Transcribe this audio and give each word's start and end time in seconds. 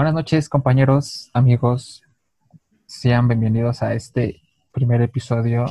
Buenas 0.00 0.14
noches, 0.14 0.48
compañeros, 0.48 1.30
amigos. 1.34 2.02
Sean 2.86 3.28
bienvenidos 3.28 3.82
a 3.82 3.92
este 3.92 4.40
primer 4.72 5.02
episodio, 5.02 5.66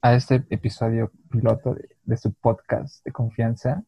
a 0.00 0.14
este 0.14 0.46
episodio 0.48 1.12
piloto 1.30 1.76
de, 2.04 2.16
su 2.16 2.32
podcast 2.32 3.04
de 3.04 3.12
confianza. 3.12 3.84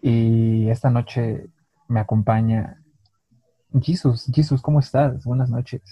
Y 0.00 0.70
esta 0.70 0.88
noche 0.88 1.48
me 1.88 1.98
acompaña 1.98 2.80
Jesus. 3.82 4.30
Jesus, 4.32 4.62
¿cómo 4.62 4.78
estás? 4.78 5.24
Buenas 5.24 5.50
noches. 5.50 5.82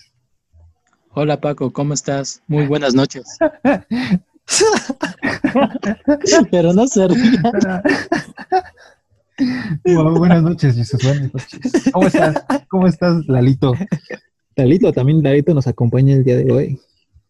Hola 1.10 1.40
Paco, 1.40 1.72
¿cómo 1.72 1.94
estás? 1.94 2.44
Muy 2.46 2.68
buenas 2.68 2.94
noches. 2.94 3.38
Pero 6.50 6.72
no 6.72 6.86
se 6.86 7.00
buenas 9.84 10.42
noches, 10.42 10.76
Jesús. 10.76 11.00
Buenas 11.02 11.32
noches. 11.32 11.90
¿Cómo 11.92 12.06
estás? 12.06 12.44
¿Cómo 12.68 12.86
estás, 12.86 13.26
Lalito? 13.26 13.74
Lalito, 14.56 14.92
también 14.92 15.22
Lalito 15.22 15.54
nos 15.54 15.66
acompaña 15.66 16.14
el 16.14 16.24
día 16.24 16.36
de 16.36 16.52
hoy. 16.52 16.80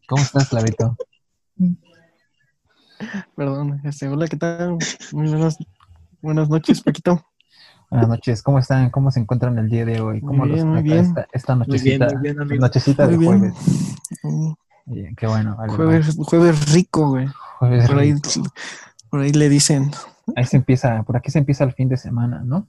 ¿Cómo 0.07 0.23
estás, 0.23 0.53
Lalito? 0.53 0.97
Perdón, 3.37 3.81
este, 3.85 4.09
hola, 4.09 4.27
¿qué 4.27 4.37
tal? 4.37 4.79
Muy 5.13 5.29
buenas, 5.29 5.59
buenas 6.21 6.49
noches, 6.49 6.81
Paquito. 6.81 7.23
Buenas 7.91 8.09
noches, 8.09 8.43
¿cómo 8.43 8.59
están? 8.59 8.91
¿Cómo 8.91 9.11
se 9.11 9.21
encuentran 9.21 9.59
el 9.59 9.69
día 9.69 9.85
de 9.85 10.01
hoy? 10.01 10.21
¿Cómo 10.21 10.45
muy 10.45 10.51
bien, 10.53 10.69
muy 10.69 10.83
bien. 10.83 11.15
Esta, 11.33 11.55
nochecita, 11.55 12.09
muy 12.09 12.23
bien, 12.23 12.37
nochecita 12.59 13.07
de 13.07 13.17
jueves? 13.17 13.55
Bien, 14.87 15.15
qué 15.15 15.27
bueno. 15.27 15.57
jueves, 15.69 16.17
jueves 16.17 16.73
rico, 16.73 17.11
güey. 17.11 17.29
Jueves 17.59 17.87
por, 17.87 17.99
Ahí, 17.99 18.15
por 19.11 19.21
ahí 19.21 19.33
le 19.33 19.49
dicen 19.49 19.91
Ahí 20.37 20.45
se 20.45 20.57
empieza, 20.57 21.03
por 21.03 21.17
aquí 21.17 21.31
se 21.31 21.39
empieza 21.39 21.65
el 21.65 21.73
fin 21.73 21.89
de 21.89 21.97
semana, 21.97 22.43
¿no? 22.45 22.69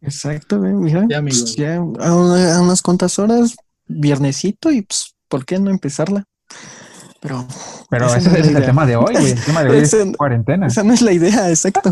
Exacto, 0.00 0.58
mira. 0.58 1.06
Ya, 1.08 1.20
pues, 1.20 1.56
ya 1.56 1.76
a, 1.76 2.60
unas 2.60 2.82
cuantas 2.82 3.18
horas, 3.18 3.56
viernesito, 3.86 4.70
y 4.70 4.82
pues, 4.82 5.14
¿por 5.28 5.44
qué 5.44 5.58
no 5.58 5.70
empezarla? 5.70 6.24
Pero. 7.20 7.46
Pero 7.90 8.14
ese, 8.14 8.38
es, 8.38 8.46
el 8.48 8.64
tema 8.64 8.86
de 8.86 8.96
hoy, 8.96 9.14
güey. 9.14 9.32
El 9.32 9.44
tema 9.44 9.64
de 9.64 9.70
hoy 9.70 9.78
es 9.78 9.96
cuarentena. 10.16 10.66
Esa 10.66 10.84
no 10.84 10.92
es 10.92 11.02
la 11.02 11.12
idea, 11.12 11.48
exacto. 11.48 11.90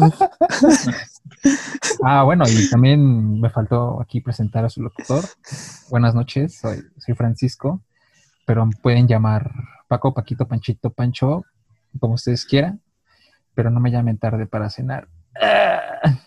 ah, 2.04 2.22
bueno, 2.22 2.44
y 2.48 2.70
también 2.70 3.40
me 3.40 3.50
faltó 3.50 4.00
aquí 4.00 4.20
presentar 4.20 4.64
a 4.64 4.68
su 4.68 4.82
locutor. 4.82 5.24
Buenas 5.90 6.14
noches, 6.14 6.58
soy, 6.58 6.84
soy 6.98 7.14
Francisco, 7.14 7.80
pero 8.44 8.68
pueden 8.82 9.08
llamar 9.08 9.50
Paco, 9.88 10.14
Paquito, 10.14 10.46
Panchito, 10.46 10.90
Pancho, 10.90 11.44
como 11.98 12.14
ustedes 12.14 12.44
quieran 12.44 12.80
pero 13.56 13.70
no 13.70 13.80
me 13.80 13.90
llamen 13.90 14.18
tarde 14.18 14.46
para 14.46 14.68
cenar. 14.68 15.08
Ah, 15.40 16.20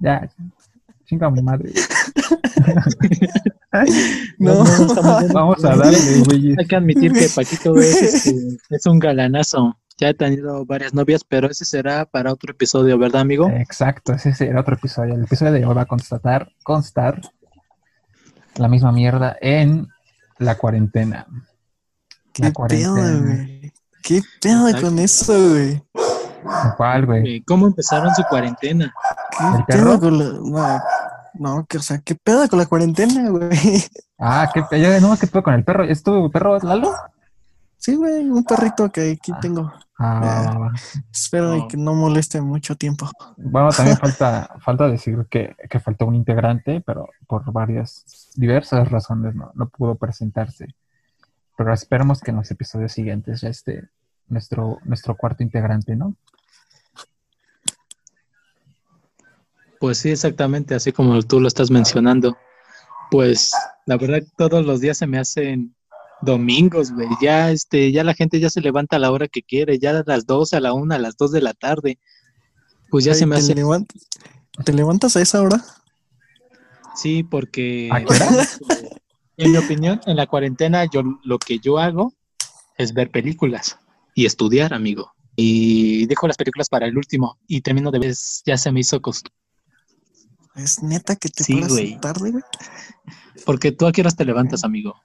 ya, 0.00 0.28
chinga 1.06 1.30
mi 1.30 1.40
madre. 1.40 1.72
no, 4.38 4.64
vamos 5.32 5.64
a 5.64 5.76
darle, 5.76 6.22
güey. 6.26 6.56
Hay 6.58 6.66
que 6.66 6.76
admitir 6.76 7.12
que 7.12 7.28
Paquito 7.34 7.78
este, 7.78 8.34
es, 8.70 8.86
un 8.86 8.98
galanazo. 8.98 9.78
Ya 9.96 10.08
he 10.08 10.14
tenido 10.14 10.66
varias 10.66 10.94
novias, 10.94 11.22
pero 11.24 11.48
ese 11.48 11.64
será 11.64 12.04
para 12.04 12.32
otro 12.32 12.52
episodio, 12.52 12.98
¿verdad, 12.98 13.22
amigo? 13.22 13.48
Exacto, 13.48 14.12
ese 14.12 14.34
será 14.34 14.60
otro 14.60 14.74
episodio. 14.74 15.14
El 15.14 15.24
episodio 15.24 15.52
de 15.52 15.64
hoy 15.64 15.74
va 15.74 15.82
a 15.82 15.86
constatar, 15.86 16.50
constar 16.64 17.20
la 18.56 18.68
misma 18.68 18.90
mierda 18.90 19.36
en 19.40 19.86
la 20.38 20.56
cuarentena. 20.56 21.26
La 22.38 22.52
cuarentena. 22.52 23.20
güey? 23.20 23.72
¿Qué 24.02 24.22
pedo 24.40 24.80
con 24.80 24.98
eso, 24.98 25.50
güey? 25.50 25.82
¿Cuál, 26.76 27.06
güey? 27.06 27.36
Eh, 27.36 27.42
¿Cómo 27.46 27.66
empezaron 27.66 28.14
su 28.14 28.22
cuarentena? 28.24 28.92
¿Qué 29.66 29.74
pedo 29.74 30.00
con 30.00 30.18
la... 30.52 30.82
No, 31.34 31.64
que, 31.66 31.78
o 31.78 31.82
sea, 31.82 31.98
¿qué 31.98 32.14
pedo 32.14 32.48
con 32.48 32.58
la 32.58 32.66
cuarentena, 32.66 33.30
güey? 33.30 33.84
Ah, 34.18 34.50
¿qué 34.52 34.62
pedo? 34.62 35.00
No, 35.00 35.16
¿qué 35.16 35.26
pedo 35.26 35.42
con 35.42 35.54
el 35.54 35.64
perro? 35.64 35.84
¿Es 35.84 36.02
tu 36.02 36.30
perro, 36.30 36.58
Lalo? 36.58 36.92
Sí, 37.76 37.94
güey, 37.94 38.28
un 38.28 38.44
perrito 38.44 38.90
que 38.90 39.12
aquí 39.12 39.32
ah. 39.32 39.38
tengo. 39.40 39.72
Ah, 40.00 40.70
espero 41.12 41.66
que 41.68 41.76
no 41.76 41.94
moleste 41.94 42.40
mucho 42.40 42.76
tiempo. 42.76 43.08
Bueno, 43.36 43.70
también 43.70 43.96
falta, 43.98 44.48
falta 44.60 44.88
decir 44.88 45.26
que, 45.30 45.56
que 45.68 45.80
faltó 45.80 46.06
un 46.06 46.14
integrante, 46.14 46.80
pero 46.84 47.08
por 47.26 47.50
varias 47.52 48.32
diversas 48.34 48.90
razones 48.90 49.34
no, 49.34 49.52
no 49.54 49.68
pudo 49.68 49.94
presentarse. 49.94 50.74
Pero 51.56 51.72
esperamos 51.72 52.20
que 52.20 52.30
en 52.30 52.36
los 52.36 52.50
episodios 52.50 52.92
siguientes 52.92 53.40
ya 53.40 53.48
esté 53.48 53.88
nuestro, 54.28 54.78
nuestro 54.84 55.16
cuarto 55.16 55.42
integrante, 55.42 55.96
¿no? 55.96 56.14
Pues 59.80 59.98
sí, 59.98 60.10
exactamente, 60.10 60.74
así 60.74 60.92
como 60.92 61.22
tú 61.22 61.40
lo 61.40 61.48
estás 61.48 61.70
mencionando. 61.70 62.36
Pues 63.10 63.52
la 63.86 63.96
verdad 63.96 64.22
todos 64.36 64.64
los 64.66 64.80
días 64.80 64.98
se 64.98 65.06
me 65.06 65.18
hacen 65.18 65.74
domingos, 66.20 66.92
güey. 66.92 67.08
Ya 67.22 67.50
este, 67.50 67.92
ya 67.92 68.02
la 68.02 68.14
gente 68.14 68.40
ya 68.40 68.50
se 68.50 68.60
levanta 68.60 68.96
a 68.96 68.98
la 68.98 69.10
hora 69.12 69.28
que 69.28 69.42
quiere, 69.42 69.78
ya 69.78 69.90
a 69.90 70.02
las 70.04 70.26
12, 70.26 70.56
a 70.56 70.60
la 70.60 70.72
1, 70.72 70.94
a 70.94 70.98
las 70.98 71.16
2 71.16 71.30
de 71.30 71.42
la 71.42 71.54
tarde. 71.54 71.98
Pues 72.90 73.04
ya 73.04 73.14
se 73.14 73.26
me 73.26 73.36
hace. 73.36 73.54
¿Te 74.64 74.72
levantas 74.72 75.16
a 75.16 75.22
esa 75.22 75.40
hora? 75.42 75.62
Sí, 76.96 77.22
porque 77.22 77.88
en 79.36 79.52
mi 79.52 79.56
opinión, 79.56 80.00
en 80.06 80.16
la 80.16 80.26
cuarentena 80.26 80.84
yo 80.86 81.02
lo 81.22 81.38
que 81.38 81.60
yo 81.60 81.78
hago 81.78 82.12
es 82.76 82.92
ver 82.92 83.10
películas 83.10 83.78
y 84.18 84.26
estudiar, 84.26 84.74
amigo. 84.74 85.12
Y 85.36 86.06
dejo 86.06 86.26
las 86.26 86.36
películas 86.36 86.68
para 86.68 86.86
el 86.86 86.98
último 86.98 87.38
y 87.46 87.60
termino 87.60 87.92
de 87.92 88.00
vez, 88.00 88.42
ya 88.44 88.56
se 88.56 88.72
me 88.72 88.80
hizo 88.80 89.00
costumbre. 89.00 89.32
Es 90.56 90.82
neta 90.82 91.14
que 91.14 91.28
te 91.28 91.44
sí, 91.44 91.96
tarde, 92.00 92.32
güey. 92.32 92.42
Porque 93.46 93.70
tú 93.70 93.86
a 93.86 93.92
qué 93.92 94.00
horas 94.00 94.16
te 94.16 94.24
levantas, 94.24 94.64
amigo. 94.64 94.96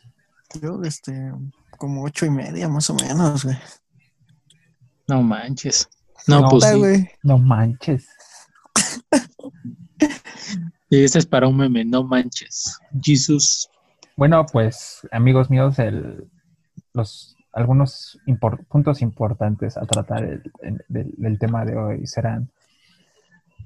Yo, 0.60 0.82
este, 0.82 1.32
como 1.78 2.04
ocho 2.04 2.26
y 2.26 2.32
media 2.32 2.68
más 2.68 2.90
o 2.90 2.96
menos, 2.96 3.46
güey. 3.46 3.56
No 5.08 5.22
manches. 5.22 5.88
No, 6.26 6.50
pues 6.50 6.64
sí. 6.64 7.08
No 7.22 7.38
manches. 7.38 8.08
y 10.90 11.04
ese 11.04 11.20
es 11.20 11.28
para 11.28 11.48
un 11.48 11.58
meme, 11.58 11.86
no 11.86 12.04
manches. 12.04 12.80
Jesús. 13.00 13.70
Bueno, 14.18 14.44
pues, 14.52 15.08
amigos 15.12 15.52
míos, 15.52 15.78
el, 15.78 16.28
los 16.94 17.33
algunos 17.54 18.20
puntos 18.68 19.02
importantes 19.02 19.78
a 19.78 19.86
tratar 19.86 20.42
del 20.90 21.40
tema 21.40 21.64
de 21.64 21.78
hoy 21.78 22.08
serán 22.08 22.50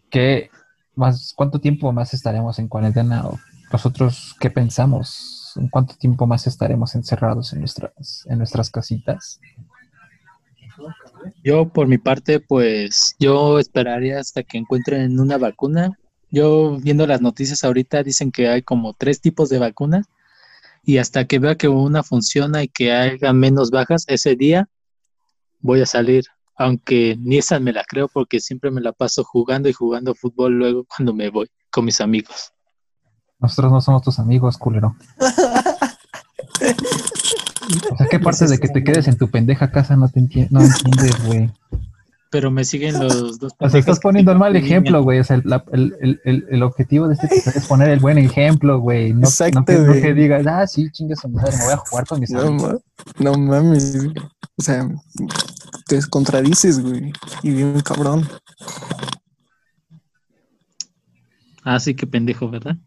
que 0.09 0.49
más, 0.95 1.33
¿cuánto 1.35 1.59
tiempo 1.59 1.91
más 1.93 2.13
estaremos 2.13 2.59
en 2.59 2.67
cuarentena? 2.67 3.27
¿O 3.27 3.39
nosotros 3.71 4.35
qué 4.39 4.49
pensamos? 4.49 5.53
¿En 5.55 5.69
cuánto 5.69 5.95
tiempo 5.95 6.27
más 6.27 6.47
estaremos 6.47 6.95
encerrados 6.95 7.53
en 7.53 7.59
nuestras, 7.59 8.25
en 8.27 8.37
nuestras 8.37 8.69
casitas? 8.69 9.39
Yo, 11.43 11.69
por 11.69 11.87
mi 11.87 11.97
parte, 11.97 12.39
pues 12.39 13.15
yo 13.19 13.59
esperaría 13.59 14.19
hasta 14.19 14.43
que 14.43 14.57
encuentren 14.57 15.19
una 15.19 15.37
vacuna. 15.37 15.97
Yo, 16.29 16.77
viendo 16.79 17.07
las 17.07 17.21
noticias 17.21 17.63
ahorita, 17.63 18.03
dicen 18.03 18.31
que 18.31 18.49
hay 18.49 18.61
como 18.61 18.93
tres 18.93 19.21
tipos 19.21 19.49
de 19.49 19.59
vacunas 19.59 20.07
y 20.87 20.97
hasta 20.99 21.25
que 21.25 21.37
vea 21.37 21.55
que 21.55 21.67
una 21.67 22.01
funciona 22.01 22.63
y 22.63 22.69
que 22.69 22.93
haya 22.93 23.33
menos 23.33 23.71
bajas, 23.71 24.05
ese 24.07 24.37
día 24.37 24.69
voy 25.59 25.81
a 25.81 25.85
salir, 25.85 26.23
aunque 26.55 27.17
ni 27.19 27.39
esa 27.39 27.59
me 27.59 27.73
la 27.73 27.83
creo 27.83 28.07
porque 28.07 28.39
siempre 28.39 28.71
me 28.71 28.79
la 28.79 28.93
paso 28.93 29.25
jugando 29.25 29.67
y 29.67 29.73
jugando 29.73 30.15
fútbol 30.15 30.53
luego 30.53 30.85
cuando 30.85 31.13
me 31.13 31.29
voy 31.29 31.51
con 31.69 31.83
mis 31.83 31.99
amigos. 31.99 32.53
Nosotros 33.37 33.69
no 33.73 33.81
somos 33.81 34.01
tus 34.01 34.17
amigos, 34.17 34.57
culero. 34.57 34.95
o 37.91 37.97
sea, 37.97 38.07
¿qué 38.09 38.19
parte 38.21 38.47
de 38.47 38.57
que 38.57 38.69
te 38.69 38.81
quedes 38.81 39.09
en 39.09 39.17
tu 39.17 39.29
pendeja 39.29 39.69
casa 39.69 39.97
no 39.97 40.07
te 40.07 40.21
no 40.21 40.61
entiendes, 40.61 41.25
güey? 41.25 41.51
Pero 42.29 42.51
me 42.51 42.63
siguen 42.63 42.99
los 42.99 43.39
dos. 43.39 43.53
O 43.59 43.69
sea, 43.69 43.79
estás 43.79 43.99
poniendo 43.99 44.31
el 44.31 44.37
mal 44.37 44.55
ejemplo, 44.55 45.01
güey. 45.03 45.19
O 45.19 45.23
sea, 45.23 45.37
el, 45.37 45.43
el, 45.71 46.19
el, 46.23 46.45
el, 46.49 46.63
objetivo 46.63 47.07
de 47.07 47.13
este 47.15 47.27
episodio 47.27 47.59
es 47.59 47.67
poner 47.67 47.89
el 47.89 47.99
buen 47.99 48.17
ejemplo, 48.17 48.79
güey. 48.79 49.13
No, 49.13 49.27
Exacto, 49.27 49.59
no, 49.59 49.65
que, 49.65 49.77
no 49.77 49.93
que 49.93 50.13
digas, 50.13 50.45
ah, 50.47 50.67
sí, 50.67 50.89
chingue 50.91 51.15
su 51.15 51.29
madre, 51.29 51.55
me 51.57 51.63
voy 51.65 51.73
a 51.73 51.77
jugar 51.77 52.05
con 52.05 52.19
mis 52.19 52.33
amigos. 52.33 52.81
No 53.19 53.33
mames, 53.33 53.97
o 54.57 54.61
sea, 54.61 54.89
te 55.87 55.99
contradices, 56.09 56.79
güey. 56.81 57.13
Y 57.43 57.51
bien 57.51 57.79
cabrón. 57.81 58.27
Ah, 61.63 61.79
sí, 61.79 61.95
qué 61.95 62.07
pendejo, 62.07 62.49
¿verdad? 62.49 62.77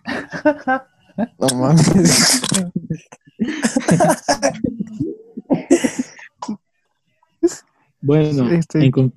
no 1.39 1.49
mames. 1.57 2.41
bueno, 8.01 8.51
este, 8.51 8.85
en, 8.85 9.13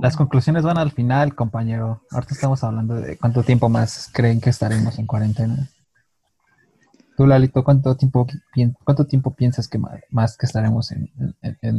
las 0.00 0.16
conclusiones 0.16 0.62
van 0.62 0.78
al 0.78 0.92
final, 0.92 1.34
compañero. 1.34 2.02
Ahorita 2.10 2.34
estamos 2.34 2.62
hablando 2.64 2.94
de 2.94 3.16
cuánto 3.18 3.42
tiempo 3.42 3.68
más 3.68 4.08
creen 4.12 4.40
que 4.40 4.50
estaremos 4.50 4.98
en 4.98 5.06
cuarentena. 5.06 5.68
Tú, 7.16 7.26
Lalito, 7.26 7.62
¿cuánto 7.62 7.94
tiempo, 7.94 8.26
cuánto 8.84 9.06
tiempo 9.06 9.34
piensas 9.34 9.68
que 9.68 9.78
más, 10.10 10.36
que 10.38 10.46
estaremos 10.46 10.90
en, 10.92 11.12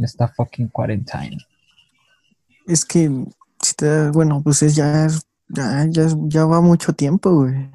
esta 0.04 0.28
fucking 0.28 0.68
cuarentena? 0.68 1.38
Es 2.66 2.84
que, 2.84 3.10
si 3.60 3.74
te, 3.74 4.10
bueno, 4.10 4.40
pues 4.42 4.62
es 4.62 4.76
ya, 4.76 5.08
ya, 5.48 5.86
ya, 5.88 6.06
ya 6.26 6.44
va 6.44 6.60
mucho 6.60 6.92
tiempo, 6.92 7.34
güey. 7.34 7.70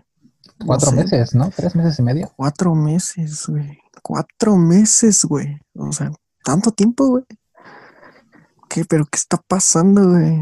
cuatro 0.66 0.94
meses, 0.94 1.36
¿no? 1.36 1.50
Tres 1.56 1.76
meses 1.76 2.00
y 2.00 2.04
medio. 2.04 2.32
Cuatro 2.38 2.74
meses, 2.74 3.46
güey. 3.48 3.78
Cuatro 4.02 4.56
meses, 4.56 5.26
güey. 5.26 5.60
O 5.76 5.92
sea, 5.92 6.12
tanto 6.44 6.72
tiempo, 6.72 7.08
güey. 7.08 7.26
¿Qué? 8.70 8.86
¿Pero 8.86 9.06
qué 9.06 9.18
está 9.18 9.38
pasando, 9.38 10.10
güey? 10.12 10.38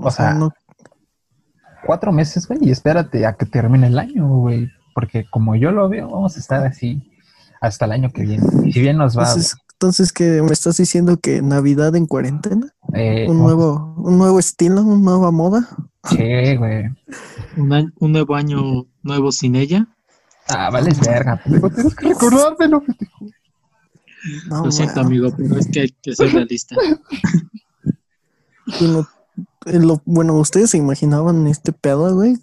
O, 0.00 0.10
sea, 0.10 0.38
cuatro 1.86 2.12
meses, 2.12 2.46
güey, 2.46 2.60
y 2.62 2.70
espérate 2.70 3.26
a 3.26 3.34
que 3.34 3.46
termine 3.46 3.86
el 3.86 3.98
año, 3.98 4.28
güey. 4.28 4.70
Porque 4.94 5.24
como 5.30 5.56
yo 5.56 5.70
lo 5.70 5.88
veo, 5.88 6.08
vamos 6.10 6.36
a 6.36 6.40
estar 6.40 6.64
así 6.66 7.10
hasta 7.60 7.86
el 7.86 7.92
año 7.92 8.10
que 8.10 8.22
viene. 8.22 8.44
Si 8.72 8.80
bien 8.80 8.98
nos 8.98 9.16
va. 9.16 9.22
Entonces, 9.22 9.56
entonces 9.72 10.12
¿qué 10.12 10.42
me 10.42 10.52
estás 10.52 10.76
diciendo 10.76 11.18
que 11.18 11.42
Navidad 11.42 11.96
en 11.96 12.06
cuarentena? 12.06 12.68
Eh, 12.92 13.26
un 13.28 13.38
nuevo, 13.38 13.94
un 13.96 14.18
nuevo 14.18 14.38
estilo, 14.38 14.82
una 14.82 14.98
nueva 14.98 15.30
moda. 15.30 15.68
Sí, 16.10 16.56
güey. 16.56 16.84
Un, 17.56 17.92
un 17.98 18.12
nuevo 18.12 18.34
año 18.34 18.86
nuevo 19.02 19.32
sin 19.32 19.56
ella. 19.56 19.88
Ah, 20.48 20.70
vale, 20.70 20.92
verga. 21.04 21.40
Tienes 21.44 21.94
que 21.94 22.08
recordármelo, 22.08 22.82
No, 24.48 24.64
Lo 24.64 24.72
siento, 24.72 25.00
amigo, 25.00 25.32
pero 25.36 25.56
es 25.58 25.68
que 25.68 25.80
hay 25.80 25.90
que 26.02 26.14
ser 26.14 26.32
realista. 26.32 26.76
Bueno, 28.66 29.06
bueno, 30.04 30.34
¿ustedes 30.34 30.70
se 30.70 30.78
imaginaban 30.78 31.46
este 31.46 31.72
pedo, 31.72 32.14
güey? 32.14 32.36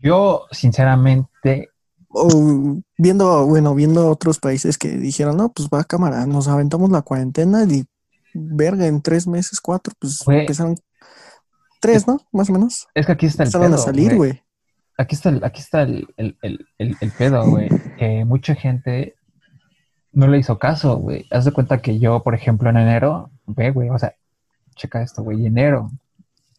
Yo, 0.00 0.44
sinceramente. 0.50 1.70
O 2.08 2.80
viendo, 2.96 3.46
bueno, 3.46 3.74
viendo 3.74 4.08
otros 4.08 4.38
países 4.38 4.78
que 4.78 4.88
dijeron, 4.88 5.36
no, 5.36 5.50
pues 5.50 5.68
va 5.68 5.80
a 5.80 5.84
cámara, 5.84 6.26
nos 6.26 6.46
aventamos 6.46 6.90
la 6.90 7.02
cuarentena 7.02 7.64
y 7.64 7.84
verga, 8.32 8.86
en 8.86 9.02
tres 9.02 9.26
meses, 9.26 9.60
cuatro, 9.60 9.92
pues 9.98 10.20
empezaron 10.28 10.76
tres, 11.80 12.06
¿no? 12.06 12.20
Más 12.32 12.50
o 12.50 12.52
menos. 12.52 12.86
Es 12.94 13.06
que 13.06 13.12
aquí 13.12 13.26
está 13.26 13.42
el 13.42 13.50
pedo. 13.50 13.74
a 13.74 13.78
salir, 13.78 14.14
güey. 14.16 14.42
Aquí 14.96 15.16
está, 15.16 15.30
el, 15.30 15.42
aquí 15.42 15.60
está 15.60 15.82
el, 15.82 16.06
el, 16.16 16.36
el, 16.78 16.96
el 17.00 17.10
pedo, 17.10 17.44
güey. 17.48 17.68
Que 17.98 18.24
mucha 18.24 18.54
gente 18.54 19.16
no 20.12 20.28
le 20.28 20.38
hizo 20.38 20.58
caso, 20.58 20.96
güey. 20.98 21.26
Haz 21.30 21.44
de 21.44 21.52
cuenta 21.52 21.82
que 21.82 21.98
yo, 21.98 22.22
por 22.22 22.34
ejemplo, 22.34 22.70
en 22.70 22.76
enero, 22.76 23.30
ve, 23.46 23.72
güey, 23.72 23.90
o 23.90 23.98
sea, 23.98 24.14
checa 24.74 25.02
esto, 25.02 25.22
güey, 25.22 25.46
enero. 25.46 25.90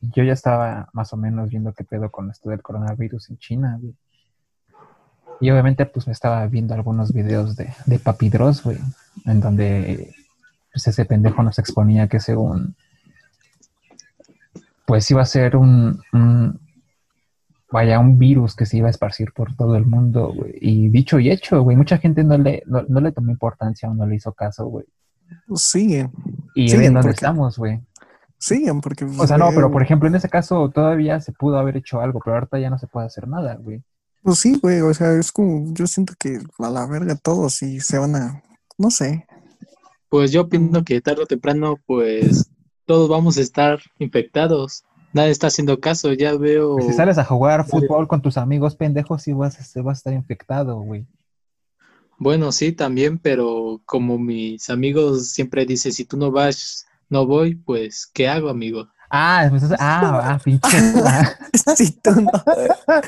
Yo 0.02 0.24
ya 0.24 0.34
estaba 0.34 0.90
más 0.94 1.14
o 1.14 1.18
menos 1.18 1.50
viendo 1.50 1.74
qué 1.74 1.84
pedo 1.84 2.10
con 2.12 2.30
esto 2.30 2.50
del 2.50 2.62
coronavirus 2.62 3.30
en 3.30 3.38
China, 3.38 3.78
güey. 3.82 3.96
Y 5.42 5.52
obviamente, 5.52 5.86
pues 5.86 6.08
me 6.08 6.14
estaba 6.14 6.46
viendo 6.48 6.74
algunos 6.74 7.12
videos 7.12 7.56
de, 7.56 7.74
de 7.86 8.00
Papidros, 8.00 8.64
güey, 8.64 8.78
en 9.26 9.42
donde 9.42 10.14
pues 10.72 10.88
ese 10.88 11.06
pendejo 11.06 11.42
nos 11.44 11.60
exponía 11.60 12.08
que 12.08 12.20
según 12.20 12.76
pues 14.86 15.10
iba 15.10 15.22
a 15.22 15.26
ser 15.26 15.56
un, 15.56 16.00
vaya, 17.72 18.00
un 18.00 18.18
virus 18.18 18.56
que 18.56 18.66
se 18.66 18.78
iba 18.78 18.88
a 18.88 18.92
esparcir 18.92 19.34
por 19.34 19.56
todo 19.56 19.76
el 19.76 19.86
mundo, 19.86 20.32
güey. 20.34 20.54
Y 20.62 20.90
dicho 20.90 21.20
y 21.20 21.32
hecho, 21.32 21.62
güey, 21.64 21.76
mucha 21.76 21.98
gente 21.98 22.24
no 22.24 22.38
le, 22.38 22.64
no, 22.68 22.84
le 23.02 23.12
tomó 23.12 23.32
importancia 23.32 23.90
o 23.90 23.94
no 23.94 24.06
le 24.06 24.16
hizo 24.16 24.32
caso, 24.34 24.66
güey. 24.68 24.86
Siguen. 25.56 26.12
Y 26.54 26.70
siguen 26.70 26.94
dónde 26.94 27.12
estamos, 27.12 27.58
güey. 27.58 27.82
Siguen, 28.46 28.80
porque... 28.80 29.06
O 29.06 29.26
sea, 29.26 29.40
no, 29.40 29.50
pero 29.56 29.72
por 29.72 29.82
ejemplo, 29.82 30.08
en 30.08 30.14
ese 30.14 30.30
caso 30.30 30.70
todavía 30.70 31.20
se 31.20 31.32
pudo 31.32 31.58
haber 31.58 31.78
hecho 31.78 32.00
algo, 32.00 32.20
pero 32.24 32.36
ahorita 32.36 32.60
ya 32.60 32.70
no 32.70 32.78
se 32.78 32.86
puede 32.86 33.08
hacer 33.08 33.28
nada, 33.28 33.56
güey. 33.56 33.82
Pues 34.22 34.38
sí, 34.38 34.60
güey, 34.62 34.82
o 34.82 34.94
sea, 34.94 35.14
es 35.14 35.32
como, 35.32 35.74
yo 35.74 35.88
siento 35.88 36.14
que 36.20 36.38
a 36.60 36.70
la 36.70 36.86
verga 36.86 37.16
todos 37.16 37.64
y 37.64 37.80
se 37.80 37.98
van 37.98 38.16
a, 38.16 38.44
no 38.78 38.92
sé. 38.92 39.26
Pues 40.10 40.32
yo 40.32 40.42
opino 40.42 40.84
que 40.84 41.02
tarde 41.02 41.24
o 41.24 41.26
temprano, 41.26 41.80
pues 41.88 42.48
todos 42.86 43.10
vamos 43.10 43.40
a 43.40 43.42
estar 43.42 43.80
infectados. 43.98 44.84
Nadie 45.12 45.32
está 45.32 45.48
haciendo 45.48 45.80
caso, 45.80 46.14
ya 46.14 46.38
veo. 46.38 46.78
si 46.82 46.94
sales 46.94 47.18
a 47.18 47.26
jugar 47.26 47.66
fútbol 47.66 48.08
con 48.08 48.22
tus 48.22 48.38
amigos 48.38 48.76
pendejos, 48.76 49.24
sí 49.24 49.34
vas, 49.34 49.58
vas 49.58 49.88
a 49.88 49.92
estar 49.98 50.14
infectado, 50.14 50.80
güey. 50.82 51.08
Bueno, 52.20 52.52
sí, 52.52 52.74
también, 52.74 53.18
pero 53.18 53.82
como 53.86 54.20
mis 54.20 54.70
amigos 54.70 55.30
siempre 55.30 55.66
dicen, 55.66 55.94
si 55.94 56.06
tú 56.06 56.16
no 56.16 56.30
vas, 56.30 56.86
no 57.10 57.26
voy, 57.26 57.56
pues, 57.56 58.10
¿qué 58.14 58.28
hago, 58.28 58.50
amigo? 58.50 58.88
Ah, 59.10 59.48
pues, 59.50 59.64
ah, 59.80 60.34
ah, 60.34 60.40
pinche. 60.44 60.78
si 61.76 61.92
tú 62.02 62.12
no. 62.22 62.32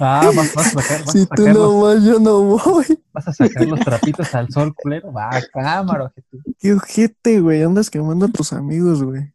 Ah, 0.00 0.30
vas, 0.34 0.54
vas 0.54 0.76
a 0.76 0.82
sacar. 0.82 1.08
si 1.08 1.26
tú 1.26 1.48
no 1.48 1.80
vas, 1.80 2.02
yo 2.02 2.18
no 2.18 2.42
voy. 2.42 2.86
Vas 3.12 3.28
a 3.28 3.32
sacar 3.32 3.66
los 3.66 3.80
trapitos 3.80 4.34
al 4.34 4.50
sol, 4.50 4.74
culero. 4.74 5.12
Va, 5.12 5.30
cámara, 5.52 6.12
Qué 6.58 6.72
ojete, 6.72 7.40
güey. 7.40 7.62
Andas 7.62 7.90
quemando 7.90 8.26
a 8.26 8.28
tus 8.28 8.52
amigos, 8.52 9.02
güey. 9.02 9.32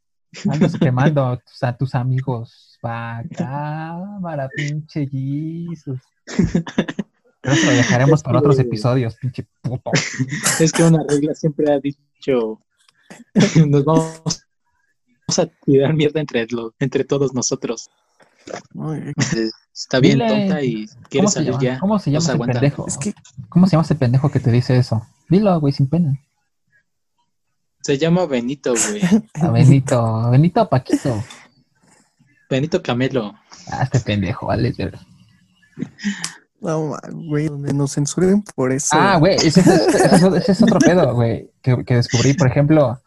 Andas 0.49 0.77
quemando 0.77 1.25
a 1.25 1.37
tus, 1.37 1.63
a 1.63 1.77
tus 1.77 1.95
amigos. 1.95 2.77
Va, 2.85 3.23
cámara, 3.35 4.49
pinche 4.55 5.07
Jesus. 5.07 5.99
eso 6.25 7.65
lo 7.65 7.71
dejaremos 7.71 8.23
para 8.23 8.39
otros 8.39 8.59
episodios, 8.59 9.15
pinche 9.15 9.47
puto. 9.61 9.91
Es 10.59 10.71
que 10.71 10.83
una 10.83 11.03
regla 11.07 11.35
siempre 11.35 11.71
ha 11.71 11.79
dicho. 11.79 12.59
Nos 13.67 13.85
vamos 13.85 14.21
a 15.37 15.45
tirar 15.65 15.93
mierda 15.93 16.19
entre, 16.19 16.47
entre 16.79 17.03
todos 17.03 17.33
nosotros. 17.33 17.89
Está 19.73 19.99
bien 19.99 20.19
tonta 20.19 20.63
y 20.63 20.87
quiere 21.09 21.27
salir 21.27 21.55
ya. 21.59 21.79
¿Cómo 21.79 21.99
se 21.99 22.11
llama 22.11 22.25
ese 22.25 22.37
pendejo? 22.37 22.85
¿Cómo 23.49 23.67
se 23.67 23.71
llama 23.71 23.83
ese 23.83 23.95
pendejo 23.95 24.31
que 24.31 24.39
te 24.39 24.51
dice 24.51 24.77
eso? 24.77 25.07
Dilo, 25.29 25.59
güey, 25.59 25.73
sin 25.73 25.87
pena. 25.87 26.19
Se 27.81 27.97
llama 27.97 28.25
Benito, 28.25 28.73
güey. 28.73 29.01
A 29.41 29.49
Benito, 29.49 30.29
Benito 30.29 30.69
Paquito. 30.69 31.23
Benito 32.49 32.83
Camelo. 32.83 33.33
Ah, 33.71 33.83
este 33.83 34.01
pendejo, 34.01 34.47
vale, 34.47 34.73
No, 36.61 36.95
güey, 37.11 37.47
donde 37.47 37.73
nos 37.73 37.95
censuren 37.95 38.43
por 38.55 38.71
eso. 38.71 38.95
Ah, 38.97 39.17
güey, 39.17 39.35
ese, 39.35 39.61
es 39.61 40.61
otro 40.61 40.79
pedo, 40.85 41.13
güey, 41.15 41.49
que, 41.61 41.83
que 41.83 41.95
descubrí, 41.95 42.33
por 42.33 42.47
ejemplo, 42.47 43.01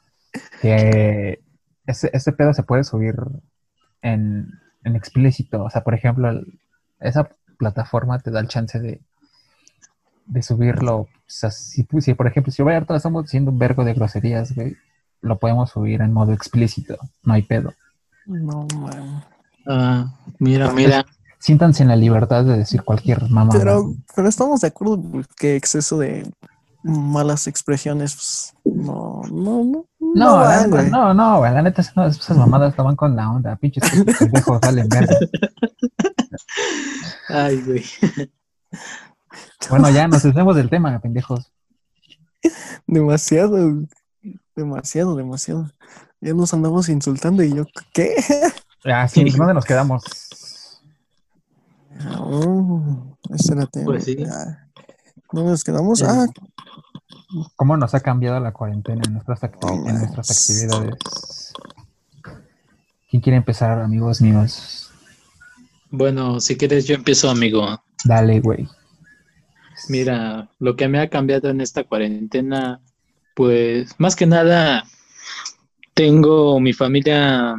que 0.60 1.38
ese, 1.86 2.32
pedo 2.32 2.52
se 2.52 2.64
puede 2.64 2.82
subir 2.82 3.14
en, 4.02 4.48
explícito. 4.84 5.62
O 5.62 5.70
sea, 5.70 5.84
por 5.84 5.94
ejemplo, 5.94 6.28
esa 6.98 7.30
plataforma 7.56 8.18
te 8.18 8.32
da 8.32 8.40
el 8.40 8.48
chance 8.48 8.80
de, 8.80 9.00
de 10.26 10.42
subirlo. 10.42 10.96
O 10.96 11.08
sea, 11.26 11.52
si, 11.52 11.86
si 12.00 12.14
por 12.14 12.26
ejemplo, 12.26 12.52
si 12.52 12.60
ahorita 12.60 12.96
estamos 12.96 13.24
diciendo 13.24 13.52
un 13.52 13.58
vergo 13.58 13.84
de 13.84 13.94
groserías, 13.94 14.54
güey, 14.54 14.76
lo 15.20 15.38
podemos 15.38 15.70
subir 15.70 16.00
en 16.00 16.12
modo 16.12 16.32
explícito. 16.32 16.96
No 17.22 17.34
hay 17.34 17.42
pedo. 17.42 17.72
No, 18.26 18.66
man. 18.76 19.24
Ah, 19.66 20.14
mira, 20.38 20.72
mira. 20.72 21.06
Siéntanse 21.44 21.82
en 21.82 21.90
la 21.90 21.96
libertad 21.96 22.42
de 22.42 22.56
decir 22.56 22.82
cualquier 22.84 23.28
mamá. 23.28 23.52
Pero, 23.52 23.92
pero 24.16 24.30
estamos 24.30 24.62
de 24.62 24.68
acuerdo 24.68 25.02
que 25.36 25.56
exceso 25.56 25.98
de 25.98 26.26
malas 26.82 27.46
expresiones, 27.48 28.54
pues, 28.62 28.74
no, 28.74 29.20
no, 29.30 29.62
no. 29.62 29.86
No, 30.00 30.38
no, 30.38 30.40
la 30.40 30.66
neta, 30.66 30.82
no, 30.84 31.12
no, 31.12 31.38
güey, 31.40 31.52
la 31.52 31.60
neta, 31.60 31.82
esas 31.82 32.38
mamadas 32.38 32.70
estaban 32.70 32.96
con 32.96 33.14
la 33.14 33.30
onda, 33.30 33.56
pinches 33.56 33.84
pendejos, 34.18 34.58
salen 34.62 34.88
verga. 34.88 35.18
Ay, 37.28 37.60
güey. 37.60 37.84
Bueno, 39.68 39.90
ya 39.90 40.08
nos 40.08 40.22
desvemos 40.22 40.56
del 40.56 40.70
tema, 40.70 40.98
pendejos. 40.98 41.52
Demasiado, 42.86 43.84
demasiado, 44.56 45.14
demasiado. 45.14 45.70
Ya 46.22 46.32
nos 46.32 46.54
andamos 46.54 46.88
insultando 46.88 47.42
y 47.42 47.54
yo, 47.54 47.66
¿qué? 47.92 48.14
Ah, 48.86 49.06
sí, 49.08 49.22
¿dónde 49.28 49.52
nos 49.52 49.66
quedamos? 49.66 50.04
Oh, 52.18 53.16
espérate. 53.30 53.82
Pues 53.84 54.04
sí. 54.04 54.16
¿Dónde 55.32 55.50
nos 55.50 55.64
quedamos? 55.64 56.02
Ah, 56.02 56.26
¿Cómo 57.56 57.76
nos 57.76 57.94
ha 57.94 58.00
cambiado 58.00 58.38
la 58.40 58.52
cuarentena 58.52 59.02
en 59.06 59.14
nuestras, 59.14 59.42
en 59.42 59.98
nuestras 59.98 60.30
actividades? 60.30 61.52
¿Quién 63.10 63.22
quiere 63.22 63.36
empezar, 63.36 63.80
amigos 63.80 64.20
míos? 64.20 64.90
Bueno, 65.90 66.40
si 66.40 66.56
quieres 66.56 66.86
yo 66.86 66.94
empiezo, 66.94 67.30
amigo. 67.30 67.80
Dale, 68.04 68.40
güey. 68.40 68.68
Mira, 69.88 70.48
lo 70.58 70.76
que 70.76 70.88
me 70.88 71.00
ha 71.00 71.08
cambiado 71.08 71.50
en 71.50 71.60
esta 71.60 71.84
cuarentena, 71.84 72.80
pues 73.34 73.94
más 73.98 74.16
que 74.16 74.26
nada, 74.26 74.84
tengo 75.94 76.58
mi 76.60 76.72
familia, 76.72 77.54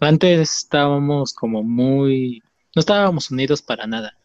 antes 0.00 0.56
estábamos 0.58 1.32
como 1.32 1.62
muy, 1.62 2.42
no 2.74 2.80
estábamos 2.80 3.30
unidos 3.30 3.62
para 3.62 3.86
nada. 3.86 4.16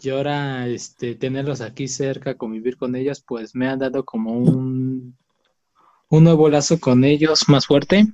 Y 0.00 0.10
ahora, 0.10 0.66
este, 0.66 1.14
tenerlos 1.14 1.60
aquí 1.60 1.88
cerca, 1.88 2.36
convivir 2.36 2.76
con 2.76 2.94
ellos, 2.94 3.22
pues 3.26 3.54
me 3.54 3.68
ha 3.68 3.76
dado 3.76 4.04
como 4.04 4.32
un, 4.32 5.16
un 6.08 6.24
nuevo 6.24 6.48
lazo 6.48 6.78
con 6.78 7.04
ellos 7.04 7.48
más 7.48 7.66
fuerte 7.66 8.06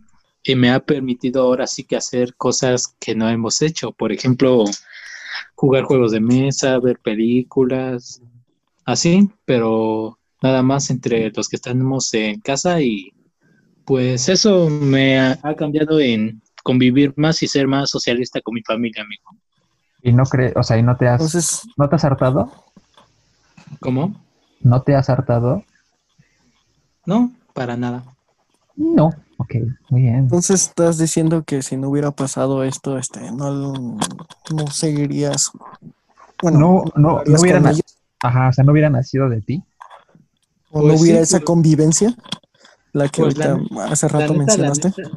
y 0.42 0.54
me 0.54 0.70
ha 0.70 0.80
permitido 0.80 1.42
ahora 1.42 1.66
sí 1.66 1.84
que 1.84 1.96
hacer 1.96 2.34
cosas 2.36 2.94
que 2.98 3.14
no 3.14 3.28
hemos 3.28 3.60
hecho. 3.62 3.92
Por 3.92 4.12
ejemplo, 4.12 4.64
jugar 5.54 5.84
juegos 5.84 6.12
de 6.12 6.20
mesa, 6.20 6.78
ver 6.78 6.98
películas, 6.98 8.22
así, 8.84 9.28
pero 9.44 10.18
nada 10.42 10.62
más 10.62 10.90
entre 10.90 11.30
los 11.30 11.48
que 11.48 11.56
estamos 11.56 12.12
en 12.14 12.40
casa 12.40 12.80
y 12.80 13.12
pues 13.84 14.28
eso 14.28 14.70
me 14.70 15.18
ha, 15.18 15.38
ha 15.42 15.54
cambiado 15.54 16.00
en 16.00 16.40
convivir 16.62 17.12
más 17.16 17.42
y 17.42 17.48
ser 17.48 17.66
más 17.68 17.90
socialista 17.90 18.40
con 18.40 18.54
mi 18.54 18.62
familia, 18.62 19.02
amigo. 19.02 19.30
Y 20.02 20.12
no 20.12 20.24
crees, 20.24 20.54
o 20.56 20.62
sea, 20.62 20.78
y 20.78 20.82
no 20.82 20.96
te 20.96 21.08
has, 21.08 21.20
Entonces, 21.22 21.62
¿no 21.76 21.88
te 21.88 21.96
has 21.96 22.04
hartado? 22.04 22.50
¿Cómo? 23.80 24.14
¿No 24.60 24.82
te 24.82 24.94
has 24.94 25.10
hartado? 25.10 25.64
No, 27.06 27.32
para 27.54 27.76
nada. 27.76 28.04
No. 28.76 29.10
Ok, 29.38 29.54
muy 29.88 30.02
bien. 30.02 30.16
entonces 30.16 30.62
estás 30.68 30.98
diciendo 30.98 31.44
que 31.44 31.62
si 31.62 31.76
no 31.76 31.88
hubiera 31.88 32.10
pasado 32.10 32.62
esto, 32.62 32.98
este, 32.98 33.32
no, 33.32 33.98
no 34.50 34.66
seguirías. 34.70 35.50
Bueno, 36.42 36.58
no, 36.60 36.84
no, 36.96 37.22
no 37.24 37.40
hubiera 37.40 37.58
con 37.58 37.68
nac- 37.70 37.72
ellos, 37.74 37.96
Ajá, 38.22 38.48
o 38.48 38.52
sea, 38.52 38.64
no 38.64 38.72
hubiera 38.72 38.90
nacido 38.90 39.28
de 39.30 39.40
ti. 39.40 39.62
o 40.70 40.80
Pues 40.80 40.86
no 40.86 40.94
hubiera 41.00 41.20
sí, 41.20 41.24
esa 41.24 41.40
convivencia, 41.40 42.14
la 42.92 43.08
que 43.08 43.22
Pues 43.22 43.36
la 43.36 43.46
ahorita 43.52 43.66
hace 43.88 44.08
La 44.08 44.08
rato 44.08 44.32
la 44.34 44.38
mencionaste. 44.38 44.94
neta, 44.94 45.10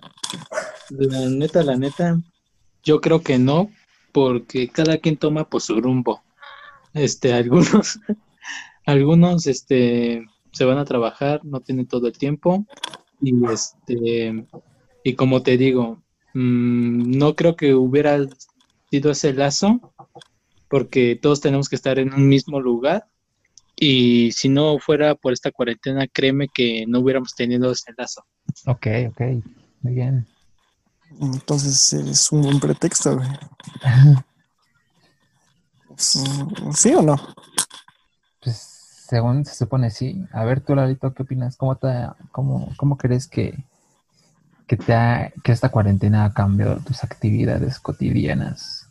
la 0.90 1.30
neta, 1.30 1.64
la 1.64 1.76
neta, 1.78 2.22
yo 2.84 3.02
creo 3.02 3.22
que 3.22 3.38
no, 3.40 3.70
porque 4.12 4.70
cada 4.70 4.98
quien 4.98 5.18
toma 5.18 5.50
pues 5.50 5.66
su 5.66 5.82
rumbo. 5.82 6.22
Este, 6.94 7.34
algunos, 7.34 8.00
algunos, 8.86 9.48
este, 9.48 10.26
se 10.52 10.66
van 10.66 10.78
a 10.78 10.86
trabajar, 10.86 11.42
no 11.44 11.62
tienen 11.62 11.88
todo 11.88 12.08
el 12.08 12.18
tiempo, 12.18 12.66
y 13.22 13.34
este, 13.52 14.46
y 15.04 15.16
como 15.16 15.44
te 15.44 15.58
digo, 15.58 16.02
mm, 16.34 17.18
no 17.18 17.36
creo 17.36 17.56
que 17.56 17.74
hubiera 17.74 18.20
sido 18.92 19.12
ese 19.12 19.34
lazo, 19.34 19.94
porque 20.70 21.18
todos 21.22 21.42
tenemos 21.42 21.70
que 21.70 21.76
estar 21.76 22.00
en 22.00 22.14
un 22.14 22.28
mismo 22.28 22.60
lugar, 22.60 23.08
y 23.84 24.32
si 24.32 24.50
no 24.50 24.80
fuera 24.80 25.16
por 25.16 25.34
esta 25.34 25.52
cuarentena, 25.52 26.08
créeme 26.08 26.48
que 26.48 26.86
no 26.88 27.00
hubiéramos 27.00 27.36
tenido 27.36 27.72
ese 27.72 27.92
lazo. 27.98 28.24
Ok, 28.66 28.88
ok, 29.10 29.22
muy 29.82 29.94
bien. 29.94 30.26
Entonces 31.22 31.94
es 31.94 32.32
un 32.32 32.42
buen 32.44 32.60
pretexto, 32.60 33.16
güey. 33.18 33.28
Mm, 35.90 36.72
¿Sí 36.74 36.94
o 36.94 37.02
no? 37.02 37.16
Pues 38.42 38.58
según 39.10 39.46
se 39.46 39.56
supone 39.56 39.90
sí. 39.92 40.26
A 40.32 40.44
ver, 40.44 40.62
tú, 40.62 40.76
Lalito, 40.76 41.14
¿qué 41.14 41.24
opinas? 41.24 41.56
¿Cómo, 41.58 41.76
te, 41.76 41.88
cómo, 42.32 42.74
cómo 42.78 42.98
crees 42.98 43.28
que, 43.28 43.64
que, 44.68 44.78
te 44.78 44.94
ha- 44.94 45.32
que 45.44 45.52
esta 45.52 45.70
cuarentena 45.70 46.26
ha 46.26 46.34
cambiado 46.34 46.78
tus 46.78 47.04
actividades 47.04 47.80
cotidianas? 47.80 48.83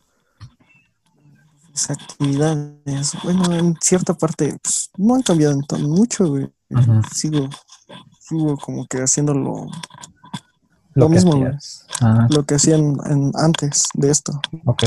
Mis 1.73 1.91
actividades, 1.91 3.13
bueno, 3.25 3.53
en 3.55 3.75
cierta 3.81 4.13
parte, 4.15 4.59
pues, 4.63 4.91
no 4.99 5.15
han 5.15 5.23
cambiado 5.23 5.55
en 5.55 5.63
tan 5.63 5.83
mucho, 5.83 6.27
güey. 6.29 6.49
Sigo, 7.15 7.49
sigo 8.21 8.57
como 8.59 8.87
que 8.87 8.99
haciendo 8.99 9.33
lo, 9.35 9.67
Lo 10.95 11.07
Lo 11.07 11.09
que 11.09 11.15
mismo, 11.15 11.33
güey. 11.39 11.53
Ah, 12.03 12.27
lo 12.31 12.45
que 12.45 12.57
hacían 12.57 12.97
en- 13.07 13.33
antes 13.35 13.85
de 13.95 14.11
esto. 14.11 14.39
ok. 14.67 14.83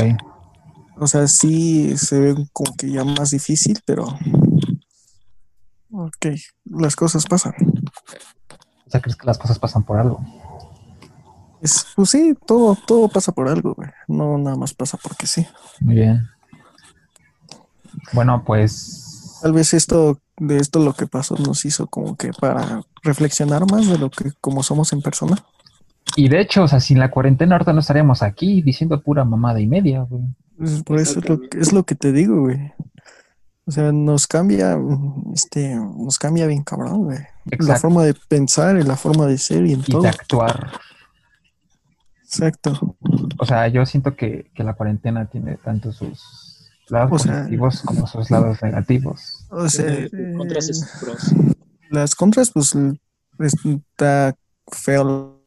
O 0.98 1.06
sea, 1.08 1.26
sí 1.28 1.96
se 1.98 2.18
ve 2.20 2.48
como 2.52 2.74
que 2.76 2.90
ya 2.90 3.04
más 3.04 3.30
difícil, 3.30 3.80
pero... 3.84 4.06
Ok, 5.92 6.26
las 6.64 6.94
cosas 6.96 7.26
pasan. 7.26 7.52
O 8.86 8.90
sea, 8.90 9.00
¿crees 9.00 9.16
que 9.16 9.26
las 9.26 9.38
cosas 9.38 9.58
pasan 9.58 9.82
por 9.84 9.98
algo? 9.98 10.20
Es, 11.60 11.86
pues 11.96 12.10
sí, 12.10 12.34
todo, 12.46 12.76
todo 12.86 13.08
pasa 13.08 13.32
por 13.32 13.48
algo, 13.48 13.74
güey. 13.74 13.88
No 14.08 14.38
nada 14.38 14.56
más 14.56 14.72
pasa 14.74 14.98
porque 15.02 15.26
sí. 15.26 15.46
Muy 15.80 15.96
bien. 15.96 16.28
Bueno, 18.12 18.42
pues 18.44 19.38
Tal 19.42 19.52
vez 19.52 19.74
esto, 19.74 20.18
de 20.38 20.56
esto 20.56 20.78
lo 20.80 20.94
que 20.94 21.06
pasó 21.06 21.36
nos 21.36 21.64
hizo 21.64 21.86
como 21.86 22.16
que 22.16 22.30
para 22.32 22.82
reflexionar 23.02 23.70
más 23.70 23.86
de 23.86 23.98
lo 23.98 24.10
que 24.10 24.32
como 24.40 24.62
somos 24.62 24.92
en 24.92 25.02
persona. 25.02 25.36
Y 26.16 26.28
de 26.28 26.40
hecho, 26.40 26.62
o 26.64 26.68
sea, 26.68 26.80
sin 26.80 26.98
la 26.98 27.10
cuarentena 27.10 27.54
ahorita 27.56 27.72
no 27.72 27.80
estaríamos 27.80 28.22
aquí 28.22 28.62
diciendo 28.62 29.02
pura 29.02 29.24
mamada 29.24 29.60
y 29.60 29.66
media, 29.66 30.02
güey. 30.02 30.22
Pues 30.56 30.82
por 30.84 30.98
eso 30.98 31.18
es 31.20 31.28
lo, 31.28 31.40
que- 31.40 31.58
es 31.58 31.72
lo 31.72 31.82
que 31.84 31.94
te 31.94 32.12
digo, 32.12 32.40
güey. 32.42 32.72
O 33.66 33.70
sea, 33.72 33.90
nos 33.92 34.26
cambia, 34.26 34.78
este, 35.34 35.74
nos 35.74 36.18
cambia 36.18 36.46
bien 36.46 36.62
cabrón, 36.62 37.04
güey. 37.04 37.18
La 37.18 37.56
Exacto. 37.56 37.80
forma 37.82 38.04
de 38.04 38.14
pensar 38.28 38.78
y 38.78 38.84
la 38.84 38.96
forma 38.96 39.26
de 39.26 39.36
ser 39.38 39.66
y 39.66 39.72
en 39.72 39.80
Y 39.80 39.92
todo. 39.92 40.02
de 40.02 40.08
actuar. 40.08 40.70
Exacto. 42.24 42.96
O 43.38 43.44
sea, 43.46 43.68
yo 43.68 43.84
siento 43.86 44.16
que, 44.16 44.50
que 44.54 44.64
la 44.64 44.74
cuarentena 44.74 45.26
tiene 45.26 45.56
tanto 45.56 45.92
sus 45.92 46.45
lados 46.88 47.12
O 47.12 47.18
sea- 47.24 47.38
positivos 47.40 47.82
como 47.82 48.06
sus 48.06 48.30
lados 48.30 48.58
negativos. 48.62 49.46
O 49.50 49.68
sea, 49.68 50.08
contras 50.36 50.68
eh, 50.70 51.54
las 51.90 52.14
contras, 52.14 52.50
pues 52.50 52.74
está 53.38 54.34
feo 54.70 55.40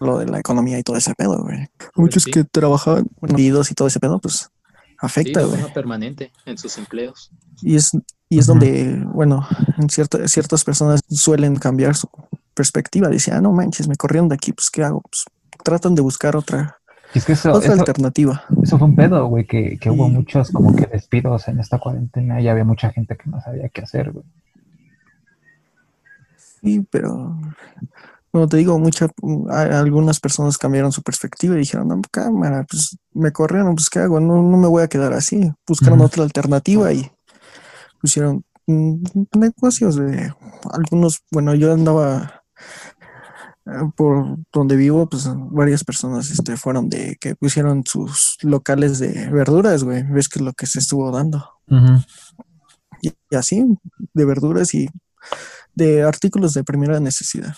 lo 0.00 0.18
de 0.18 0.26
la 0.26 0.38
economía 0.38 0.78
y 0.78 0.82
todo 0.82 0.96
ese 0.96 1.14
pedo, 1.14 1.42
güey. 1.42 1.66
Muchos 1.96 2.24
sí. 2.24 2.30
que 2.30 2.44
trabajaban, 2.44 3.06
vidos 3.20 3.70
y 3.70 3.74
todo 3.74 3.88
ese 3.88 4.00
pedo, 4.00 4.20
pues 4.20 4.34
Sí, 4.42 4.94
afecta, 4.98 5.42
güey. 5.42 5.58
forma 5.60 5.74
permanente 5.74 6.32
en 6.44 6.58
sus 6.58 6.76
empleos. 6.78 7.30
Y 7.62 7.76
es, 7.76 7.90
y 8.28 8.38
es 8.40 8.46
donde, 8.46 9.02
bueno, 9.12 9.46
en 9.78 9.88
cierta, 9.88 10.26
ciertas 10.28 10.64
personas 10.64 11.00
suelen 11.08 11.56
cambiar 11.56 11.94
su 11.96 12.08
perspectiva. 12.54 13.08
Dicen, 13.08 13.34
ah, 13.34 13.40
no 13.40 13.52
manches, 13.52 13.86
me 13.88 13.94
corrieron 13.96 14.28
de 14.28 14.34
aquí, 14.34 14.52
pues 14.52 14.70
¿qué 14.70 14.82
hago? 14.82 15.02
Pues 15.02 15.24
tratan 15.64 15.94
de 15.94 16.02
buscar 16.02 16.34
otra, 16.36 16.77
Y 17.14 17.18
es 17.18 17.24
que 17.24 17.32
eso, 17.32 17.52
otra 17.52 17.72
eso, 17.72 17.80
alternativa. 17.80 18.44
eso 18.62 18.78
fue 18.78 18.86
un 18.88 18.94
pedo, 18.96 19.26
güey, 19.26 19.46
que, 19.46 19.78
que 19.78 19.90
hubo 19.90 20.06
Y- 20.08 20.10
muchos 20.12 20.50
como 20.50 20.74
que 20.76 20.86
despidos 20.86 21.48
en 21.48 21.58
esta 21.60 21.78
cuarentena 21.78 22.40
y 22.40 22.48
había 22.48 22.64
mucha 22.64 22.90
gente 22.90 23.16
que 23.16 23.30
no 23.30 23.40
sabía 23.40 23.68
qué 23.70 23.82
hacer, 23.82 24.12
güey. 24.12 24.24
Sí, 26.60 26.86
pero 26.90 27.36
como 28.30 28.46
te 28.48 28.56
digo, 28.58 28.78
muchas 28.78 29.10
algunas 29.50 30.20
personas 30.20 30.58
cambiaron 30.58 30.92
su 30.92 31.02
perspectiva 31.02 31.54
y 31.54 31.58
dijeron, 31.60 31.88
no, 31.88 32.00
cámara, 32.10 32.66
pues 32.68 32.98
me 33.14 33.32
corrieron, 33.32 33.74
pues 33.74 33.88
¿qué 33.88 34.00
hago? 34.00 34.20
No, 34.20 34.42
no 34.42 34.56
me 34.56 34.66
voy 34.68 34.82
a 34.82 34.88
quedar 34.88 35.12
así. 35.12 35.50
Buscaron 35.66 36.00
otra 36.00 36.24
alternativa 36.24 36.92
y 36.92 37.10
pusieron 38.00 38.44
mm, 38.66 38.96
negocios 39.38 39.96
de 39.96 40.32
algunos, 40.72 41.22
bueno, 41.30 41.54
yo 41.54 41.72
andaba 41.72 42.37
por 43.96 44.38
donde 44.52 44.76
vivo, 44.76 45.08
pues 45.08 45.28
varias 45.50 45.84
personas 45.84 46.30
este, 46.30 46.56
fueron 46.56 46.88
de 46.88 47.16
que 47.20 47.34
pusieron 47.34 47.84
sus 47.84 48.38
locales 48.42 48.98
de 48.98 49.28
verduras, 49.30 49.84
güey. 49.84 50.02
Ves 50.04 50.28
que 50.28 50.38
es 50.38 50.44
lo 50.44 50.52
que 50.52 50.66
se 50.66 50.78
estuvo 50.78 51.10
dando. 51.10 51.44
Y, 53.02 53.12
y 53.30 53.36
así, 53.36 53.64
de 54.14 54.24
verduras 54.24 54.74
y 54.74 54.88
de 55.74 56.02
artículos 56.02 56.54
de 56.54 56.64
primera 56.64 56.98
necesidad. 57.00 57.54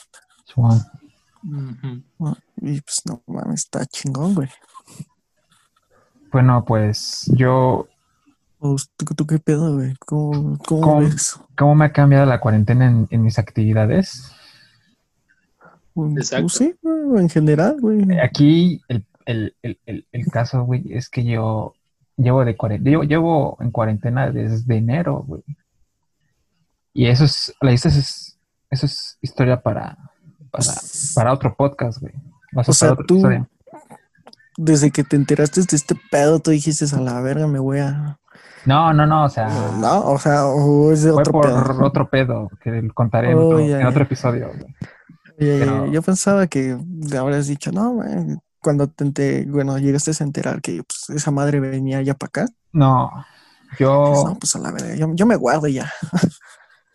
Wow. 0.56 0.80
Ah, 2.20 2.36
Y 2.60 2.80
pues 2.80 3.02
no 3.06 3.22
mames, 3.26 3.60
está 3.60 3.86
chingón, 3.86 4.34
güey. 4.34 4.48
Bueno, 6.32 6.64
pues 6.64 7.30
yo, 7.34 7.88
O, 8.58 8.76
¿Tú, 8.96 9.06
tú 9.14 9.26
qué 9.26 9.38
pedo, 9.38 9.74
güey? 9.74 9.94
¿Cómo, 10.06 10.58
cómo 10.66 10.80
¿Cómo? 10.82 11.00
ves? 11.00 11.38
¿cómo 11.56 11.74
me 11.74 11.86
ha 11.86 11.92
cambiado 11.92 12.26
la 12.26 12.40
cuarentena 12.40 12.86
en, 12.86 13.08
en 13.10 13.22
mis 13.22 13.38
actividades? 13.38 14.30
Exacto. 16.16 16.42
pues 16.44 16.54
sí, 16.54 16.74
en 17.16 17.28
general, 17.28 17.76
güey. 17.80 18.18
Aquí 18.20 18.80
el, 18.88 19.04
el, 19.26 19.54
el, 19.62 19.78
el, 19.86 20.06
el 20.12 20.26
caso, 20.26 20.64
güey, 20.64 20.92
es 20.92 21.08
que 21.08 21.24
yo 21.24 21.74
llevo 22.16 22.44
de 22.44 22.56
cuarentena, 22.56 22.92
yo 22.92 23.02
llevo 23.02 23.56
en 23.60 23.70
cuarentena 23.70 24.30
desde 24.30 24.76
enero, 24.76 25.24
güey. 25.26 25.42
Y 26.92 27.06
eso 27.06 27.24
es, 27.24 27.54
la 27.60 27.72
eso 27.72 27.88
es, 27.88 28.38
eso 28.70 28.86
es 28.86 29.18
historia 29.22 29.60
para, 29.62 29.96
para, 30.50 30.72
para 31.14 31.32
otro 31.32 31.54
podcast, 31.54 32.00
güey. 32.00 32.12
O 32.56 32.64
sea, 32.72 32.92
O 32.92 32.96
tú- 32.96 33.14
episodio. 33.16 33.48
Desde 34.56 34.90
que 34.90 35.04
te 35.04 35.16
enteraste 35.16 35.62
de 35.62 35.76
este 35.76 35.94
pedo, 36.10 36.40
tú 36.40 36.50
dijiste 36.50 36.84
a 36.94 37.00
la 37.00 37.20
verga, 37.22 37.46
me 37.46 37.58
voy 37.60 37.78
a. 37.78 38.18
No, 38.66 38.92
no, 38.92 39.06
no, 39.06 39.24
o 39.24 39.28
sea, 39.30 39.48
No, 39.80 40.04
o 40.10 40.18
sea, 40.18 40.46
o 40.46 40.92
es 40.92 41.02
de 41.02 41.12
fue 41.12 41.20
otro 41.22 41.32
por 41.32 41.46
pedo. 41.46 41.84
otro 41.86 42.10
pedo 42.10 42.50
que 42.62 42.88
contaré 42.92 43.30
en, 43.30 43.38
Oh, 43.38 43.46
otro, 43.46 43.60
ya, 43.66 43.80
en 43.80 43.86
otro 43.86 44.00
ya. 44.00 44.04
episodio, 44.04 44.48
güey. 44.48 44.74
Pero-. 45.56 45.86
Yo 45.86 46.02
pensaba 46.02 46.46
que 46.46 46.76
habrías 47.18 47.46
dicho, 47.46 47.72
no, 47.72 48.00
cuando 48.60 48.88
te 48.88 49.44
bueno, 49.46 49.78
llegaste 49.78 50.10
a 50.18 50.24
enterar 50.24 50.60
que 50.60 50.82
pues, 50.84 51.10
esa 51.10 51.30
madre 51.30 51.60
venía 51.60 52.02
ya 52.02 52.14
para 52.14 52.28
acá. 52.28 52.46
No, 52.72 53.10
yo, 53.78 53.90
Pues, 54.02 54.24
no, 54.24 54.36
pues 54.38 54.54
a 54.56 54.58
la 54.58 54.72
verga, 54.72 54.94
yo, 54.96 55.08
yo 55.14 55.26
me 55.26 55.36
guardo 55.36 55.68
ya. 55.68 55.90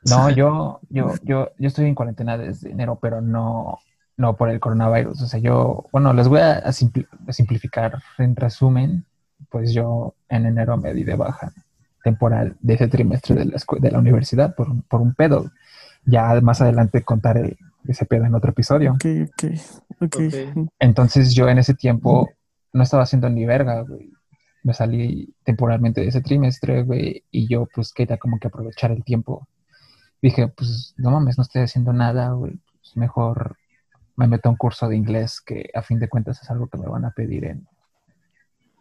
no, 0.03 0.29
yo, 0.29 0.79
yo, 0.89 1.15
yo, 1.23 1.49
yo 1.57 1.67
estoy 1.67 1.85
en 1.87 1.95
cuarentena 1.95 2.37
desde 2.37 2.71
enero, 2.71 2.99
pero 3.01 3.21
no, 3.21 3.79
no 4.17 4.35
por 4.37 4.49
el 4.49 4.59
coronavirus. 4.59 5.21
O 5.21 5.27
sea, 5.27 5.39
yo, 5.39 5.85
bueno, 5.91 6.13
les 6.13 6.27
voy 6.27 6.39
a, 6.41 6.53
a 6.59 6.69
simpli- 6.71 7.07
a 7.27 7.33
simplificar 7.33 7.99
en 8.17 8.35
resumen, 8.35 9.05
pues 9.49 9.73
yo 9.73 10.13
en 10.29 10.45
enero 10.45 10.77
me 10.77 10.93
di 10.93 11.03
de 11.03 11.15
baja 11.15 11.51
temporal 12.03 12.55
de 12.61 12.75
ese 12.75 12.87
trimestre 12.87 13.35
de 13.35 13.45
la, 13.45 13.57
de 13.79 13.91
la 13.91 13.99
universidad 13.99 14.53
por, 14.55 14.69
un- 14.69 14.81
por 14.83 15.01
un 15.01 15.15
pedo. 15.15 15.51
Ya 16.05 16.39
más 16.41 16.61
adelante 16.61 17.03
contaré 17.03 17.57
ese 17.87 18.05
pedo 18.05 18.25
en 18.25 18.35
otro 18.35 18.51
episodio. 18.51 18.93
Ok, 18.93 19.05
ok, 19.29 19.51
ok. 20.01 20.15
Ok. 20.15 20.67
Entonces 20.79 21.33
yo 21.35 21.47
en 21.49 21.57
ese 21.59 21.73
tiempo 21.73 22.29
no 22.73 22.83
estaba 22.83 23.03
haciendo 23.03 23.29
ni 23.29 23.45
verga, 23.45 23.81
güey. 23.81 24.11
Me 24.63 24.73
salí 24.73 25.33
temporalmente 25.43 26.01
de 26.01 26.07
ese 26.07 26.21
trimestre, 26.21 26.83
güey, 26.83 27.23
y 27.31 27.47
yo 27.47 27.67
pues 27.73 27.93
quería 27.93 28.17
como 28.17 28.39
que 28.39 28.47
aprovechar 28.47 28.91
el 28.91 29.03
tiempo. 29.03 29.47
Dije, 30.21 30.47
pues 30.47 30.93
no 30.97 31.11
mames, 31.11 31.37
no 31.37 31.43
estoy 31.43 31.61
haciendo 31.61 31.93
nada, 31.93 32.31
güey. 32.31 32.59
Pues, 32.81 32.97
mejor 32.97 33.57
me 34.15 34.27
meto 34.27 34.49
a 34.49 34.51
un 34.51 34.57
curso 34.57 34.87
de 34.87 34.95
inglés 34.95 35.39
que 35.41 35.69
a 35.75 35.81
fin 35.83 35.99
de 35.99 36.07
cuentas 36.09 36.41
es 36.41 36.49
algo 36.49 36.67
que 36.67 36.77
me 36.79 36.87
van 36.87 37.05
a 37.05 37.11
pedir 37.11 37.45
en, 37.45 37.67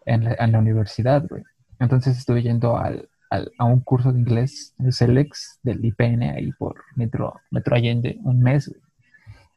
en, 0.06 0.24
la, 0.24 0.34
en 0.38 0.52
la 0.52 0.58
universidad, 0.58 1.24
güey. 1.28 1.42
Entonces 1.80 2.16
estuve 2.16 2.42
yendo 2.42 2.76
al, 2.78 3.08
al- 3.30 3.52
a 3.58 3.64
un 3.64 3.80
curso 3.80 4.12
de 4.12 4.20
inglés, 4.20 4.74
el 4.78 4.92
CELEX, 4.92 5.58
del 5.62 5.84
IPN, 5.84 6.22
ahí 6.22 6.52
por 6.52 6.76
Metro, 6.96 7.34
Metro 7.50 7.74
Allende, 7.76 8.18
un 8.22 8.40
mes. 8.40 8.68
güey. 8.68 8.80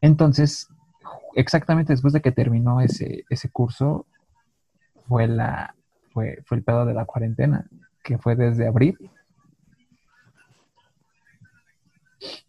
Entonces, 0.01 0.67
exactamente 1.35 1.93
después 1.93 2.13
de 2.13 2.21
que 2.21 2.31
terminó 2.31 2.81
ese, 2.81 3.25
ese 3.29 3.49
curso, 3.49 4.05
fue, 5.07 5.27
la, 5.27 5.75
fue, 6.13 6.43
fue 6.45 6.57
el 6.57 6.63
pedo 6.63 6.85
de 6.85 6.93
la 6.93 7.05
cuarentena, 7.05 7.65
que 8.03 8.17
fue 8.17 8.35
desde 8.35 8.67
abril. 8.67 8.97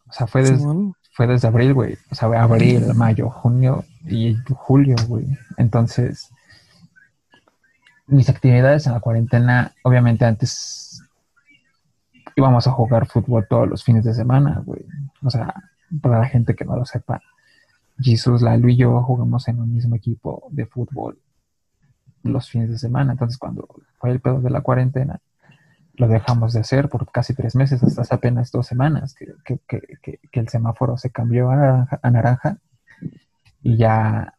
O 0.08 0.12
sea, 0.12 0.26
fue 0.26 0.42
desde, 0.42 0.64
fue 1.12 1.26
desde 1.26 1.48
abril, 1.48 1.74
güey. 1.74 1.98
O 2.10 2.14
sea, 2.14 2.28
abril, 2.42 2.94
mayo, 2.94 3.28
junio 3.28 3.84
y 4.06 4.36
julio, 4.50 4.96
güey. 5.06 5.26
Entonces, 5.56 6.30
mis 8.06 8.28
actividades 8.28 8.86
en 8.86 8.94
la 8.94 9.00
cuarentena, 9.00 9.72
obviamente 9.82 10.24
antes 10.24 11.02
íbamos 12.36 12.66
a 12.66 12.72
jugar 12.72 13.06
fútbol 13.06 13.46
todos 13.48 13.68
los 13.68 13.84
fines 13.84 14.04
de 14.04 14.14
semana, 14.14 14.62
güey. 14.64 14.84
O 15.22 15.30
sea, 15.30 15.54
para 16.00 16.20
la 16.20 16.26
gente 16.26 16.54
que 16.54 16.64
no 16.64 16.76
lo 16.76 16.86
sepa, 16.86 17.20
Jesús, 18.00 18.42
Lalo 18.42 18.68
y 18.68 18.76
yo 18.76 19.02
jugamos 19.02 19.48
en 19.48 19.60
un 19.60 19.72
mismo 19.72 19.96
equipo 19.96 20.46
de 20.50 20.66
fútbol 20.66 21.18
los 22.22 22.48
fines 22.48 22.70
de 22.70 22.78
semana. 22.78 23.12
Entonces, 23.12 23.38
cuando 23.38 23.68
fue 23.98 24.10
el 24.10 24.20
pedo 24.20 24.40
de 24.40 24.50
la 24.50 24.60
cuarentena, 24.60 25.20
lo 25.94 26.06
dejamos 26.06 26.52
de 26.52 26.60
hacer 26.60 26.88
por 26.88 27.10
casi 27.10 27.34
tres 27.34 27.56
meses, 27.56 27.82
hasta 27.82 28.02
hace 28.02 28.14
apenas 28.14 28.52
dos 28.52 28.66
semanas, 28.66 29.14
que 29.14 30.20
el 30.32 30.48
semáforo 30.48 30.96
se 30.96 31.10
cambió 31.10 31.50
a 31.50 31.56
naranja, 31.56 32.00
a 32.02 32.10
naranja 32.10 32.58
y 33.62 33.76
ya 33.76 34.34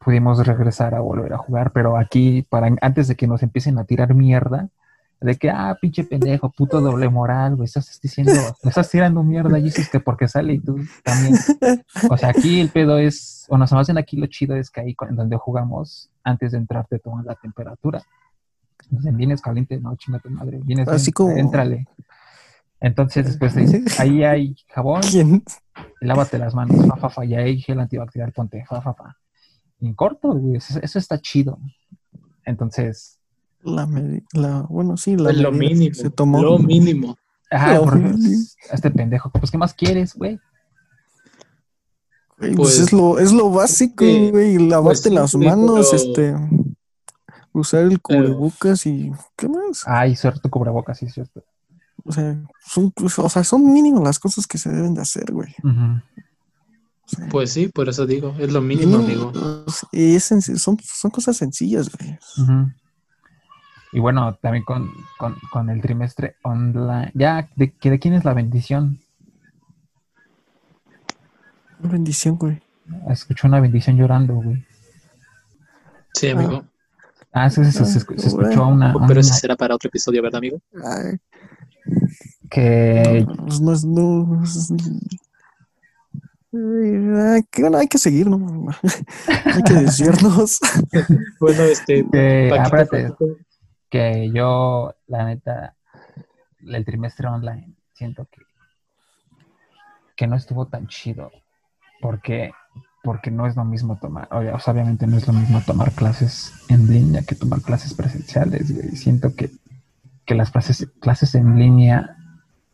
pudimos 0.00 0.46
regresar 0.46 0.94
a 0.94 1.00
volver 1.00 1.34
a 1.34 1.38
jugar. 1.38 1.72
Pero 1.72 1.98
aquí, 1.98 2.46
para 2.48 2.74
antes 2.80 3.08
de 3.08 3.16
que 3.16 3.26
nos 3.26 3.42
empiecen 3.42 3.78
a 3.78 3.84
tirar 3.84 4.14
mierda, 4.14 4.70
de 5.20 5.34
que, 5.36 5.50
ah, 5.50 5.76
pinche 5.80 6.04
pendejo, 6.04 6.50
puto 6.50 6.80
doble 6.80 7.08
moral, 7.08 7.56
güey, 7.56 7.64
estás 7.66 7.98
diciendo, 8.00 8.32
me 8.62 8.68
estás 8.68 8.88
tirando 8.88 9.22
mierda, 9.24 9.58
y 9.58 9.64
dices 9.64 9.88
que 9.88 9.98
porque 10.00 10.28
sale 10.28 10.54
y 10.54 10.60
tú 10.60 10.76
también. 11.02 11.34
O 12.08 12.16
sea, 12.16 12.28
aquí 12.30 12.60
el 12.60 12.68
pedo 12.70 12.98
es, 12.98 13.44
o 13.48 13.58
nos 13.58 13.72
hacen 13.72 13.98
aquí 13.98 14.16
lo 14.16 14.26
chido 14.26 14.54
es 14.54 14.70
que 14.70 14.80
ahí 14.80 14.96
en 15.08 15.16
donde 15.16 15.36
jugamos, 15.36 16.10
antes 16.22 16.52
de 16.52 16.58
entrar 16.58 16.86
te 16.86 16.98
toman 16.98 17.24
la 17.26 17.34
temperatura. 17.34 18.02
Entonces, 18.84 19.16
vienes 19.16 19.42
caliente, 19.42 19.78
no, 19.80 19.96
chinga 19.96 20.18
tu 20.20 20.30
madre, 20.30 20.60
vienes 20.62 20.86
Así 20.88 21.10
como- 21.12 21.36
éntrale. 21.36 21.86
Entonces 22.80 23.26
después 23.26 23.54
te 23.54 23.60
dicen, 23.62 23.84
ahí 23.98 24.22
hay 24.22 24.54
jabón, 24.68 25.00
¿Quién? 25.02 25.42
lávate 26.00 26.38
las 26.38 26.54
manos, 26.54 26.86
fa, 26.86 26.96
fa, 26.96 27.10
fa, 27.10 27.24
y 27.24 27.34
hay 27.34 27.60
gel 27.60 27.80
antibacterial, 27.80 28.32
ponte, 28.32 28.64
fa, 28.66 28.80
fa, 28.80 28.94
fa. 28.94 29.16
Y 29.80 29.88
en 29.88 29.94
corto, 29.94 30.32
güey, 30.32 30.56
eso, 30.58 30.78
eso 30.80 30.98
está 31.00 31.18
chido. 31.18 31.58
Entonces, 32.44 33.17
La, 33.62 33.88
la 34.32 34.62
bueno, 34.68 34.96
sí, 34.96 35.16
la 35.16 35.24
Pues 35.24 35.36
lo 35.38 35.52
mínimo. 35.52 35.94
se 35.94 36.10
tomó. 36.10 36.42
Lo 36.42 36.58
mínimo. 36.58 37.16
ajá, 37.50 37.74
No, 37.74 37.82
güey. 37.84 38.12
este 38.70 38.90
pendejo, 38.90 39.30
pues, 39.30 39.50
¿qué 39.50 39.58
más 39.58 39.74
quieres, 39.74 40.14
güey? 40.14 40.38
Pues, 42.36 42.54
Pues- 42.56 42.78
es 42.78 42.92
lo, 42.92 43.18
es 43.18 43.32
lo 43.32 43.50
básico, 43.50 44.04
güey, 44.04 44.58
lavarte 44.58 45.08
sí, 45.08 45.14
las 45.14 45.34
manos, 45.34 45.88
pero- 45.90 46.02
este, 46.02 46.34
usar 47.52 47.82
el 47.82 47.88
Pero- 47.88 48.00
cubrebocas 48.02 48.86
y 48.86 49.10
¿qué 49.36 49.48
más? 49.48 49.82
Ay, 49.86 50.14
cierto 50.14 50.48
cubrebocas, 50.48 50.98
sí, 50.98 51.06
es 51.06 51.14
cierto. 51.14 51.42
O 52.04 52.12
sea, 52.12 52.40
son, 52.64 52.92
o 52.96 53.28
sea, 53.28 53.42
son 53.44 53.72
mínimo 53.72 54.02
las 54.04 54.18
cosas 54.20 54.46
que 54.46 54.56
se 54.56 54.70
deben 54.70 54.94
de 54.94 55.02
hacer, 55.02 55.32
güey. 55.32 55.52
Ujú. 55.64 56.00
O 57.04 57.08
sea, 57.08 57.28
Pues 57.28 57.50
sí, 57.52 57.68
por 57.68 57.88
eso 57.88 58.06
digo, 58.06 58.34
es 58.38 58.52
lo 58.52 58.60
mínimo, 58.60 58.98
mínimo, 58.98 59.32
digo. 59.32 59.64
y 59.92 60.14
es 60.14 60.30
senc- 60.30 60.56
son, 60.58 60.78
son 60.80 61.10
cosas 61.10 61.36
sencillas, 61.36 61.90
güey. 61.90 62.18
Ujú. 62.38 62.70
Y 63.92 64.00
bueno, 64.00 64.34
también 64.34 64.64
con, 64.64 64.90
con, 65.18 65.36
con 65.50 65.70
el 65.70 65.80
trimestre 65.80 66.36
online. 66.42 67.10
Ya, 67.14 67.48
¿de, 67.56 67.70
que 67.72 67.90
¿de 67.90 67.98
quién 67.98 68.14
es 68.14 68.24
la 68.24 68.34
bendición? 68.34 68.98
Una 71.80 71.92
bendición, 71.92 72.36
güey. 72.36 72.60
Escuché 73.08 73.46
una 73.46 73.60
bendición 73.60 73.96
llorando, 73.96 74.34
güey. 74.34 74.64
Sí, 76.14 76.28
amigo. 76.28 76.64
Ah, 77.32 77.48
sí, 77.50 77.64
sí, 77.64 77.72
sí, 77.72 77.84
se, 77.84 78.00
escu- 78.00 78.18
se 78.18 78.28
escuchó 78.28 78.66
una, 78.66 78.92
Pero 78.92 79.04
una- 79.06 79.20
ese 79.20 79.34
será 79.34 79.54
para 79.56 79.74
otro 79.74 79.88
episodio, 79.88 80.22
¿verdad, 80.22 80.38
amigo? 80.38 80.58
Ay, 80.84 81.18
que 82.50 83.26
no, 83.28 83.60
no 83.60 83.72
es, 83.72 83.84
no 83.84 84.42
es- 84.42 84.72
Ay, 86.50 87.42
que 87.50 87.60
bueno, 87.62 87.76
hay 87.78 87.86
que 87.86 87.98
seguir, 87.98 88.26
¿no? 88.26 88.66
hay 89.44 89.62
que 89.62 89.74
desviarnos. 89.74 90.58
Bueno, 91.40 91.62
este. 91.64 92.04
Que. 92.10 92.50
Que 93.88 94.30
yo, 94.32 94.94
la 95.06 95.24
neta, 95.24 95.74
el 96.60 96.84
trimestre 96.84 97.28
online, 97.28 97.74
siento 97.92 98.26
que, 98.30 98.42
que 100.16 100.26
no 100.26 100.36
estuvo 100.36 100.66
tan 100.66 100.86
chido. 100.88 101.30
Porque, 102.00 102.52
porque 103.02 103.30
no 103.30 103.46
es 103.46 103.56
lo 103.56 103.64
mismo 103.64 103.96
tomar, 103.96 104.28
o 104.30 104.38
obviamente 104.38 105.06
no 105.06 105.16
es 105.16 105.26
lo 105.26 105.32
mismo 105.32 105.60
tomar 105.66 105.92
clases 105.92 106.52
en 106.68 106.86
línea 106.86 107.22
que 107.22 107.34
tomar 107.34 107.60
clases 107.62 107.94
presenciales, 107.94 108.72
güey. 108.72 108.96
Siento 108.96 109.34
que, 109.34 109.50
que 110.24 110.34
las 110.34 110.50
clases, 110.50 110.88
clases 111.00 111.34
en 111.34 111.58
línea 111.58 112.16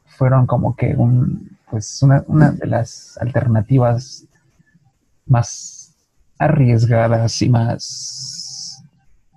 fueron 0.05 0.47
como 0.47 0.77
que 0.77 0.95
un, 0.95 1.57
pues 1.71 2.03
una, 2.03 2.23
una 2.27 2.51
de 2.51 2.67
las 2.67 3.17
alternativas 3.19 4.27
más 5.27 5.95
arriesgadas 6.39 7.41
y 7.43 7.49
más 7.49 8.44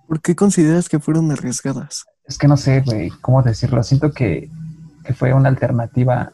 ¿Por 0.08 0.22
qué 0.22 0.36
consideras 0.36 0.90
que 0.90 1.00
fueron 1.00 1.32
arriesgadas? 1.32 2.06
Es 2.26 2.38
que 2.38 2.48
no 2.48 2.58
sé, 2.58 2.82
güey, 2.82 3.10
cómo 3.22 3.42
decirlo. 3.42 3.84
Siento 3.84 4.12
que, 4.12 4.50
que 5.04 5.14
fue 5.14 5.34
una 5.34 5.50
alternativa 5.50 6.32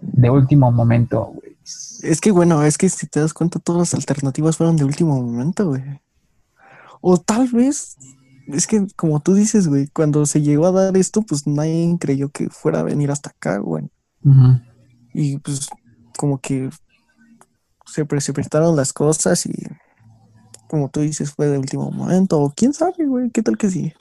de 0.00 0.30
último 0.30 0.70
momento, 0.70 1.32
güey. 1.34 1.56
Es 2.02 2.20
que 2.20 2.32
bueno, 2.32 2.62
es 2.64 2.76
que 2.76 2.88
si 2.88 3.06
te 3.06 3.20
das 3.20 3.32
cuenta, 3.32 3.60
todas 3.60 3.80
las 3.80 3.94
alternativas 3.94 4.56
fueron 4.56 4.76
de 4.76 4.84
último 4.84 5.20
momento, 5.20 5.68
güey. 5.68 5.82
O 7.00 7.18
tal 7.18 7.48
vez, 7.48 7.96
es 8.48 8.66
que 8.66 8.86
como 8.96 9.20
tú 9.20 9.34
dices, 9.34 9.68
güey, 9.68 9.88
cuando 9.88 10.26
se 10.26 10.42
llegó 10.42 10.66
a 10.66 10.72
dar 10.72 10.96
esto, 10.96 11.22
pues 11.22 11.46
nadie 11.46 11.96
creyó 12.00 12.30
que 12.30 12.48
fuera 12.48 12.80
a 12.80 12.84
venir 12.84 13.10
hasta 13.10 13.30
acá, 13.30 13.58
güey. 13.58 13.88
Y 15.14 15.38
pues 15.38 15.68
como 16.16 16.38
que 16.40 16.70
se 17.86 18.04
precipitaron 18.04 18.74
las 18.74 18.92
cosas 18.92 19.46
y 19.46 19.52
como 20.72 20.88
tú 20.88 21.00
dices, 21.00 21.32
fue 21.34 21.48
de 21.48 21.58
último 21.58 21.90
momento. 21.90 22.40
O 22.40 22.50
quién 22.56 22.72
sabe, 22.72 23.04
güey, 23.06 23.28
qué 23.30 23.42
tal 23.42 23.58
que 23.58 23.68
sí. 23.68 23.92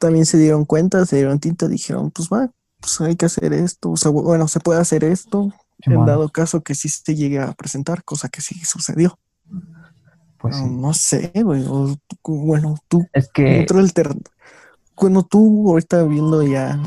También 0.00 0.26
se 0.26 0.38
dieron 0.38 0.64
cuenta, 0.64 1.06
se 1.06 1.16
dieron 1.16 1.38
tinta, 1.38 1.68
dijeron, 1.68 2.10
pues 2.10 2.28
va, 2.28 2.50
pues 2.80 3.00
hay 3.00 3.14
que 3.14 3.26
hacer 3.26 3.52
esto. 3.52 3.92
O 3.92 3.96
sea, 3.96 4.10
bueno, 4.10 4.48
se 4.48 4.58
puede 4.58 4.80
hacer 4.80 5.04
esto. 5.04 5.52
En 5.82 5.92
Simón, 5.92 6.06
dado 6.06 6.28
caso 6.30 6.62
que 6.62 6.74
sí 6.74 6.88
se 6.88 7.14
llegue 7.14 7.38
a 7.38 7.52
presentar, 7.52 8.02
cosa 8.02 8.28
que 8.28 8.40
sí 8.40 8.56
sucedió. 8.64 9.18
Pues 10.38 10.56
No, 10.56 10.64
sí. 10.66 10.74
no 10.74 10.92
sé, 10.92 11.32
güey. 11.44 11.64
o 11.68 11.96
bueno, 12.24 12.76
tú, 12.88 13.06
Es 13.12 13.28
que, 13.32 13.62
otra 13.62 13.78
alter- 13.80 14.16
Bueno, 15.00 15.22
tú 15.22 15.70
ahorita 15.70 16.02
viendo 16.02 16.42
ya 16.42 16.82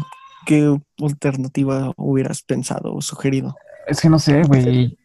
qué 0.45 0.77
alternativa 1.01 1.93
hubieras 1.95 2.41
pensado 2.41 2.93
o 2.93 3.01
sugerido. 3.01 3.55
es 3.87 4.01
que 4.01 4.09
no 4.09 4.19
sé, 4.19 4.43
güey. 4.43 4.98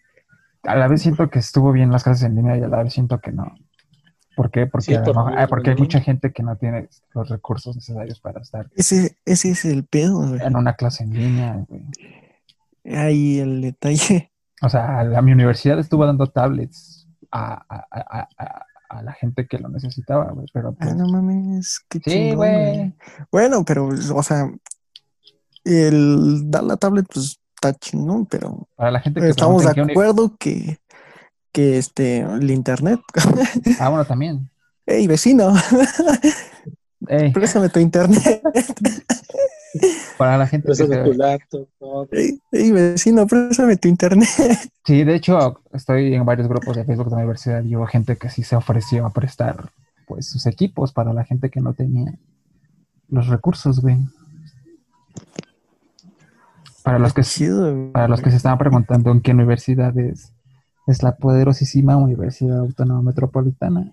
A 0.66 0.76
la 0.76 0.88
vez 0.88 1.02
siento 1.02 1.28
que 1.30 1.38
estuvo 1.38 1.72
bien 1.72 1.90
las 1.92 2.04
clases 2.04 2.24
en 2.24 2.36
línea 2.36 2.56
y 2.56 2.62
a 2.62 2.68
la 2.68 2.82
vez 2.82 2.92
siento 2.92 3.20
que 3.20 3.32
no. 3.32 3.54
¿Por 4.36 4.50
qué? 4.50 4.66
Porque, 4.66 4.86
Sí, 4.86 4.94
a 4.94 5.02
por 5.04 5.16
ah, 5.38 5.46
porque 5.48 5.70
hay 5.70 5.76
¿no? 5.76 5.82
mucha 5.82 6.00
gente 6.00 6.32
que 6.32 6.42
no 6.42 6.56
tiene 6.56 6.88
los 7.14 7.28
recursos 7.28 7.76
necesarios 7.76 8.18
para 8.20 8.40
estar 8.40 8.68
Ese, 8.74 9.16
ese 9.24 9.50
es 9.50 9.64
el 9.64 9.84
pedo, 9.84 10.26
güey. 10.28 10.40
en 10.42 10.56
una 10.56 10.74
clase 10.74 11.04
en 11.04 11.10
línea, 11.12 11.64
güey. 11.68 11.82
Ahí 12.96 13.38
el 13.38 13.60
detalle. 13.62 14.32
O 14.62 14.68
sea, 14.68 15.04
la, 15.04 15.20
mi 15.22 15.32
universidad 15.32 15.78
estuvo 15.78 16.04
dando 16.06 16.26
tablets 16.26 17.06
a, 17.30 17.54
a- 17.68 17.86
a- 17.90 18.18
a- 18.20 18.28
a- 18.38 18.66
a 18.88 19.02
la 19.02 19.12
gente 19.12 19.46
que 19.46 19.58
lo 19.58 19.68
necesitaba, 19.68 20.30
güey. 20.32 20.46
Pero 20.52 20.70
Ah, 20.70 20.76
pues, 20.80 20.96
no 20.96 21.06
mames, 21.08 21.80
qué 21.88 21.98
sí, 21.98 22.10
chingón, 22.10 22.36
güey. 22.36 22.94
Bueno, 23.30 23.64
pero, 23.64 23.88
o 23.88 24.22
sea, 24.22 24.50
el 25.64 26.50
dar 26.50 26.64
la 26.64 26.76
tablet, 26.76 27.06
pues 27.12 27.40
está 27.68 27.78
chingón, 27.78 28.26
pero 28.26 28.68
Para 28.76 28.90
la 28.90 29.00
gente 29.00 29.20
que 29.20 29.28
estamos 29.28 29.64
de 29.64 29.82
acuerdo 29.82 30.36
que, 30.38 30.78
que 31.52 31.78
este, 31.78 32.20
el 32.20 32.50
internet. 32.50 33.00
Ah, 33.80 33.88
bueno, 33.88 34.04
también. 34.04 34.50
Ey, 34.86 35.06
vecino, 35.06 35.54
Ey, 37.08 37.32
préstame 37.32 37.70
tu 37.70 37.80
internet. 37.80 38.42
para 40.18 40.38
la 40.38 40.46
gente 40.46 40.72
que 40.76 40.84
tu 40.86 41.12
laptop, 41.14 41.68
ey, 42.12 42.70
vecino, 42.70 43.26
préstame 43.26 43.76
tu 43.76 43.88
internet. 43.88 44.28
Sí, 44.84 45.04
de 45.04 45.14
hecho, 45.14 45.60
estoy 45.72 46.14
en 46.14 46.24
varios 46.26 46.48
grupos 46.48 46.76
de 46.76 46.84
Facebook 46.84 47.06
de 47.06 47.12
la 47.12 47.22
universidad 47.22 47.64
y 47.64 47.74
hubo 47.76 47.86
gente 47.86 48.16
que 48.16 48.28
sí 48.28 48.42
se 48.42 48.56
ofreció 48.56 49.06
a 49.06 49.10
prestar 49.10 49.70
pues 50.06 50.28
sus 50.28 50.44
equipos 50.46 50.92
para 50.92 51.14
la 51.14 51.24
gente 51.24 51.48
que 51.48 51.62
no 51.62 51.72
tenía 51.72 52.12
los 53.08 53.28
recursos, 53.28 53.80
güey. 53.80 53.96
Para 56.84 56.98
los 56.98 57.14
que 57.14 57.22
Chido, 57.22 57.90
para 57.92 58.08
los 58.08 58.20
que 58.20 58.30
se 58.30 58.36
estaban 58.36 58.58
preguntando 58.58 59.10
en 59.10 59.22
qué 59.22 59.32
universidad 59.32 59.96
es, 59.98 60.34
es 60.86 61.02
la 61.02 61.16
poderosísima 61.16 61.96
Universidad 61.96 62.58
Autónoma 62.58 63.00
Metropolitana, 63.00 63.92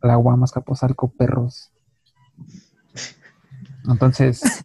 la 0.00 0.16
UAM 0.18 0.44
Azcapotzalco 0.44 1.08
Perros. 1.08 1.72
Entonces, 3.88 4.64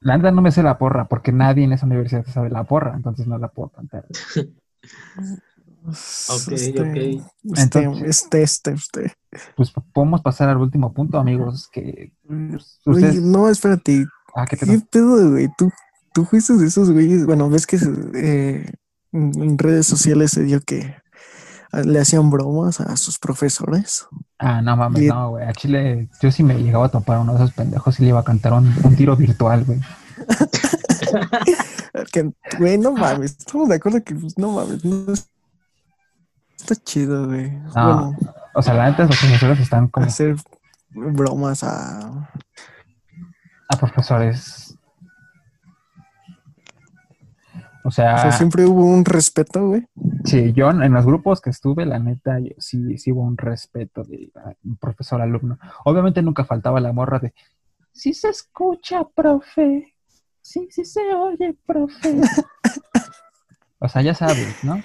la 0.00 0.18
neta 0.18 0.30
no 0.30 0.42
me 0.42 0.50
sé 0.52 0.62
la 0.62 0.76
porra, 0.76 1.06
porque 1.06 1.32
nadie 1.32 1.64
en 1.64 1.72
esa 1.72 1.86
universidad 1.86 2.26
sabe 2.26 2.50
la 2.50 2.64
porra, 2.64 2.94
entonces 2.94 3.26
no 3.26 3.38
la 3.38 3.48
puedo 3.48 3.70
cantar. 3.70 4.04
Ok, 5.86 6.52
Este, 6.52 6.80
ok. 6.80 6.96
Este, 6.96 7.62
Entonces- 7.62 8.02
este, 8.08 8.42
este, 8.42 8.72
este. 8.72 9.12
Pues 9.56 9.72
podemos 9.92 10.20
pasar 10.20 10.48
al 10.50 10.58
último 10.58 10.92
punto, 10.92 11.18
amigos, 11.18 11.68
que 11.72 12.12
pues, 12.26 12.80
Oye, 12.86 12.96
ustedes... 13.06 13.22
no, 13.22 13.48
espérate. 13.48 14.06
Ah, 14.34 14.46
¿qué 14.46 14.56
¿Qué 14.56 14.80
pedo? 14.90 15.30
güey? 15.30 15.48
¿Tú, 15.56 15.70
tú 16.12 16.24
fuiste 16.24 16.54
de 16.54 16.66
esos 16.66 16.90
güeyes. 16.90 17.26
Bueno, 17.26 17.48
ves 17.48 17.66
que 17.66 17.78
eh, 18.14 18.66
en 19.12 19.58
redes 19.58 19.86
sociales 19.86 20.32
se 20.32 20.42
dio 20.42 20.60
que 20.60 20.96
le 21.84 22.00
hacían 22.00 22.30
bromas 22.30 22.80
a 22.80 22.96
sus 22.96 23.18
profesores. 23.18 24.06
Ah, 24.38 24.62
no 24.62 24.76
mames, 24.76 25.02
Y- 25.02 25.06
no, 25.08 25.30
güey. 25.30 25.44
A 25.46 25.52
Chile, 25.52 26.08
yo 26.22 26.30
sí 26.30 26.42
me 26.42 26.54
llegaba 26.62 26.86
a 26.86 26.90
topar 26.90 27.18
uno 27.18 27.32
de 27.34 27.38
esos 27.44 27.52
pendejos 27.52 27.98
y 27.98 28.02
le 28.04 28.08
iba 28.10 28.20
a 28.20 28.24
cantar 28.24 28.52
un, 28.52 28.72
un 28.84 28.96
tiro 28.96 29.16
virtual, 29.16 29.64
güey. 29.64 29.80
Que, 32.12 32.32
güey, 32.58 32.78
no 32.78 32.92
mames. 32.92 33.36
Estamos 33.38 33.68
de 33.68 33.76
acuerdo 33.76 34.02
que, 34.02 34.14
pues, 34.14 34.36
no 34.36 34.52
mames. 34.52 34.84
No 34.84 35.12
está 35.12 36.74
chido, 36.84 37.26
güey. 37.26 37.50
No. 37.50 37.72
Bueno, 37.72 38.16
O 38.54 38.62
sea, 38.62 38.74
la 38.74 38.90
neta, 38.90 39.04
los 39.04 39.16
profesores 39.16 39.60
están 39.60 39.88
como 39.88 40.06
hacer 40.06 40.36
bromas 40.90 41.62
a. 41.62 42.30
a 43.68 43.76
profesores. 43.76 44.76
O 47.82 47.88
O 47.88 47.90
sea, 47.90 48.32
siempre 48.32 48.64
hubo 48.64 48.84
un 48.86 49.04
respeto, 49.04 49.68
güey. 49.68 49.86
sí, 50.24 50.52
yo 50.54 50.70
en 50.70 50.92
los 50.92 51.04
grupos 51.04 51.40
que 51.42 51.50
estuve, 51.50 51.84
la 51.84 51.98
neta, 51.98 52.38
yo- 52.40 52.54
sí, 52.58 52.96
sí 52.96 53.12
hubo 53.12 53.22
un 53.22 53.36
respeto 53.36 54.02
de 54.04 54.30
ah, 54.36 54.54
un 54.64 54.76
profesor 54.76 55.20
alumno. 55.20 55.58
Obviamente 55.84 56.22
nunca 56.22 56.44
faltaba 56.44 56.80
la 56.80 56.92
morra 56.92 57.18
de, 57.18 57.34
sí 57.92 58.14
se 58.14 58.30
escucha, 58.30 59.04
profe. 59.14 59.92
Sí, 60.40 60.68
sí 60.70 60.84
se 60.84 61.00
oye, 61.14 61.54
profe. 61.66 62.20
o 63.78 63.88
sea, 63.88 64.02
ya 64.02 64.14
sabes, 64.14 64.62
¿no? 64.64 64.82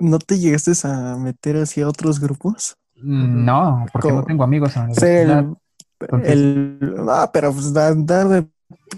¿No 0.00 0.18
te 0.18 0.38
llegaste 0.38 0.72
a 0.84 1.16
meter 1.16 1.56
así 1.56 1.80
a 1.80 1.88
otros 1.88 2.20
grupos? 2.20 2.76
Mm, 2.96 3.44
No, 3.44 3.86
porque 3.92 4.12
no 4.12 4.24
tengo 4.24 4.44
amigos 4.44 4.74
en 4.76 4.82
la 4.82 4.88
universidad. 4.88 5.44
El, 6.24 6.78
ah, 7.08 7.30
pero 7.32 7.52
pues 7.52 7.72
da- 7.72 7.94
dar 7.94 8.28
de, 8.28 8.46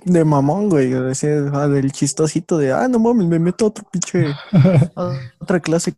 de 0.04 0.24
mamón, 0.24 0.68
güey. 0.68 0.92
sea, 1.14 1.50
ah, 1.52 1.68
del 1.68 1.92
chistosito 1.92 2.58
de, 2.58 2.72
ah, 2.72 2.88
no 2.88 2.98
mames, 2.98 3.26
me 3.26 3.38
meto 3.38 3.64
a 3.64 3.68
otro 3.68 3.84
pinche, 3.90 4.26
a 4.96 5.12
otra 5.40 5.60
clase 5.60 5.94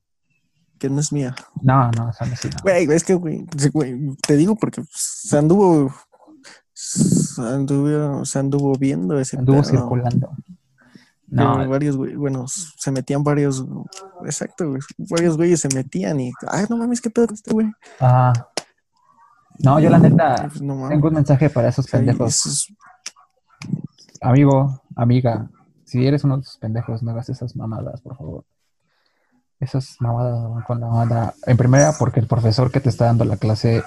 que 0.78 0.88
no 0.90 1.00
es 1.00 1.12
mía. 1.12 1.34
No, 1.60 1.90
no, 1.92 2.10
eso 2.10 2.24
no, 2.26 2.36
sí, 2.36 2.48
no. 2.48 2.56
Güey, 2.62 2.90
es 2.92 3.04
que, 3.04 3.14
güey, 3.14 3.46
te 4.26 4.36
digo 4.36 4.56
porque 4.56 4.80
pues, 4.82 4.90
se 5.24 5.38
anduvo, 5.38 5.92
se 6.72 7.40
anduvo, 7.42 8.24
se 8.24 8.38
anduvo 8.38 8.72
viendo 8.78 9.18
ese 9.18 9.38
Anduvo 9.38 9.62
circulando. 9.62 10.30
No, 11.28 11.66
varios, 11.66 11.96
güey, 11.96 12.14
bueno, 12.14 12.44
se 12.46 12.90
metían 12.90 13.24
varios, 13.24 13.64
exacto, 14.26 14.68
güey, 14.68 14.82
varios 14.98 15.38
güeyes 15.38 15.60
se 15.60 15.68
metían 15.74 16.20
y, 16.20 16.30
ay, 16.46 16.66
no 16.68 16.76
mames, 16.76 17.00
qué 17.00 17.08
pedo 17.08 17.26
con 17.26 17.34
este 17.34 17.54
güey. 17.54 17.72
ah, 18.00 18.34
no, 19.60 19.78
yo 19.80 19.90
la 19.90 19.98
neta 19.98 20.48
Pues, 20.48 20.60
no 20.62 20.88
tengo 20.88 21.08
un 21.08 21.14
mensaje 21.14 21.50
para 21.50 21.68
esos 21.68 21.86
pendejos. 21.88 22.46
es- 22.46 22.74
Amigo, 24.20 24.82
amiga, 24.94 25.48
si 25.84 26.06
eres 26.06 26.22
uno 26.24 26.36
de 26.36 26.42
esos 26.42 26.56
pendejos, 26.58 27.02
no 27.02 27.10
hagas 27.10 27.28
esas 27.28 27.56
mamadas, 27.56 28.00
por 28.00 28.16
favor. 28.16 28.44
Esas 29.58 29.96
mamadas 30.00 30.40
no 30.40 30.50
van 30.54 30.62
con 30.64 30.80
la 30.80 30.86
onda. 30.88 31.34
En 31.46 31.56
primera, 31.56 31.92
porque 31.98 32.20
el 32.20 32.26
profesor 32.28 32.70
que 32.70 32.80
te 32.80 32.88
está 32.88 33.06
dando 33.06 33.24
la 33.24 33.36
clase 33.36 33.82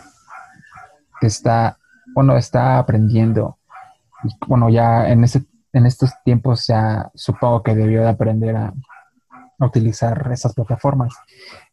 te 1.22 1.28
está, 1.28 1.78
bueno, 2.14 2.36
está 2.38 2.78
aprendiendo. 2.80 3.58
Y, 4.24 4.30
bueno, 4.48 4.70
ya 4.70 5.10
en 5.10 5.24
ese, 5.24 5.46
en 5.74 5.86
estos 5.86 6.12
tiempos 6.24 6.68
ya 6.68 7.12
supongo 7.14 7.64
que 7.64 7.76
debió 7.76 8.02
de 8.02 8.10
aprender 8.10 8.56
a, 8.58 8.74
a 9.60 9.66
utilizar 9.66 10.30
esas 10.32 10.54
plataformas. 10.54 11.14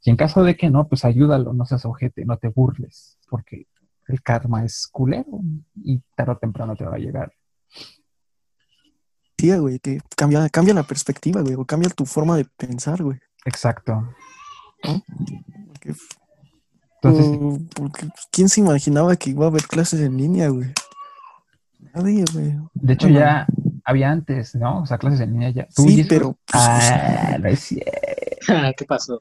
Y 0.05 0.11
en 0.11 0.17
caso 0.17 0.43
de 0.45 0.57
que 0.57 0.71
no, 0.71 0.87
pues 0.89 1.05
ayúdalo, 1.05 1.53
no 1.53 1.65
seas 1.67 1.85
ojete, 1.85 2.25
no 2.25 2.37
te 2.39 2.49
burles, 2.49 3.19
porque 3.29 3.67
el 4.13 4.23
karma 4.23 4.65
es 4.65 4.87
culero 4.87 5.41
y 5.77 6.01
tarde 6.17 6.33
o 6.33 6.39
temprano 6.39 6.77
te 6.77 6.85
va 6.85 6.95
a 6.97 6.99
llegar. 6.99 7.33
Sí, 9.39 9.53
güey, 9.57 9.79
que 9.81 10.01
cambia, 10.17 10.49
cambia 10.49 10.73
la 10.75 10.85
perspectiva, 10.85 11.41
güey, 11.41 11.55
o 11.55 11.65
cambia 11.65 11.91
tu 11.91 12.07
forma 12.07 12.37
de 12.37 12.45
pensar, 12.57 13.03
güey. 13.03 13.19
Exacto. 13.45 14.09
Porque, 14.81 15.95
Entonces, 17.03 17.27
o- 17.41 17.59
porque, 17.75 18.07
pues, 18.07 18.29
¿quién 18.31 18.49
se 18.49 18.61
imaginaba 18.61 19.17
que 19.17 19.31
iba 19.31 19.45
a 19.47 19.49
haber 19.49 19.63
clases 19.67 20.01
en 20.01 20.17
línea, 20.17 20.49
güey? 20.49 20.73
Nadie, 21.95 22.25
güey. 22.33 22.57
de 22.75 22.93
hecho, 22.93 23.07
bueno. 23.09 23.21
ya 23.21 23.47
había 23.85 24.11
antes, 24.13 24.55
¿no? 24.55 24.83
O 24.83 24.87
sea, 24.87 24.97
clases 24.99 25.21
en 25.21 25.33
línea 25.33 25.51
ya. 25.51 25.67
¿Tú, 25.75 25.83
Sí, 25.89 26.05
pero, 26.09 26.39
pues, 26.47 26.63
Ah, 26.65 27.37
no 27.41 27.49
es 27.49 27.61
cierto. 27.61 27.91
¿Qué 28.77 28.85
pasó? 28.85 29.19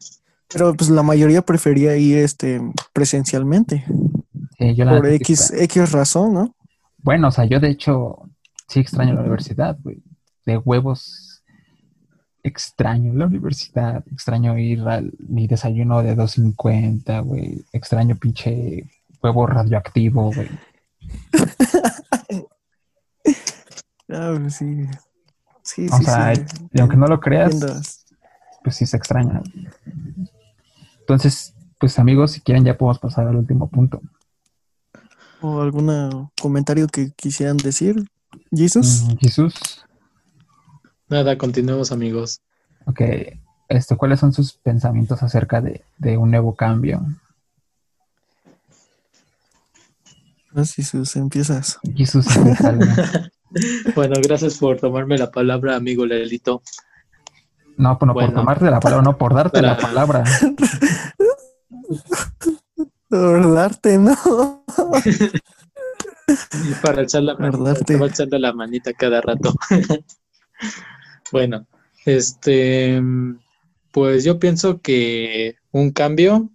pero 0.54 0.74
pues 0.76 0.90
la 0.90 1.02
mayoría 1.02 1.42
prefería 1.42 1.96
ir 1.96 2.18
este 2.18 2.60
presencialmente. 2.92 3.86
Sí, 4.62 4.76
yo 4.76 4.86
la 4.86 4.98
Por 4.98 5.08
X. 5.08 5.52
X 5.58 5.92
razón, 5.92 6.34
¿no? 6.34 6.56
Bueno, 7.00 7.30
o 7.30 7.32
sea, 7.32 7.46
yo 7.46 7.60
de 7.60 7.70
hecho 7.70 8.30
sí 8.68 8.80
extraño 8.80 9.16
la 9.16 9.22
universidad, 9.22 9.76
güey. 9.82 10.04
De 10.46 10.58
huevos 10.58 11.44
extraño 12.44 13.14
la 13.14 13.26
universidad. 13.26 14.04
Extraño 14.12 14.58
ir 14.58 14.82
al 14.82 15.12
mi 15.18 15.48
desayuno 15.48 16.04
de 16.04 16.16
2.50, 16.16 17.24
güey. 17.24 17.66
Extraño 17.74 18.16
pinche 18.18 18.86
huevo 19.22 19.48
radioactivo, 19.48 20.32
güey. 20.34 20.50
Ah, 24.14 24.36
pues, 24.38 24.56
sí. 24.56 24.86
Sí, 25.64 25.88
O 25.90 25.98
sí, 25.98 26.04
sea, 26.04 26.36
sí. 26.36 26.44
y 26.74 26.82
aunque 26.82 26.98
no 26.98 27.08
lo 27.08 27.22
creas, 27.22 28.04
pues 28.62 28.76
sí 28.76 28.86
se 28.86 28.98
extraña. 28.98 29.42
Entonces, 31.00 31.56
pues 31.80 31.98
amigos, 31.98 32.32
si 32.32 32.42
quieren 32.42 32.66
ya 32.66 32.78
podemos 32.78 33.00
pasar 33.00 33.28
al 33.28 33.38
último 33.38 33.70
punto. 33.70 34.02
¿O 35.42 35.62
algún 35.62 36.30
comentario 36.40 36.88
que 36.88 37.12
quisieran 37.12 37.58
decir? 37.58 37.96
¿Jesus? 38.52 39.04
Mm, 39.04 39.18
Jesús, 39.18 39.54
Nada, 41.10 41.38
continuemos, 41.38 41.92
amigos. 41.92 42.42
ok. 42.86 43.02
Esto, 43.68 43.98
¿Cuáles 43.98 44.20
son 44.20 44.34
sus 44.34 44.54
pensamientos 44.54 45.24
acerca 45.24 45.62
de, 45.62 45.84
de 45.98 46.18
un 46.18 46.30
nuevo 46.32 46.56
cambio? 46.56 47.02
No, 50.52 50.66
Jesús, 50.66 51.16
empiezas. 51.16 51.80
Jesús, 51.96 52.26
Bueno, 53.96 54.16
gracias 54.24 54.58
por 54.58 54.78
tomarme 54.80 55.18
la 55.18 55.32
palabra, 55.32 55.76
amigo 55.78 56.06
Lelito. 56.06 56.62
no, 57.78 57.98
pues 57.98 58.08
no 58.08 58.14
Bueno. 58.14 58.30
por 58.30 58.36
tomarte 58.42 58.66
la 58.70 58.80
palabra, 58.80 59.04
no 59.04 59.18
por 59.18 59.34
darte 59.34 59.62
la 59.62 59.78
palabra. 59.78 60.24
Por 63.12 63.54
darte, 63.54 63.98
¿no? 63.98 64.16
Para 66.82 67.02
echar 67.02 67.24
la 67.24 67.36
manita, 67.36 67.58
Verdarte. 67.58 67.94
estaba 67.94 68.08
echando 68.08 68.40
la 68.40 68.54
manita 68.54 68.94
cada 68.94 69.20
rato. 69.20 69.54
bueno, 71.34 71.68
este, 72.06 73.02
pues 73.92 74.24
yo 74.24 74.40
pienso 74.40 74.80
que 74.80 75.58
un 75.72 75.92
cambio 75.92 76.50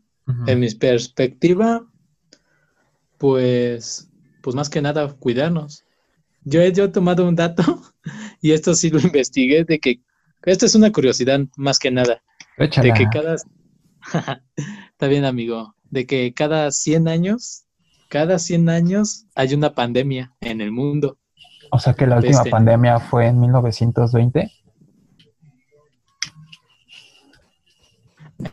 en 0.47 0.61
mi 0.61 0.71
perspectiva, 0.71 1.87
pues, 3.19 4.09
pues 4.43 4.57
más 4.57 4.71
que 4.71 4.81
nada 4.81 5.13
cuidarnos. 5.13 5.85
Yo 6.43 6.63
he, 6.63 6.73
yo 6.73 6.85
he 6.85 6.89
tomado 6.89 7.29
un 7.29 7.37
dato 7.37 7.83
y 8.41 8.53
esto 8.53 8.75
sí 8.75 8.89
lo 8.89 8.99
investigué 8.99 9.65
de 9.65 9.79
que 9.79 10.01
esto 10.45 10.65
es 10.65 10.75
una 10.75 10.91
curiosidad 10.91 11.41
más 11.59 11.79
que 11.79 11.91
nada, 11.91 12.23
Échala. 12.57 12.95
de 12.95 12.99
que 12.99 13.07
cada 13.13 13.37
está 14.93 15.07
bien 15.09 15.27
amigo, 15.27 15.75
de 15.91 16.07
que 16.07 16.33
cada 16.35 16.71
100 16.71 17.09
años, 17.09 17.65
cada 18.09 18.39
100 18.39 18.69
años 18.69 19.27
hay 19.35 19.55
una 19.55 19.75
pandemia 19.75 20.33
en 20.41 20.61
el 20.61 20.73
mundo. 20.73 21.19
O 21.73 21.79
sea 21.79 21.95
que 21.95 22.07
la 22.07 22.17
última 22.17 22.39
Este. 22.39 22.51
pandemia 22.51 23.01
fue 23.01 23.27
en 23.27 23.41
1920. 23.41 24.51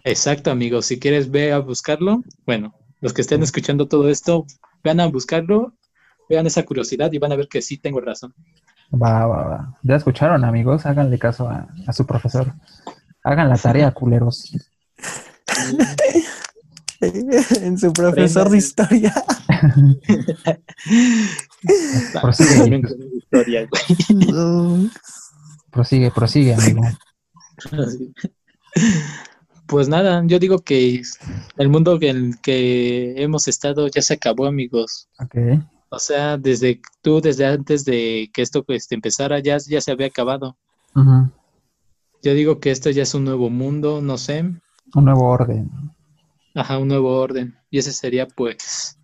Exacto, 0.04 0.52
amigo. 0.52 0.82
Si 0.82 1.00
quieres, 1.00 1.30
ve 1.30 1.52
a 1.52 1.60
buscarlo. 1.60 2.24
Bueno, 2.46 2.74
los 3.02 3.14
que 3.14 3.22
estén 3.22 3.44
escuchando 3.44 3.88
todo 3.88 4.10
esto, 4.10 4.46
vean 4.84 5.00
a 5.00 5.08
buscarlo, 5.08 5.74
vean 6.30 6.48
esa 6.48 6.64
curiosidad 6.64 7.12
y 7.12 7.20
van 7.20 7.32
a 7.32 7.36
ver 7.36 7.48
que 7.48 7.62
sí 7.62 7.78
tengo 7.78 8.00
razón. 8.02 8.34
Va, 8.94 9.26
va, 9.26 9.44
va. 9.48 9.78
Ya 9.84 9.96
escucharon, 9.96 10.44
amigos. 10.46 10.86
Háganle 10.86 11.20
caso 11.20 11.50
a, 11.50 11.68
a 11.86 11.94
su 11.94 12.06
profesor. 12.06 12.54
Hagan 13.24 13.50
la 13.50 13.58
tarea, 13.58 13.92
culeros. 13.94 14.56
en 17.62 17.78
su 17.78 17.94
profesor 17.94 18.50
de 18.50 18.58
historia. 18.58 19.14
Prosigue, 22.22 22.82
historia, 23.18 23.68
güey. 23.68 24.90
Prosigue, 25.72 26.12
prosigue, 26.12 26.54
amigo. 26.54 26.82
Pues 29.66 29.90
nada, 29.90 30.22
yo 30.26 30.38
digo 30.38 30.60
que 30.60 31.02
el 31.58 31.70
mundo 31.70 31.98
en 32.02 32.16
el 32.16 32.42
que 32.42 33.16
hemos 33.18 33.48
estado 33.48 33.88
ya 33.88 34.02
se 34.02 34.14
acabó, 34.14 34.46
amigos. 34.46 35.08
Ok. 35.20 35.36
O 35.90 36.00
sea, 36.00 36.38
desde 36.38 36.82
tú, 37.02 37.22
desde 37.22 37.46
antes 37.46 37.86
de 37.86 38.30
que 38.34 38.42
esto 38.42 38.64
pues, 38.64 38.92
empezara, 38.92 39.40
ya, 39.40 39.58
ya 39.58 39.82
se 39.82 39.92
había 39.92 40.08
acabado. 40.08 40.58
Yo 42.22 42.34
digo 42.34 42.60
que 42.60 42.72
esto 42.72 42.90
ya 42.90 43.04
es 43.04 43.14
un 43.14 43.26
nuevo 43.26 43.50
mundo, 43.50 44.02
no 44.02 44.18
sé. 44.18 44.40
Un 44.96 45.06
nuevo 45.06 45.26
orden. 45.26 45.70
Ajá, 46.54 46.78
un 46.78 46.88
nuevo 46.88 47.20
orden. 47.20 47.56
Y 47.70 47.80
ese 47.80 47.92
sería 47.92 48.28
pues 48.28 48.98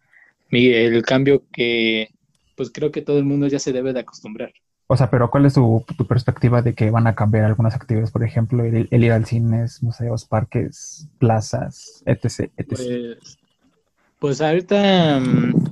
el 0.52 1.04
cambio 1.04 1.44
que 1.52 2.10
pues 2.56 2.72
creo 2.72 2.92
que 2.92 3.02
todo 3.02 3.18
el 3.18 3.24
mundo 3.24 3.48
ya 3.48 3.60
se 3.60 3.72
debe 3.72 3.94
de 3.94 4.02
acostumbrar. 4.02 4.52
O 4.88 4.98
sea, 4.98 5.10
pero 5.10 5.30
¿cuál 5.30 5.46
es 5.46 5.54
tu, 5.54 5.86
perspectiva 6.08 6.64
de 6.64 6.74
que 6.74 6.90
van 6.90 7.06
a 7.06 7.14
cambiar 7.14 7.46
algunas 7.46 7.76
actividades? 7.76 8.12
Por 8.12 8.24
ejemplo, 8.24 8.64
el, 8.64 8.88
ir 8.92 9.12
al 9.12 9.26
cines, 9.26 9.84
museos, 9.84 10.26
parques, 10.26 11.08
plazas, 11.20 12.04
etc. 12.08 12.52
Pues, 12.68 13.38
pues, 14.18 14.42
ahorita, 14.42 15.20
mm, 15.20 15.72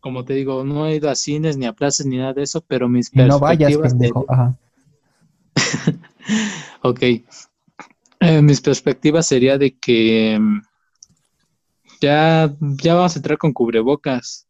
como 0.00 0.24
te 0.24 0.32
digo, 0.32 0.64
no 0.64 0.86
he 0.86 0.96
ido 0.96 1.10
a 1.10 1.14
cines 1.14 1.58
ni 1.58 1.66
a 1.66 1.74
plazas 1.74 2.06
ni 2.06 2.16
nada 2.16 2.32
de 2.32 2.42
eso, 2.42 2.62
pero 2.66 2.88
mis 2.88 3.10
perspectivas... 3.10 3.40
No 3.40 3.46
vayas, 3.46 3.76
pendejo. 3.76 4.24
Ajá. 4.28 4.56
ok. 6.82 7.02
Eh, 8.20 8.42
mis 8.42 8.62
perspectivas 8.62 9.26
sería 9.26 9.58
de 9.58 9.76
que 9.76 10.38
mm, 10.40 10.62
ya, 12.04 12.54
ya 12.82 12.94
vamos 12.94 13.16
a 13.16 13.18
entrar 13.18 13.38
con 13.38 13.52
cubrebocas, 13.52 14.46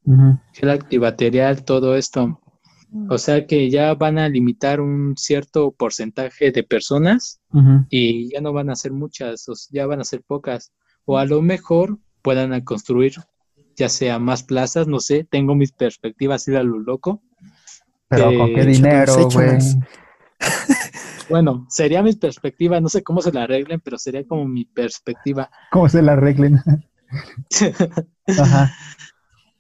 gel 0.53 0.71
antibacterial, 0.71 1.65
todo 1.65 1.97
esto. 1.97 2.41
O 3.09 3.19
sea 3.19 3.47
que 3.47 3.71
ya 3.71 3.95
van 3.95 4.19
a 4.19 4.29
limitar 4.29 4.81
un 4.81 5.15
cierto 5.17 5.73
porcentaje 5.73 6.51
de 6.51 6.63
personas 6.63 7.41
y 7.91 8.33
ya 8.33 8.41
no 8.41 8.53
van 8.53 8.71
a 8.71 8.77
ser 8.77 8.93
muchas, 8.93 9.47
ya 9.71 9.87
van 9.87 10.01
a 10.01 10.05
ser 10.05 10.23
pocas. 10.23 10.73
O 11.05 11.19
a 11.19 11.25
lo 11.25 11.43
mejor 11.43 11.99
puedan 12.23 12.59
construir 12.63 13.15
ya 13.77 13.89
sea 13.89 14.19
más 14.19 14.43
plazas, 14.43 14.87
no 14.87 15.01
sé, 15.01 15.25
tengo 15.25 15.55
mis 15.55 15.73
perspectivas 15.73 16.47
ir 16.49 16.57
a 16.57 16.63
lo 16.63 16.79
loco. 16.79 17.23
Pero 18.09 18.27
con 18.37 18.55
qué 18.55 18.63
eh, 18.63 18.67
dinero, 18.67 19.29
güey. 19.29 19.59
bueno, 21.31 21.67
sería 21.69 22.03
mi 22.03 22.13
perspectiva, 22.15 22.81
no 22.81 22.89
sé 22.89 23.03
cómo 23.03 23.21
se 23.21 23.33
la 23.33 23.45
arreglen, 23.45 23.81
pero 23.81 23.99
sería 23.99 24.25
como 24.25 24.45
mi 24.45 24.65
perspectiva. 24.65 25.51
¿Cómo 25.73 25.89
se 25.89 26.03
la 26.03 26.13
arreglen? 26.13 26.61
Ajá. 28.39 28.73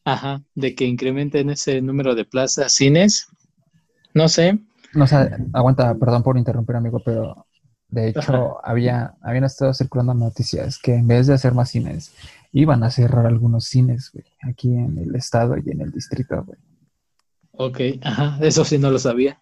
Ajá, 0.06 0.42
de 0.54 0.74
que 0.74 0.84
incrementen 0.84 1.48
ese 1.48 1.80
número 1.80 2.14
de 2.14 2.26
plazas, 2.26 2.72
cines, 2.72 3.26
no 4.12 4.28
sé. 4.28 4.58
No 4.92 5.06
sé, 5.06 5.16
aguanta, 5.52 5.94
perdón 5.94 6.22
por 6.22 6.36
interrumpir, 6.36 6.76
amigo, 6.76 7.00
pero 7.04 7.46
de 7.88 8.08
hecho 8.08 8.64
había, 8.64 9.14
habían 9.22 9.44
estado 9.44 9.72
circulando 9.72 10.14
noticias 10.14 10.78
que 10.78 10.94
en 10.94 11.08
vez 11.08 11.26
de 11.26 11.34
hacer 11.34 11.52
más 11.52 11.70
cines, 11.70 12.12
iban 12.52 12.84
a 12.84 12.90
cerrar 12.90 13.26
algunos 13.26 13.64
cines, 13.64 14.10
güey, 14.12 14.24
aquí 14.42 14.74
en 14.74 14.98
el 14.98 15.14
estado 15.16 15.56
y 15.56 15.70
en 15.70 15.80
el 15.80 15.90
distrito, 15.90 16.44
güey. 16.44 16.58
Ok, 17.52 17.80
ajá, 18.02 18.38
eso 18.40 18.64
sí 18.64 18.78
no 18.78 18.90
lo 18.90 18.98
sabía. 18.98 19.40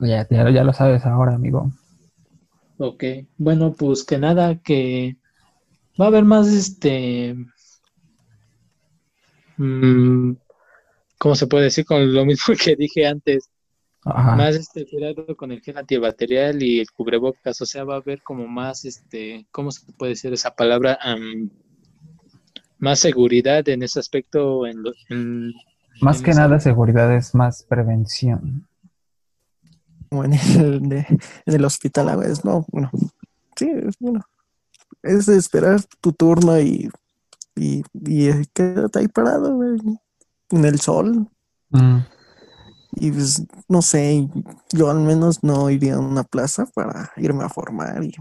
Ya, 0.00 0.26
ya, 0.28 0.50
ya 0.50 0.64
lo 0.64 0.72
sabes 0.72 1.04
ahora, 1.04 1.34
amigo. 1.34 1.70
Ok, 2.78 3.04
bueno, 3.36 3.72
pues 3.72 4.04
que 4.04 4.18
nada, 4.18 4.58
que 4.58 5.16
va 6.00 6.06
a 6.06 6.08
haber 6.08 6.24
más, 6.24 6.48
este, 6.48 7.36
Mm, 9.62 10.32
¿cómo 11.18 11.34
se 11.36 11.46
puede 11.46 11.64
decir? 11.64 11.84
Con 11.84 12.12
lo 12.12 12.24
mismo 12.24 12.54
que 12.62 12.76
dije 12.76 13.06
antes. 13.06 13.48
Más 14.04 14.56
este 14.56 14.84
cuidado 14.84 15.36
con 15.36 15.52
el 15.52 15.60
gel 15.60 15.78
antibacterial 15.78 16.60
y 16.60 16.80
el 16.80 16.90
cubrebocas, 16.90 17.60
o 17.60 17.66
sea, 17.66 17.84
va 17.84 17.94
a 17.94 17.98
haber 17.98 18.20
como 18.22 18.48
más, 18.48 18.84
este, 18.84 19.46
¿cómo 19.52 19.70
se 19.70 19.92
puede 19.92 20.10
decir 20.10 20.32
esa 20.32 20.56
palabra? 20.56 20.98
más 22.78 22.98
seguridad 22.98 23.68
en 23.68 23.84
ese 23.84 24.00
aspecto. 24.00 24.66
En, 24.66 25.52
más 26.00 26.20
que 26.20 26.32
nada, 26.32 26.58
seguridad 26.58 27.14
es 27.14 27.32
más 27.32 27.62
prevención. 27.62 28.66
Bueno, 30.10 30.34
en 30.34 30.92
el, 30.92 31.06
en 31.46 31.54
el 31.54 31.64
hospital 31.64 32.08
a 32.08 32.16
veces, 32.16 32.44
no, 32.44 32.66
bueno, 32.72 32.90
sí, 33.54 33.70
es 33.70 33.96
bueno. 34.00 34.20
Es 35.02 35.28
esperar 35.28 35.82
tu 36.00 36.12
turno 36.12 36.60
y 36.60 36.90
y, 37.54 37.82
y 37.94 38.46
quédate 38.52 39.00
ahí 39.00 39.08
parado, 39.08 39.62
en 40.50 40.64
el 40.64 40.80
sol. 40.80 41.28
Mm. 41.70 41.98
Y 42.94 43.10
pues, 43.10 43.42
no 43.68 43.82
sé, 43.82 44.28
yo 44.70 44.90
al 44.90 45.00
menos 45.00 45.42
no 45.42 45.70
iría 45.70 45.94
a 45.94 46.00
una 46.00 46.24
plaza 46.24 46.66
para 46.74 47.10
irme 47.16 47.44
a 47.44 47.48
formar. 47.48 48.04
Y... 48.04 48.14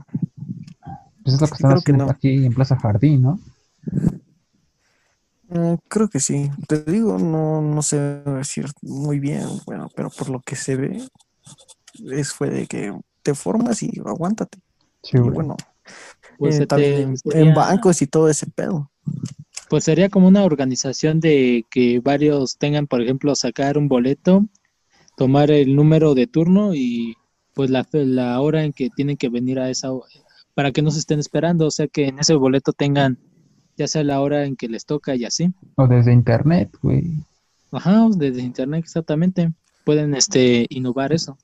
Pues 1.23 1.35
es 1.35 1.41
lo 1.41 1.47
que 1.47 1.53
están 1.53 1.77
haciendo 1.77 2.09
aquí 2.09 2.45
en 2.45 2.53
Plaza 2.53 2.77
Jardín, 2.77 3.21
¿no? 3.21 3.39
Mm, 5.49 5.75
creo 5.89 6.09
que 6.09 6.21
sí. 6.21 6.49
Te 6.67 6.81
digo, 6.83 7.17
no, 7.19 7.61
no 7.61 7.81
sé 7.81 7.97
decir 8.23 8.67
muy 8.81 9.19
bien, 9.19 9.47
bueno, 9.65 9.89
pero 9.93 10.09
por 10.09 10.29
lo 10.29 10.39
que 10.39 10.55
se 10.55 10.77
ve, 10.77 11.05
es 12.09 12.31
fue 12.31 12.49
de 12.49 12.67
que 12.67 12.97
te 13.23 13.35
formas 13.35 13.83
y 13.83 13.91
aguántate. 14.05 14.59
y 15.11 15.19
bueno, 15.19 15.57
pues 16.37 16.59
eh, 16.59 17.13
en 17.33 17.53
bancos 17.53 18.01
y 18.01 18.07
todo 18.07 18.29
ese 18.29 18.47
pedo. 18.47 18.91
Pues 19.69 19.85
sería 19.85 20.09
como 20.09 20.27
una 20.27 20.43
organización 20.43 21.19
de 21.19 21.65
que 21.69 21.99
varios 21.99 22.57
tengan, 22.57 22.87
por 22.87 23.01
ejemplo, 23.01 23.35
sacar 23.35 23.77
un 23.77 23.87
boleto, 23.87 24.45
tomar 25.15 25.51
el 25.51 25.75
número 25.75 26.13
de 26.13 26.27
turno 26.27 26.73
y 26.73 27.15
pues 27.53 27.69
la, 27.69 27.87
la 27.91 28.39
hora 28.41 28.63
en 28.63 28.73
que 28.73 28.89
tienen 28.89 29.17
que 29.17 29.29
venir 29.29 29.59
a 29.59 29.69
esa 29.69 29.89
para 30.53 30.71
que 30.71 30.81
no 30.81 30.91
se 30.91 30.99
estén 30.99 31.19
esperando, 31.19 31.67
o 31.67 31.71
sea 31.71 31.87
que 31.87 32.07
en 32.07 32.19
ese 32.19 32.33
boleto 32.33 32.73
tengan 32.73 33.17
ya 33.77 33.87
sea 33.87 34.03
la 34.03 34.19
hora 34.19 34.45
en 34.45 34.55
que 34.55 34.67
les 34.67 34.85
toca 34.85 35.15
y 35.15 35.25
así. 35.25 35.53
O 35.75 35.87
desde 35.87 36.11
internet, 36.11 36.69
güey. 36.81 37.15
Ajá, 37.71 38.07
desde 38.15 38.41
internet 38.41 38.83
exactamente. 38.83 39.53
Pueden 39.85 40.13
este 40.13 40.65
innovar 40.69 41.13
eso. 41.13 41.37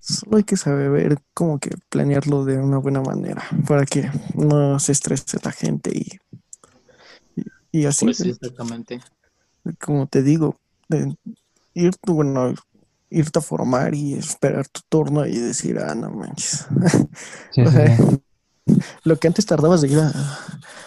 Solo 0.00 0.38
hay 0.38 0.44
que 0.44 0.56
saber 0.56 0.90
ver 0.90 1.18
cómo 1.34 1.58
que 1.58 1.70
planearlo 1.88 2.44
de 2.44 2.58
una 2.58 2.78
buena 2.78 3.02
manera 3.02 3.44
para 3.68 3.84
que 3.84 4.10
no 4.34 4.78
se 4.78 4.92
estrese 4.92 5.38
la 5.42 5.52
gente 5.52 5.90
y, 5.94 6.18
y, 7.70 7.84
así. 7.84 8.06
Pues 8.06 8.20
exactamente. 8.20 9.00
Como 9.78 10.06
te 10.06 10.22
digo, 10.22 10.56
ir, 11.74 11.92
bueno, 12.06 12.54
irte 13.10 13.38
a 13.38 13.42
formar 13.42 13.94
y 13.94 14.14
esperar 14.14 14.66
tu 14.68 14.80
turno 14.88 15.26
y 15.26 15.38
decir, 15.38 15.78
ah, 15.78 15.94
no 15.94 16.10
manches. 16.10 16.66
Lo 19.04 19.16
que 19.18 19.28
antes 19.28 19.44
tardabas 19.46 19.82
de 19.82 19.88
ir 19.88 19.98
a, 19.98 20.12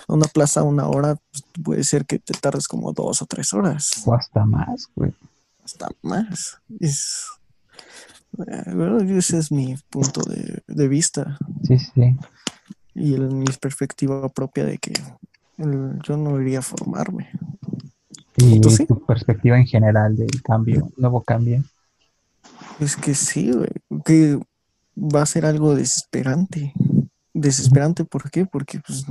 una 0.08 0.28
plaza 0.28 0.64
una 0.64 0.88
hora, 0.88 1.16
pues, 1.16 1.44
puede 1.64 1.84
ser 1.84 2.06
que 2.06 2.20
te 2.20 2.34
tardes 2.34 2.68
como 2.68 2.94
dos 2.94 3.22
o 3.22 3.26
tres 3.26 3.54
horas. 3.54 4.04
O 4.06 4.14
hasta 4.14 4.46
más, 4.46 4.90
güey. 4.96 5.14
Hasta 5.64 5.90
más. 6.02 6.58
Es, 6.80 7.28
bueno, 8.36 9.00
ese 9.18 9.38
es 9.38 9.52
mi 9.52 9.76
punto 9.90 10.22
de, 10.68 10.88
vista. 10.88 11.38
Sí, 11.64 11.78
sí. 11.78 12.18
Y 12.96 13.18
mi 13.18 13.46
perspectiva 13.60 14.28
propia 14.30 14.66
de 14.66 14.78
que 14.78 14.94
yo 15.58 16.18
no 16.18 16.42
iría 16.42 16.60
a 16.60 16.64
formarme. 16.64 17.30
¿Y 18.38 18.60
tu 18.60 19.06
perspectiva 19.06 19.58
en 19.58 19.68
general 19.68 20.16
del 20.16 20.42
cambio, 20.42 20.92
nuevo 20.98 21.22
cambio? 21.22 21.64
Es 22.80 22.96
que 22.96 23.14
sí, 23.14 23.52
güey, 23.52 23.70
que 24.04 24.40
va 24.98 25.22
a 25.22 25.28
ser 25.28 25.46
algo 25.46 25.76
desesperante. 25.76 26.74
Desesperante, 27.34 28.04
¿por 28.04 28.32
qué? 28.32 28.46
Porque 28.46 28.80
pues, 28.80 29.06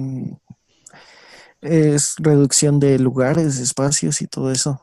es 1.61 2.15
reducción 2.19 2.81
de 2.81 2.99
lugares, 2.99 3.59
espacios 3.59 4.21
y 4.21 4.27
todo 4.27 4.51
eso. 4.51 4.81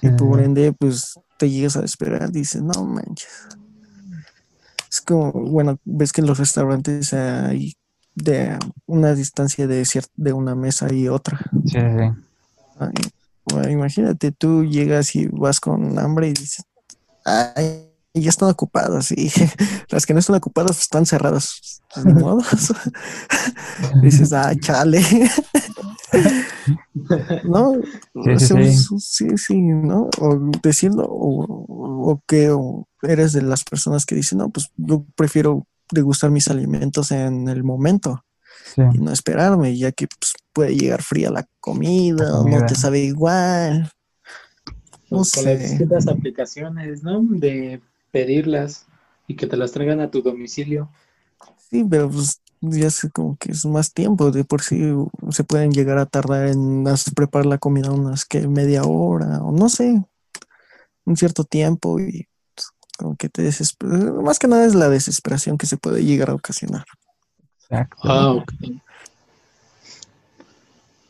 Y 0.00 0.10
por 0.10 0.40
ende, 0.40 0.72
pues 0.72 1.18
te 1.38 1.50
llegas 1.50 1.76
a 1.76 1.84
esperar, 1.84 2.30
dices, 2.30 2.62
no 2.62 2.84
manches 2.84 3.48
es 4.90 5.00
como, 5.00 5.32
bueno, 5.32 5.78
ves 5.84 6.12
que 6.12 6.20
en 6.20 6.26
los 6.26 6.38
restaurantes 6.38 7.12
hay 7.12 7.74
de 8.14 8.58
una 8.86 9.14
distancia 9.14 9.66
de, 9.66 9.86
de 10.16 10.32
una 10.32 10.54
mesa 10.54 10.92
y 10.92 11.08
otra. 11.08 11.38
Sí, 11.66 11.78
sí. 11.78 13.70
imagínate, 13.70 14.32
tú 14.32 14.64
llegas 14.64 15.14
y 15.14 15.26
vas 15.28 15.60
con 15.60 15.98
hambre 15.98 16.28
y 16.28 16.32
dices, 16.32 16.64
ay, 17.24 17.86
ya 18.14 18.30
están 18.30 18.50
ocupadas 18.50 19.12
y 19.12 19.30
las 19.90 20.06
que 20.06 20.12
no 20.12 20.18
están 20.18 20.36
ocupadas 20.36 20.72
pues, 20.72 20.82
están 20.82 21.06
cerradas. 21.06 21.80
Pues, 21.94 22.06
ni 22.06 22.14
modo. 22.14 22.42
dices, 24.02 24.32
ay, 24.32 24.58
chale. 24.58 25.02
¿No? 27.44 27.74
Sí, 28.98 29.36
sí, 29.36 29.60
¿no? 29.60 30.08
O 30.18 30.50
decirlo, 30.62 31.06
o, 31.08 32.22
que 32.26 32.50
eres 33.02 33.32
de 33.32 33.42
las 33.42 33.64
personas 33.64 34.06
que 34.06 34.14
dicen, 34.14 34.38
no, 34.38 34.50
pues 34.50 34.70
yo 34.76 35.04
prefiero 35.16 35.66
degustar 35.90 36.30
mis 36.30 36.48
alimentos 36.48 37.10
en 37.10 37.48
el 37.48 37.64
momento 37.64 38.24
y 38.76 38.98
no 38.98 39.10
esperarme, 39.12 39.76
ya 39.76 39.92
que 39.92 40.06
pues, 40.06 40.34
puede 40.52 40.76
llegar 40.76 41.02
fría 41.02 41.30
la 41.30 41.46
comida, 41.60 42.40
o 42.40 42.48
no 42.48 42.66
te 42.66 42.74
sabe 42.74 43.00
igual. 43.00 43.90
No 45.10 45.18
pues, 45.18 45.32
Con 45.32 45.44
sé. 45.44 45.86
las 45.88 46.06
aplicaciones, 46.06 47.02
¿no? 47.02 47.20
De 47.22 47.80
pedirlas 48.12 48.86
y 49.26 49.34
que 49.34 49.46
te 49.46 49.56
las 49.56 49.72
traigan 49.72 50.00
a 50.00 50.10
tu 50.10 50.22
domicilio. 50.22 50.88
Sí, 51.70 51.84
pero 51.88 52.10
pues 52.10 52.40
ya 52.60 52.90
sé 52.90 53.10
como 53.10 53.36
que 53.36 53.52
es 53.52 53.64
más 53.64 53.92
tiempo, 53.92 54.30
de 54.30 54.44
por 54.44 54.62
sí 54.62 54.92
se 55.30 55.44
pueden 55.44 55.72
llegar 55.72 55.98
a 55.98 56.06
tardar 56.06 56.48
en 56.48 56.84
preparar 57.14 57.46
la 57.46 57.58
comida 57.58 57.90
unas 57.90 58.24
que 58.24 58.46
media 58.46 58.84
hora, 58.84 59.42
o 59.42 59.52
no 59.52 59.68
sé, 59.68 60.04
un 61.04 61.16
cierto 61.16 61.44
tiempo 61.44 61.98
y 61.98 62.28
pues, 62.54 62.68
como 62.98 63.16
que 63.16 63.28
te 63.28 63.42
desesperas. 63.42 64.00
Más 64.22 64.38
que 64.38 64.48
nada 64.48 64.66
es 64.66 64.74
la 64.74 64.88
desesperación 64.88 65.56
que 65.58 65.66
se 65.66 65.76
puede 65.76 66.04
llegar 66.04 66.30
a 66.30 66.34
ocasionar. 66.34 66.84
Exacto. 67.62 67.96
Ah. 68.04 68.44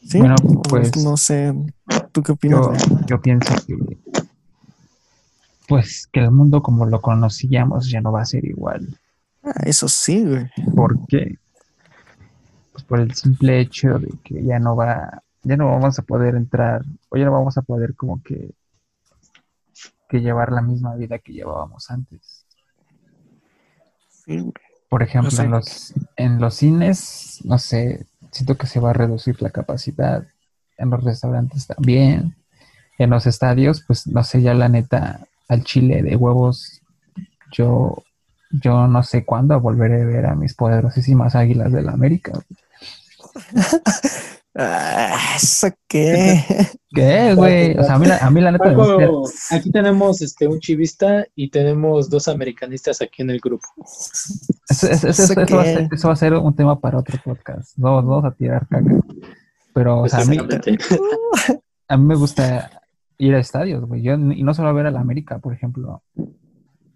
¿Sí? 0.06 0.18
Bueno, 0.18 0.36
pues, 0.68 0.96
no 0.96 1.16
sé, 1.16 1.54
¿tú 2.12 2.22
qué 2.22 2.32
opinas? 2.32 2.66
Yo, 2.88 3.06
yo 3.06 3.20
pienso 3.20 3.54
que, 3.66 3.76
pues, 5.68 6.08
que 6.10 6.20
el 6.20 6.30
mundo 6.30 6.62
como 6.62 6.86
lo 6.86 7.00
conocíamos 7.00 7.88
ya 7.90 8.00
no 8.00 8.10
va 8.10 8.22
a 8.22 8.26
ser 8.26 8.44
igual. 8.44 8.98
Ah, 9.42 9.62
eso 9.64 9.88
sí, 9.88 10.24
güey. 10.24 10.50
¿Por 10.74 11.06
qué? 11.06 11.38
Pues 12.72 12.84
por 12.84 13.00
el 13.00 13.14
simple 13.14 13.60
hecho 13.60 13.98
de 13.98 14.12
que 14.22 14.44
ya 14.44 14.58
no 14.58 14.76
va, 14.76 15.22
ya 15.42 15.56
no 15.56 15.66
vamos 15.66 15.98
a 15.98 16.02
poder 16.02 16.34
entrar, 16.34 16.82
o 17.08 17.16
ya 17.16 17.24
no 17.24 17.32
vamos 17.32 17.56
a 17.58 17.62
poder 17.62 17.94
como 17.94 18.22
que, 18.22 18.54
que 20.08 20.20
llevar 20.20 20.52
la 20.52 20.62
misma 20.62 20.94
vida 20.94 21.18
que 21.18 21.32
llevábamos 21.32 21.90
antes. 21.90 22.46
Sí, 24.08 24.38
güey. 24.38 24.52
Por 24.90 25.04
ejemplo, 25.04 25.30
en 25.40 25.50
los, 25.52 25.94
en 26.16 26.40
los 26.40 26.54
cines, 26.54 27.38
no 27.44 27.58
sé, 27.58 28.06
siento 28.32 28.56
que 28.56 28.66
se 28.66 28.80
va 28.80 28.90
a 28.90 28.92
reducir 28.92 29.40
la 29.40 29.50
capacidad. 29.50 30.26
En 30.76 30.90
los 30.90 31.04
restaurantes 31.04 31.68
también. 31.68 32.34
En 32.98 33.10
los 33.10 33.26
estadios, 33.26 33.84
pues 33.86 34.08
no 34.08 34.24
sé, 34.24 34.42
ya 34.42 34.52
la 34.52 34.68
neta, 34.68 35.26
al 35.48 35.62
chile 35.62 36.02
de 36.02 36.16
huevos, 36.16 36.82
yo, 37.52 38.02
yo 38.50 38.86
no 38.86 39.02
sé 39.02 39.24
cuándo 39.24 39.60
volveré 39.60 40.02
a 40.02 40.06
ver 40.06 40.26
a 40.26 40.34
mis 40.34 40.54
poderosísimas 40.54 41.34
águilas 41.34 41.72
del 41.72 41.88
América. 41.88 42.32
Ah, 44.56 45.16
¿eso 45.36 45.68
qué? 45.86 46.42
¿Qué, 46.92 47.34
güey? 47.34 47.76
O 47.78 47.84
sea, 47.84 47.94
a 47.94 47.98
mí 47.98 48.06
la, 48.06 48.16
a 48.18 48.30
mí 48.30 48.40
la 48.40 48.50
neta 48.50 48.64
me 48.70 48.74
gusta. 49.06 49.56
Aquí 49.56 49.70
tenemos 49.70 50.20
este 50.22 50.48
un 50.48 50.58
chivista 50.58 51.24
y 51.36 51.48
tenemos 51.50 52.10
dos 52.10 52.26
americanistas 52.26 53.00
aquí 53.00 53.22
en 53.22 53.30
el 53.30 53.38
grupo. 53.40 53.66
Eso, 54.68 54.88
eso- 54.88 55.08
eso- 55.08 55.22
¿Eso 55.32 55.40
eso 55.40 55.56
va 55.56 55.62
a 55.62 55.64
ser, 55.64 55.88
eso 55.92 56.08
va 56.08 56.14
a 56.14 56.16
ser 56.16 56.34
un 56.34 56.54
tema 56.54 56.78
para 56.80 56.98
otro 56.98 57.16
podcast. 57.24 57.72
Vamos, 57.76 58.04
vamos 58.04 58.24
a 58.24 58.32
tirar 58.32 58.66
caca. 58.66 58.96
Pero, 59.72 60.00
o 60.02 60.08
sea, 60.08 60.20
a 60.20 60.24
mí, 60.24 60.36
Exactamente. 60.36 60.84
a 61.86 61.96
mí 61.96 62.04
me 62.04 62.16
gusta 62.16 62.70
ir 63.18 63.34
a 63.36 63.38
estadios, 63.38 63.84
güey. 63.86 64.02
Yo, 64.02 64.14
y 64.14 64.42
no 64.42 64.52
solo 64.52 64.68
a 64.68 64.72
ver 64.72 64.86
a 64.86 64.90
la 64.90 65.00
América, 65.00 65.38
por 65.38 65.54
ejemplo. 65.54 66.02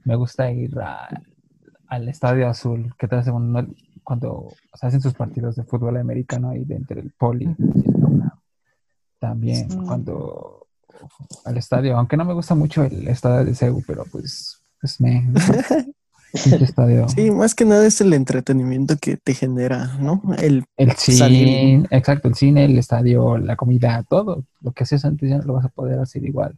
Me 0.04 0.16
gusta 0.16 0.50
ir 0.50 0.76
a- 0.80 1.08
al 1.88 2.08
Estadio 2.08 2.48
Azul, 2.48 2.94
que 2.98 3.08
te 3.08 3.16
hace 3.16 3.30
un- 3.30 3.76
cuando 4.02 4.52
se 4.74 4.86
hacen 4.86 5.00
sus 5.00 5.14
partidos 5.14 5.56
de 5.56 5.64
fútbol 5.64 5.96
americano 5.96 6.50
ahí 6.50 6.64
dentro 6.64 6.96
del 6.96 7.10
poli. 7.12 7.44
y 7.58 7.88
el 7.88 8.00
Luna. 8.00 8.38
También 9.18 9.70
Sí. 9.70 9.78
cuando 9.78 10.66
al 11.44 11.56
estadio, 11.56 11.96
aunque 11.96 12.16
no 12.16 12.24
me 12.24 12.34
gusta 12.34 12.54
mucho 12.54 12.84
el 12.84 13.08
estadio 13.08 13.44
de 13.44 13.54
Cebu, 13.54 13.82
pero 13.86 14.04
pues, 14.10 14.60
pues 14.80 15.00
me... 15.00 15.26
estadio. 16.32 17.08
Sí, 17.08 17.30
más 17.30 17.54
que 17.54 17.64
nada 17.64 17.86
es 17.86 18.00
el 18.00 18.12
entretenimiento 18.12 18.96
que 19.00 19.16
te 19.16 19.34
genera, 19.34 19.96
¿no? 20.00 20.20
El 20.38 20.64
El 20.76 20.90
Salir. 20.92 21.46
cine, 21.48 21.86
exacto, 21.90 22.28
el 22.28 22.34
cine, 22.34 22.64
el 22.64 22.76
estadio, 22.78 23.38
la 23.38 23.54
comida, 23.56 24.02
todo. 24.08 24.44
Lo 24.60 24.72
que 24.72 24.82
hacías 24.84 25.04
antes 25.04 25.30
ya 25.30 25.38
no 25.38 25.44
lo 25.44 25.52
vas 25.54 25.64
a 25.64 25.68
poder 25.68 25.98
hacer 26.00 26.24
igual. 26.24 26.56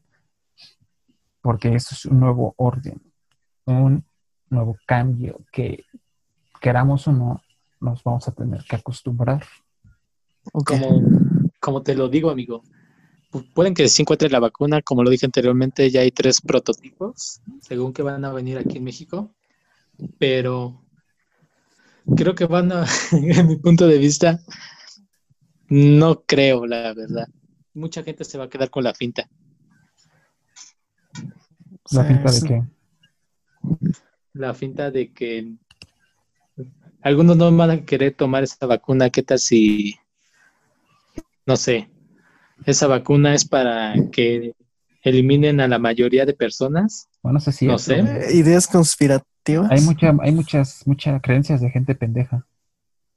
Porque 1.43 1.75
eso 1.75 1.91
es 1.95 2.07
un 2.07 2.21
nuevo 2.21 2.55
orden, 2.57 3.01
un 3.67 4.03
nuevo 4.51 4.77
cambio 4.87 5.41
que 5.53 5.85
queramos 6.61 7.07
o 7.09 7.13
no, 7.13 7.43
nos 7.81 8.03
vamos 8.03 8.27
a 8.29 8.33
tener 8.33 8.63
que 8.65 8.77
acostumbrar. 8.77 9.45
Como, 10.65 11.03
como 11.61 11.83
te 11.83 11.95
lo 11.95 12.09
digo, 12.09 12.31
amigo. 12.31 12.63
pu- 13.33 13.53
Pueden 13.53 13.75
que 13.75 13.89
se 13.89 14.03
encuentre 14.03 14.31
la 14.31 14.41
vacuna, 14.41 14.81
como 14.83 15.03
lo 15.03 15.11
dije 15.11 15.27
anteriormente, 15.27 15.91
ya 15.91 16.01
hay 16.01 16.11
tres 16.11 16.41
prototipos, 16.41 17.41
según 17.61 17.93
que 17.93 18.03
van 18.03 18.25
a 18.25 18.33
venir 18.33 18.59
aquí 18.59 18.79
en 18.79 18.85
México, 18.85 19.35
pero 20.19 20.83
creo 22.17 22.35
que 22.35 22.47
van 22.47 22.73
a, 22.73 22.87
en 23.13 23.47
mi 23.49 23.57
punto 23.57 23.87
de 23.87 23.99
vista, 23.99 24.41
no 25.69 26.23
creo, 26.23 26.67
la 26.67 26.95
verdad. 26.95 27.27
Mucha 27.75 28.03
gente 28.03 28.25
se 28.25 28.39
va 28.39 28.45
a 28.45 28.49
quedar 28.49 28.71
con 28.71 28.85
la 28.85 28.95
finta. 28.95 29.29
La 31.91 32.03
Sí, 32.03 32.09
pinta 32.09 32.33
de 32.33 32.41
sí. 32.41 32.47
La 34.37 34.53
finta 34.55 34.90
de 34.90 35.12
que 35.12 35.55
algunos 37.03 37.37
no 37.37 37.55
van 37.57 37.70
a 37.70 37.85
querer 37.85 38.14
tomar 38.14 38.42
esa 38.44 38.66
vacuna. 38.66 39.09
¿Qué 39.11 39.22
tal 39.22 39.38
si, 39.38 39.96
no 41.46 41.57
sé, 41.57 41.88
esa 42.66 42.87
vacuna 42.87 43.35
es 43.35 43.46
para 43.46 43.94
que 44.12 44.53
eliminen 45.03 45.61
a 45.61 45.68
la 45.68 45.79
mayoría 45.79 46.27
de 46.27 46.35
personas? 46.35 47.09
bueno, 47.22 47.35
no 47.35 47.40
sé 47.40 47.53
si 47.53 47.66
No 47.66 47.79
sé. 47.79 48.01
Eh, 48.01 48.37
Ideas 48.37 48.66
conspirativas. 48.66 49.70
hay 49.70 49.81
mucha, 49.81 50.12
hay 50.20 50.33
muchas, 50.33 50.87
muchas 50.87 51.22
creencias 51.22 51.61
de 51.61 51.70
gente 51.70 51.94
pendeja. 51.94 52.46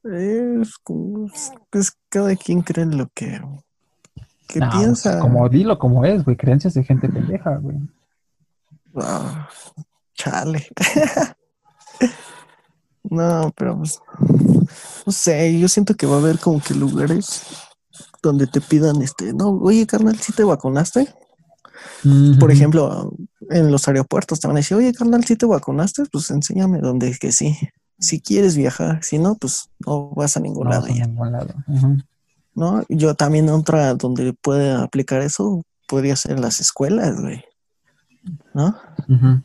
Es 0.04 0.78
como- 0.78 1.28
es- 1.28 1.52
pues 1.70 1.92
cada 2.08 2.34
quien 2.38 2.62
cree 2.62 2.84
en 2.84 2.98
lo 2.98 3.10
que, 3.14 3.42
que 4.48 4.60
No, 4.62 4.70
piensa. 4.72 5.12
pues, 5.12 5.22
como 5.22 5.50
dilo 5.50 5.78
como 5.78 6.06
es, 6.06 6.24
güey, 6.24 6.38
creencias 6.38 6.74
de 6.76 6.84
gente 6.86 7.10
pendeja, 7.10 7.58
güey. 7.58 7.78
Ah, 8.96 9.50
chale. 10.20 10.68
no, 13.04 13.52
pero 13.56 13.78
pues, 13.78 14.00
no 15.06 15.12
sé, 15.12 15.58
yo 15.58 15.68
siento 15.68 15.96
que 15.96 16.06
va 16.06 16.18
a 16.18 16.20
haber 16.20 16.40
como 16.40 16.62
que 16.62 16.74
lugares 16.74 17.44
donde 18.22 18.48
te 18.48 18.60
pidan 18.62 19.02
este, 19.02 19.34
no, 19.34 19.50
oye 19.50 19.88
carnal, 19.88 20.20
¿sí 20.20 20.34
te 20.34 20.44
vacunaste? 20.44 21.14
Por 22.40 22.52
ejemplo, 22.52 23.14
en 23.50 23.72
los 23.72 23.88
aeropuertos 23.88 24.40
te 24.40 24.48
van 24.48 24.58
a 24.58 24.60
decir, 24.60 24.76
oye 24.76 24.94
carnal, 24.94 25.24
¿sí 25.24 25.36
te 25.38 25.46
vacunaste? 25.46 26.04
Pues 26.12 26.30
enséñame 26.30 26.80
donde 26.80 27.18
que 27.18 27.32
sí. 27.32 27.58
Si 27.98 28.22
quieres 28.22 28.56
viajar, 28.56 29.04
si 29.04 29.18
no, 29.18 29.36
pues 29.36 29.70
no 29.86 30.10
vas 30.12 30.36
a 30.38 30.40
ningún 30.40 30.66
No, 30.66 30.72
lado 30.72 30.88
en 30.88 30.96
ningún 30.96 31.32
lado. 31.32 31.54
¿no? 32.54 32.84
Yo 32.90 33.16
también 33.16 33.50
otra 33.50 33.94
donde 33.94 34.34
puede 34.34 34.72
aplicar 34.72 35.22
eso 35.22 35.64
podría 35.88 36.16
ser 36.16 36.40
las 36.40 36.60
escuelas, 36.60 37.20
güey. 37.20 37.44
¿No? 38.60 38.76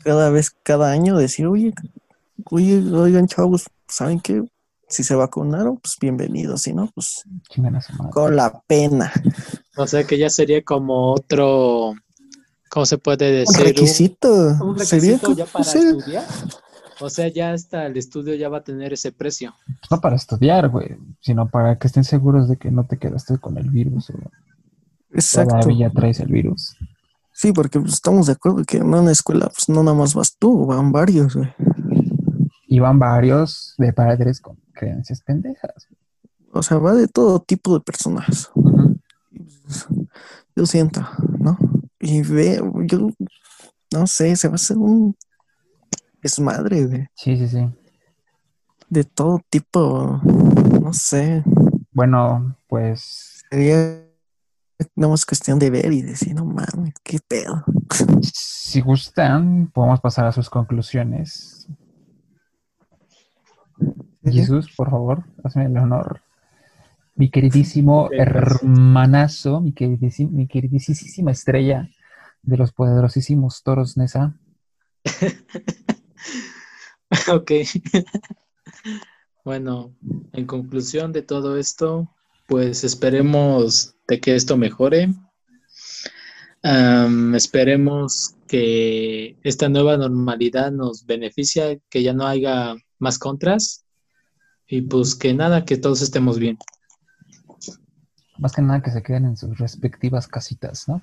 Cada 0.03 0.29
vez, 0.31 0.51
cada 0.65 0.91
año 0.91 1.17
decir, 1.17 1.47
oye, 1.47 1.73
oye, 2.51 2.79
oigan, 2.93 3.29
chavos, 3.29 3.67
¿saben 3.87 4.19
qué? 4.19 4.43
Si 4.89 5.05
se 5.05 5.15
vacunaron, 5.15 5.77
pues 5.77 5.97
bienvenidos, 6.01 6.63
si 6.63 6.73
no, 6.73 6.91
pues 6.93 7.23
con 8.11 8.35
la 8.35 8.61
pena. 8.67 9.13
O 9.77 9.87
sea 9.87 10.03
que 10.03 10.19
ya 10.19 10.29
sería 10.31 10.65
como 10.65 11.13
otro, 11.13 11.95
¿cómo 12.69 12.87
se 12.87 12.99
puede 12.99 13.31
decir? 13.31 13.61
Un- 13.61 13.67
requisito. 13.67 14.35
Un, 14.61 14.77
requisito 14.77 15.33
ya 15.33 15.47
para 15.47 15.65
sí, 15.65 15.79
estudiar. 15.79 16.25
O 17.01 17.09
sea, 17.09 17.29
ya 17.29 17.53
hasta 17.53 17.87
el 17.87 17.97
estudio 17.97 18.35
ya 18.35 18.49
va 18.49 18.59
a 18.59 18.65
tener 18.65 18.93
ese 18.93 19.13
precio. 19.13 19.55
No 19.93 20.01
para 20.01 20.17
estudiar, 20.17 20.71
güey, 20.71 20.97
sino 21.21 21.49
para 21.49 21.79
que 21.79 21.87
estén 21.87 22.03
seguros 22.03 22.49
de 22.49 22.57
que 22.57 22.73
no 22.73 22.85
te 22.85 22.99
quedaste 22.99 23.39
con 23.39 23.59
el 23.59 23.71
virus 23.71 24.11
o 24.11 24.15
exacto. 25.13 25.61
todavía 25.61 25.91
traes 25.91 26.19
el 26.19 26.33
virus. 26.33 26.77
Sí, 27.35 27.53
porque 27.53 27.81
pues, 27.81 27.95
estamos 27.95 28.27
de 28.27 28.33
acuerdo 28.35 28.65
que 28.65 28.77
en 28.77 28.95
una 28.95 29.11
escuela, 29.11 29.47
pues 29.49 29.69
no 29.69 29.83
nada 29.83 29.97
más 29.97 30.15
vas 30.15 30.37
tú, 30.39 30.67
van 30.67 30.93
varios, 30.93 31.35
güey. 31.35 31.53
Y 32.69 32.79
van 32.79 32.99
varios 33.01 33.75
de 33.77 33.93
padres 33.93 34.41
con 34.41 34.57
creencias 34.73 35.21
pendejas. 35.21 35.89
O 36.53 36.63
sea, 36.63 36.79
va 36.79 36.95
de 36.95 37.09
todo 37.09 37.41
tipo 37.41 37.75
de 37.75 37.81
personas. 37.81 38.51
Yo 40.55 40.65
siento, 40.67 41.05
¿no? 41.41 41.59
Y 41.99 42.23
ve, 42.23 42.61
yo 42.87 43.11
no 43.93 44.07
sé, 44.07 44.37
se 44.37 44.47
va 44.47 44.53
a 44.53 44.55
hacer 44.55 44.77
un 44.77 45.17
desmadre 46.23 46.87
de, 46.87 47.11
Sí, 47.17 47.37
sí, 47.37 47.49
sí. 47.49 47.69
de 48.89 49.05
todo 49.05 49.41
tipo, 49.51 50.21
no 50.81 50.93
sé, 50.93 51.43
Bueno, 51.91 52.57
pues 52.69 53.43
sería 53.51 54.05
nada 54.95 55.11
más 55.11 55.25
cuestión 55.25 55.59
de 55.59 55.71
ver 55.71 55.93
y 55.93 56.03
decir, 56.03 56.35
no 56.35 56.45
mames, 56.45 56.95
qué 57.03 57.19
pedo. 57.27 57.65
si 58.23 58.81
gustan, 58.81 59.71
podemos 59.73 60.01
pasar 60.01 60.27
a 60.27 60.33
sus 60.33 60.51
conclusiones. 60.51 61.69
Jesús, 64.23 64.73
por 64.75 64.91
favor, 64.91 65.25
hazme 65.43 65.67
el 65.67 65.77
honor. 65.77 66.23
Mi 67.15 67.31
queridísimo 67.31 68.09
Venga. 68.09 68.23
hermanazo, 68.23 69.61
mi 69.61 69.73
queridísima 69.73 71.31
estrella 71.31 71.89
de 72.43 72.57
los 72.57 72.73
poderosísimos 72.73 73.63
toros 73.63 73.97
Nesa. 73.97 74.35
Ok. 77.33 77.53
bueno, 79.45 79.95
en 80.33 80.47
conclusión 80.47 81.13
de 81.13 81.23
todo 81.23 81.57
esto, 81.57 82.09
pues 82.55 82.85
esperemos 82.85 83.97
de 84.07 84.21
que 84.21 84.37
esto 84.37 84.57
mejore. 84.57 85.13
Esperemos 87.35 88.37
que 88.47 89.37
esta 89.43 89.69
nueva 89.69 89.97
normalidad 89.97 90.71
nos 90.71 91.05
beneficie, 91.05 91.83
que 91.91 92.05
ya 92.05 92.13
no 92.13 92.29
haya 92.29 92.77
más 93.01 93.19
contras 93.19 93.85
y 94.69 94.83
pues 94.83 95.17
que 95.17 95.35
nada, 95.35 95.65
que 95.65 95.79
todos 95.79 96.01
estemos 96.01 96.39
bien. 96.39 96.57
Más 98.39 98.53
que 98.53 98.63
nada 98.63 98.83
que 98.83 98.93
se 98.93 99.03
queden 99.03 99.25
en 99.25 99.37
sus 99.37 99.59
respectivas 99.59 100.29
casitas, 100.29 100.87
¿no? 100.87 101.03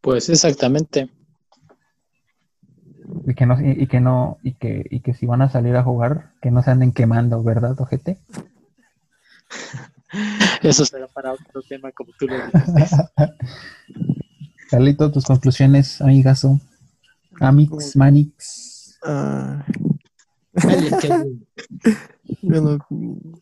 Pues 0.00 0.30
exactamente. 0.30 1.10
Y 3.26 3.34
que 3.34 3.44
no, 3.44 3.58
y, 3.60 3.86
que 3.88 4.00
no, 4.00 4.38
y 4.42 4.54
que, 4.54 4.86
y 4.88 5.00
que 5.00 5.12
si 5.12 5.26
van 5.26 5.42
a 5.42 5.50
salir 5.50 5.76
a 5.76 5.82
jugar, 5.82 6.32
que 6.40 6.50
no 6.50 6.62
se 6.62 6.70
anden 6.70 6.92
quemando, 6.92 7.42
¿verdad, 7.42 7.78
ojete? 7.78 8.16
Eso 10.62 10.84
será 10.84 11.06
para 11.08 11.32
otro 11.32 11.62
tema, 11.62 11.90
como 11.92 12.10
tú 12.18 12.26
lo 12.26 12.36
dices. 12.46 12.90
Carlito, 14.70 15.10
tus 15.10 15.24
conclusiones, 15.24 16.00
amigazo. 16.00 16.60
Amix, 17.40 17.96
Manix. 17.96 18.98
Ah, 19.02 19.64
bueno, 22.42 22.78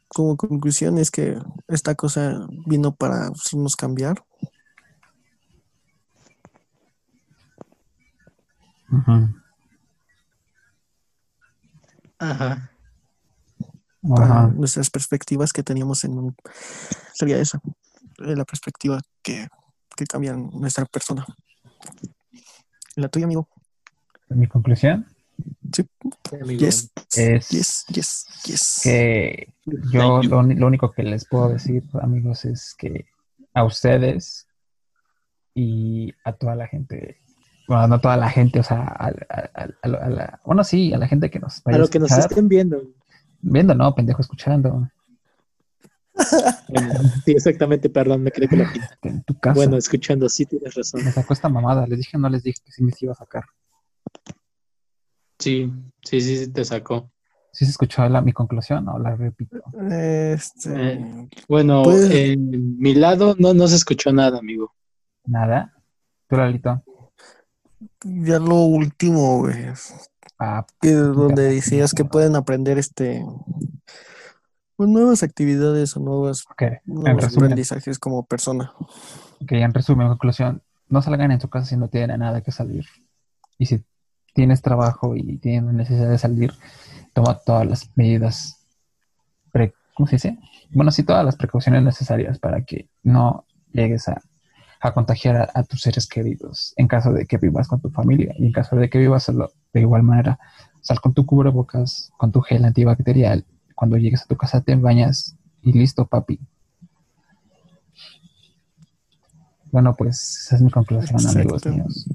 como 0.08 0.36
conclusión 0.36 0.98
es 0.98 1.10
que 1.10 1.36
esta 1.66 1.94
cosa 1.94 2.46
vino 2.66 2.94
para 2.94 3.28
hacernos 3.28 3.74
cambiar. 3.76 4.24
Ajá. 8.90 9.34
Ajá. 12.18 12.70
para 14.02 14.24
Ajá. 14.24 14.46
nuestras 14.48 14.90
perspectivas 14.90 15.52
que 15.52 15.62
teníamos 15.62 16.02
en 16.04 16.18
un... 16.18 16.36
Sería 17.18 17.38
esa, 17.38 17.60
eh, 18.18 18.36
la 18.36 18.44
perspectiva 18.44 19.00
que, 19.22 19.48
que 19.96 20.04
cambia 20.06 20.34
nuestra 20.34 20.84
persona. 20.84 21.26
La 22.94 23.08
tuya, 23.08 23.24
amigo. 23.24 23.48
Mi 24.28 24.46
conclusión. 24.46 25.04
Yes, 26.58 26.90
es 27.16 27.48
yes, 27.48 27.84
yes, 27.88 28.26
yes. 28.44 28.80
que 28.84 29.52
yo 29.92 30.22
lo, 30.22 30.38
único 30.38 30.92
que 30.92 31.02
les 31.02 31.26
puedo 31.26 31.48
decir, 31.48 31.82
amigos, 32.00 32.44
es 32.44 32.74
que 32.78 33.06
a 33.54 33.64
ustedes 33.64 34.46
y 35.54 36.12
a 36.24 36.32
toda 36.34 36.54
la 36.54 36.66
gente, 36.68 37.18
bueno, 37.66 37.88
no 37.88 38.00
toda 38.00 38.16
la 38.16 38.30
gente, 38.30 38.60
o 38.60 38.62
sea, 38.62 38.82
a, 38.82 39.06
a- 39.08 39.50
a- 39.54 39.68
a 39.82 39.88
la- 39.88 39.98
a 39.98 40.08
la- 40.08 40.40
bueno, 40.44 40.62
sí, 40.64 40.92
a 40.92 40.98
la 40.98 41.08
gente 41.08 41.30
que 41.30 41.40
nos 41.40 41.58
A 41.58 41.62
vaya 41.66 41.78
a 41.78 41.80
lo 41.80 41.88
que 41.88 41.98
nos 41.98 42.12
estén 42.12 42.48
viendo. 42.48 42.80
viendo, 43.40 43.74
no, 43.74 43.92
pendejo, 43.94 44.20
escuchando, 44.22 44.88
Bueno, 46.68 46.92
sí, 47.24 47.32
exactamente, 47.32 47.88
perdón, 47.90 48.22
me 48.22 48.30
quedé 48.30 48.48
con 48.48 48.58
la 48.58 48.64
pinta. 48.72 48.98
en 49.02 49.22
tu 49.22 49.38
casa. 49.38 49.54
Bueno, 49.54 49.76
escuchando, 49.76 50.28
sí 50.28 50.44
tienes 50.46 50.74
razón. 50.74 51.04
me 51.04 51.12
sacó 51.12 51.32
esta 51.32 51.48
mamada, 51.48 51.86
les 51.86 51.98
dije, 51.98 52.18
no 52.18 52.28
les 52.28 52.42
dije 52.42 52.58
que 52.64 52.72
sí 52.72 52.82
me 52.82 52.92
iba 53.00 53.12
a 53.12 53.16
sacar. 53.16 53.44
Sí, 55.38 55.72
sí, 56.02 56.20
sí, 56.20 56.36
sí 56.38 56.52
te 56.52 56.64
sacó. 56.64 57.10
¿Sí 57.52 57.64
se 57.64 57.70
escuchó 57.70 58.06
la, 58.08 58.20
mi 58.20 58.32
conclusión 58.32 58.88
o 58.88 58.98
la 58.98 59.16
repito? 59.16 59.58
Este, 59.90 60.92
Eh, 60.92 61.28
Bueno, 61.48 61.82
Pues- 61.84 62.10
en 62.10 62.78
mi 62.78 62.94
lado 62.94 63.34
no, 63.38 63.54
no 63.54 63.66
se 63.68 63.76
escuchó 63.76 64.12
nada, 64.12 64.38
amigo. 64.38 64.74
Nada. 65.26 65.72
¿Tú, 66.28 66.36
Lalito? 66.36 66.82
ya 68.02 68.38
lo 68.38 68.56
último, 68.56 69.38
güey, 69.38 69.66
Ah, 70.38 70.64
que 70.80 70.92
donde 70.92 71.42
decías 71.42 71.92
que 71.94 72.04
pueden 72.04 72.36
aprender 72.36 72.78
este 72.78 73.24
pues, 74.78 74.88
nuevas 74.88 75.24
actividades 75.24 75.96
o. 75.96 76.00
En 76.86 76.94
nuevos 76.94 77.24
resumen, 77.24 77.46
aprendizajes 77.46 77.98
como 77.98 78.24
persona. 78.24 78.72
Ok, 79.42 79.50
en 79.52 79.74
resumen, 79.74 80.06
conclusión, 80.06 80.62
no 80.88 81.02
salgan 81.02 81.32
en 81.32 81.40
su 81.40 81.48
casa 81.48 81.66
si 81.66 81.76
no 81.76 81.88
tienen 81.88 82.20
nada 82.20 82.42
que 82.42 82.52
salir. 82.52 82.86
Y 83.58 83.66
si 83.66 83.84
tienes 84.34 84.62
trabajo 84.62 85.16
y 85.16 85.38
tienes 85.38 85.74
necesidad 85.74 86.08
de 86.08 86.18
salir, 86.18 86.52
toma 87.12 87.34
todas 87.44 87.66
las 87.66 87.90
medidas, 87.96 88.64
pre- 89.50 89.74
¿cómo 89.94 90.06
se 90.06 90.14
dice? 90.14 90.38
Bueno, 90.70 90.92
sí, 90.92 91.02
todas 91.02 91.24
las 91.24 91.34
precauciones 91.34 91.82
necesarias 91.82 92.38
para 92.38 92.62
que 92.64 92.88
no 93.02 93.46
llegues 93.72 94.06
a, 94.08 94.22
a 94.80 94.94
contagiar 94.94 95.36
a, 95.36 95.50
a 95.54 95.64
tus 95.64 95.80
seres 95.80 96.06
queridos 96.06 96.72
en 96.76 96.86
caso 96.86 97.12
de 97.12 97.26
que 97.26 97.36
vivas 97.36 97.66
con 97.66 97.80
tu 97.80 97.90
familia 97.90 98.32
y 98.38 98.46
en 98.46 98.52
caso 98.52 98.76
de 98.76 98.88
que 98.88 98.98
vivas 98.98 99.24
solo, 99.24 99.50
de 99.72 99.80
igual 99.80 100.04
manera, 100.04 100.38
sal 100.82 101.00
con 101.00 101.14
tu 101.14 101.26
cubrebocas, 101.26 102.12
con 102.16 102.30
tu 102.30 102.40
gel 102.42 102.64
antibacterial. 102.64 103.44
Cuando 103.78 103.96
llegues 103.96 104.22
a 104.22 104.26
tu 104.26 104.36
casa 104.36 104.60
te 104.60 104.74
bañas 104.74 105.36
y 105.62 105.72
listo, 105.72 106.04
papi. 106.04 106.40
Bueno, 109.70 109.94
pues 109.94 110.40
esa 110.44 110.56
es 110.56 110.62
mi 110.62 110.70
conclusión, 110.70 111.20
amigos 111.28 111.64
míos. 111.66 112.06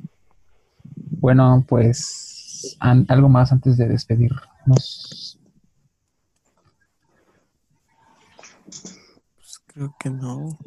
Bueno, 1.22 1.64
pues 1.66 2.76
an- 2.82 3.06
algo 3.08 3.30
más 3.30 3.54
antes 3.54 3.78
de 3.78 3.88
despedirnos. 3.88 5.40
Creo 9.68 9.96
que 9.98 10.10
no. 10.10 10.60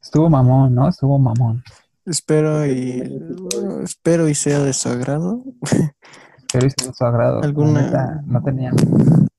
Estuvo 0.00 0.30
mamón, 0.30 0.76
¿no? 0.76 0.88
Estuvo 0.88 1.18
mamón. 1.18 1.64
Espero 2.06 2.64
y 2.66 3.02
espero 3.82 4.28
y 4.28 4.34
sea 4.36 4.60
de 4.60 4.72
su 4.72 4.88
agrado. 4.90 5.42
Pero 6.52 6.66
es 6.68 6.74
de 6.76 6.92
su 6.94 7.04
agrado. 7.04 7.42
¿Alguna- 7.42 8.22
no 8.26 8.40
tenían. 8.44 8.76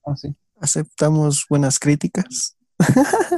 Oh, 0.02 0.16
sí. 0.18 0.36
Aceptamos 0.62 1.46
buenas 1.50 1.80
críticas. 1.80 2.58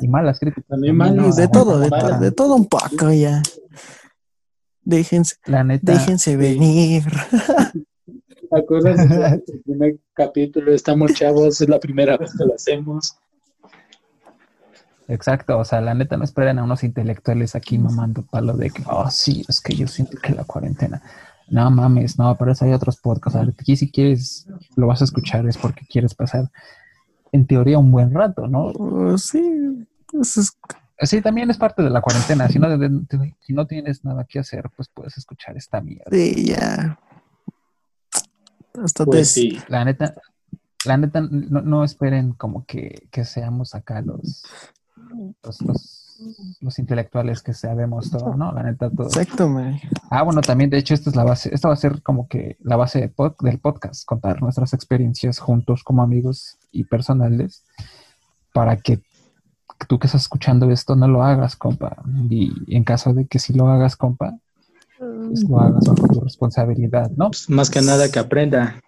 Y 0.02 0.08
malas 0.08 0.40
críticas. 0.40 0.66
También 0.68 0.96
malas, 0.96 1.36
de 1.36 1.48
todo, 1.48 1.80
de, 1.80 1.90
todo, 1.90 2.20
de 2.20 2.32
todo 2.32 2.56
un 2.56 2.66
poco 2.66 3.12
ya. 3.12 3.42
Déjense, 4.84 5.36
La 5.46 5.64
neta. 5.64 5.94
déjense 5.94 6.36
venir. 6.38 7.04
¿Te 8.52 8.60
acuerdas 8.60 9.10
del 9.10 9.44
primer 9.66 10.00
capítulo? 10.14 10.74
Estamos 10.74 11.14
chavos, 11.14 11.62
es 11.62 11.70
la 11.70 11.80
primera 11.80 12.18
vez 12.18 12.36
que 12.38 12.46
lo 12.46 12.56
hacemos. 12.56 13.16
Exacto, 15.08 15.58
o 15.58 15.66
sea, 15.66 15.82
la 15.82 15.94
neta 15.94 16.18
no 16.18 16.24
esperen 16.24 16.58
a 16.58 16.64
unos 16.64 16.84
intelectuales 16.84 17.56
aquí 17.56 17.78
mamando 17.78 18.24
palo 18.24 18.54
de 18.54 18.70
que, 18.70 18.84
oh, 18.88 19.10
sí, 19.12 19.44
es 19.48 19.60
que 19.60 19.76
yo 19.76 19.88
siento 19.88 20.18
que 20.18 20.34
la 20.34 20.46
cuarentena. 20.46 21.02
No 21.50 21.70
mames, 21.70 22.18
no, 22.18 22.36
pero 22.38 22.54
eso 22.54 22.64
hay 22.64 22.72
otros 22.72 22.98
podcasts. 22.98 23.38
A 23.38 23.44
ver, 23.44 23.54
aquí 23.60 23.76
si 23.76 23.92
quieres, 23.92 24.48
lo 24.78 24.88
vas 24.88 25.02
a 25.02 25.04
escuchar, 25.04 25.46
es 25.48 25.58
porque 25.58 25.86
quieres 25.86 26.14
pasar, 26.14 26.50
en 27.32 27.48
teoría, 27.48 27.78
un 27.80 27.92
buen 27.92 28.14
rato, 28.14 28.48
¿no? 28.48 28.66
Oh, 28.78 29.18
sí, 29.18 29.88
pues 30.08 30.38
es- 30.38 30.58
Sí, 31.04 31.20
también 31.20 31.50
es 31.50 31.58
parte 31.58 31.82
de 31.82 31.90
la 31.90 32.00
cuarentena. 32.00 32.48
Si 32.48 32.60
no, 32.60 32.70
de- 32.78 32.90
de- 32.90 33.36
si 33.40 33.54
no 33.54 33.66
tienes 33.66 34.06
nada 34.06 34.24
que 34.26 34.38
hacer, 34.38 34.70
pues 34.76 34.88
puedes 34.94 35.18
escuchar 35.18 35.58
esta 35.58 35.82
mierda. 35.82 36.06
sí, 36.12 36.46
ya. 36.46 37.00
Hasta 38.84 39.06
Pues 39.06 39.30
sí. 39.30 39.60
La 39.68 39.84
neta, 39.84 40.14
la 40.86 40.98
neta, 40.98 41.22
no, 41.22 41.62
no 41.62 41.84
esperen 41.84 42.34
como 42.34 42.66
que, 42.66 43.08
que 43.12 43.26
seamos 43.26 43.74
acá 43.76 44.02
los, 44.02 44.46
los, 45.44 45.62
los, 45.62 46.01
los 46.62 46.80
intelectuales 46.80 47.42
que 47.42 47.54
sabemos 47.54 48.12
todo, 48.12 48.36
¿no? 48.36 48.52
La 48.52 48.64
neta, 48.64 48.90
todo. 48.90 49.08
Exacto, 49.08 49.48
man. 49.50 49.80
Ah, 50.10 50.24
bueno, 50.24 50.42
también 50.42 50.70
de 50.70 50.78
hecho 50.78 50.94
esta 50.94 51.10
es 51.10 51.16
la 51.16 51.24
base, 51.24 51.50
esta 51.54 51.68
va 51.68 51.74
a 51.74 51.78
ser 51.78 52.02
como 52.02 52.28
que 52.28 52.58
la 52.62 52.76
base 52.76 53.00
de 53.00 53.14
pod- 53.14 53.36
del 53.42 53.60
podcast, 53.60 54.06
contar 54.06 54.42
nuestras 54.42 54.74
experiencias 54.74 55.40
juntos 55.40 55.84
como 55.84 56.02
amigos 56.04 56.58
y 56.72 56.84
personales 56.84 57.64
para 58.54 58.78
que 58.78 59.02
tú 59.88 59.98
que 59.98 60.08
estás 60.08 60.22
escuchando 60.24 60.70
esto 60.70 60.96
no 60.96 61.08
lo 61.08 61.24
hagas, 61.24 61.56
compa. 61.56 61.98
Y 62.30 62.76
en 62.76 62.84
caso 62.84 63.14
de 63.14 63.26
que 63.26 63.40
sí 63.40 63.54
lo 63.54 63.68
hagas, 63.70 63.96
compa, 63.96 64.38
pues 65.00 65.44
lo 65.50 65.60
hagas 65.60 65.84
bajo 65.86 66.08
tu 66.08 66.20
responsabilidad, 66.22 67.10
¿no? 67.18 67.28
Pues, 67.32 67.50
más 67.50 67.70
que 67.72 67.82
nada 67.82 68.12
que 68.12 68.20
aprenda. 68.20 68.80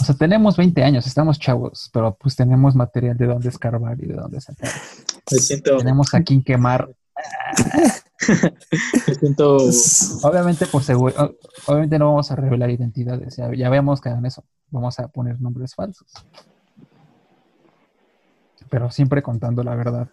O 0.00 0.04
sea, 0.04 0.14
tenemos 0.16 0.56
20 0.56 0.82
años, 0.82 1.06
estamos 1.06 1.38
chavos, 1.38 1.90
pero 1.92 2.16
pues 2.16 2.34
tenemos 2.34 2.74
material 2.74 3.16
de 3.16 3.26
dónde 3.26 3.48
escarbar 3.48 4.02
y 4.02 4.06
de 4.06 4.14
dónde 4.14 4.40
sacar. 4.40 4.70
Me 5.30 5.38
siento, 5.38 5.76
Tenemos 5.76 6.12
a 6.14 6.22
quien 6.22 6.42
quemar. 6.42 6.90
me 9.06 9.14
siento 9.14 9.58
Obviamente, 10.22 10.66
por 10.66 10.82
seguro, 10.82 11.36
obviamente 11.66 11.98
no 11.98 12.08
vamos 12.08 12.30
a 12.30 12.36
revelar 12.36 12.70
identidades. 12.70 13.36
Ya, 13.36 13.52
ya 13.54 13.68
vemos 13.68 14.00
que 14.00 14.08
hagan 14.08 14.26
eso. 14.26 14.44
Vamos 14.70 14.98
a 14.98 15.08
poner 15.08 15.40
nombres 15.40 15.74
falsos. 15.74 16.12
Pero 18.68 18.90
siempre 18.90 19.22
contando 19.22 19.62
la 19.62 19.74
verdad. 19.74 20.08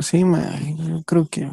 Sí, 0.00 0.24
man, 0.24 0.76
yo 0.76 1.02
creo 1.04 1.26
que. 1.28 1.50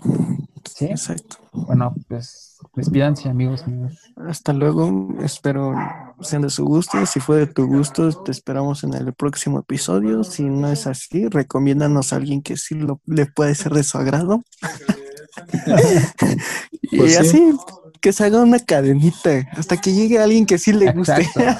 ¿Sí? 0.79 0.85
Exacto. 0.85 1.35
Bueno, 1.51 1.93
pues 2.07 2.57
despídanse, 2.73 3.27
amigos 3.27 3.67
míos. 3.67 3.99
Hasta 4.15 4.53
luego. 4.53 5.09
Espero 5.21 5.75
sean 6.21 6.43
de 6.43 6.49
su 6.49 6.63
gusto. 6.63 7.05
Si 7.05 7.19
fue 7.19 7.39
de 7.39 7.47
tu 7.47 7.67
gusto, 7.67 8.09
te 8.23 8.31
esperamos 8.31 8.85
en 8.85 8.93
el 8.93 9.13
próximo 9.13 9.59
episodio. 9.59 10.23
Si 10.23 10.43
no 10.43 10.71
es 10.71 10.87
así, 10.87 11.27
recomiéndanos 11.27 12.13
a 12.13 12.15
alguien 12.15 12.41
que 12.41 12.55
sí 12.55 12.75
lo, 12.75 13.01
le 13.05 13.25
puede 13.25 13.55
ser 13.55 13.73
de 13.73 13.83
su 13.83 13.97
agrado. 13.97 14.41
y 16.81 16.97
Pues 16.97 17.15
sí. 17.15 17.17
así, 17.17 17.51
que 17.99 18.13
se 18.13 18.23
haga 18.23 18.41
una 18.41 18.59
cadenita 18.59 19.49
hasta 19.51 19.75
que 19.75 19.91
llegue 19.91 20.17
alguien 20.17 20.45
que 20.45 20.57
sí 20.57 20.71
le 20.71 20.93
guste. 20.93 21.27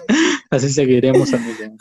Así 0.50 0.72
seguiremos, 0.72 1.32
amigo. 1.32 1.76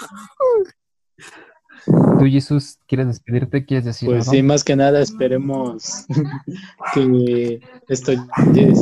Tú, 2.19 2.25
Jesús, 2.25 2.77
¿quieres 2.87 3.07
despedirte? 3.07 3.65
¿Quieres 3.65 3.85
decir 3.85 4.07
Pues 4.09 4.21
algo? 4.27 4.31
sí, 4.31 4.43
más 4.43 4.63
que 4.63 4.75
nada 4.75 4.99
esperemos 5.01 6.05
que 6.93 7.61
esto 7.87 8.11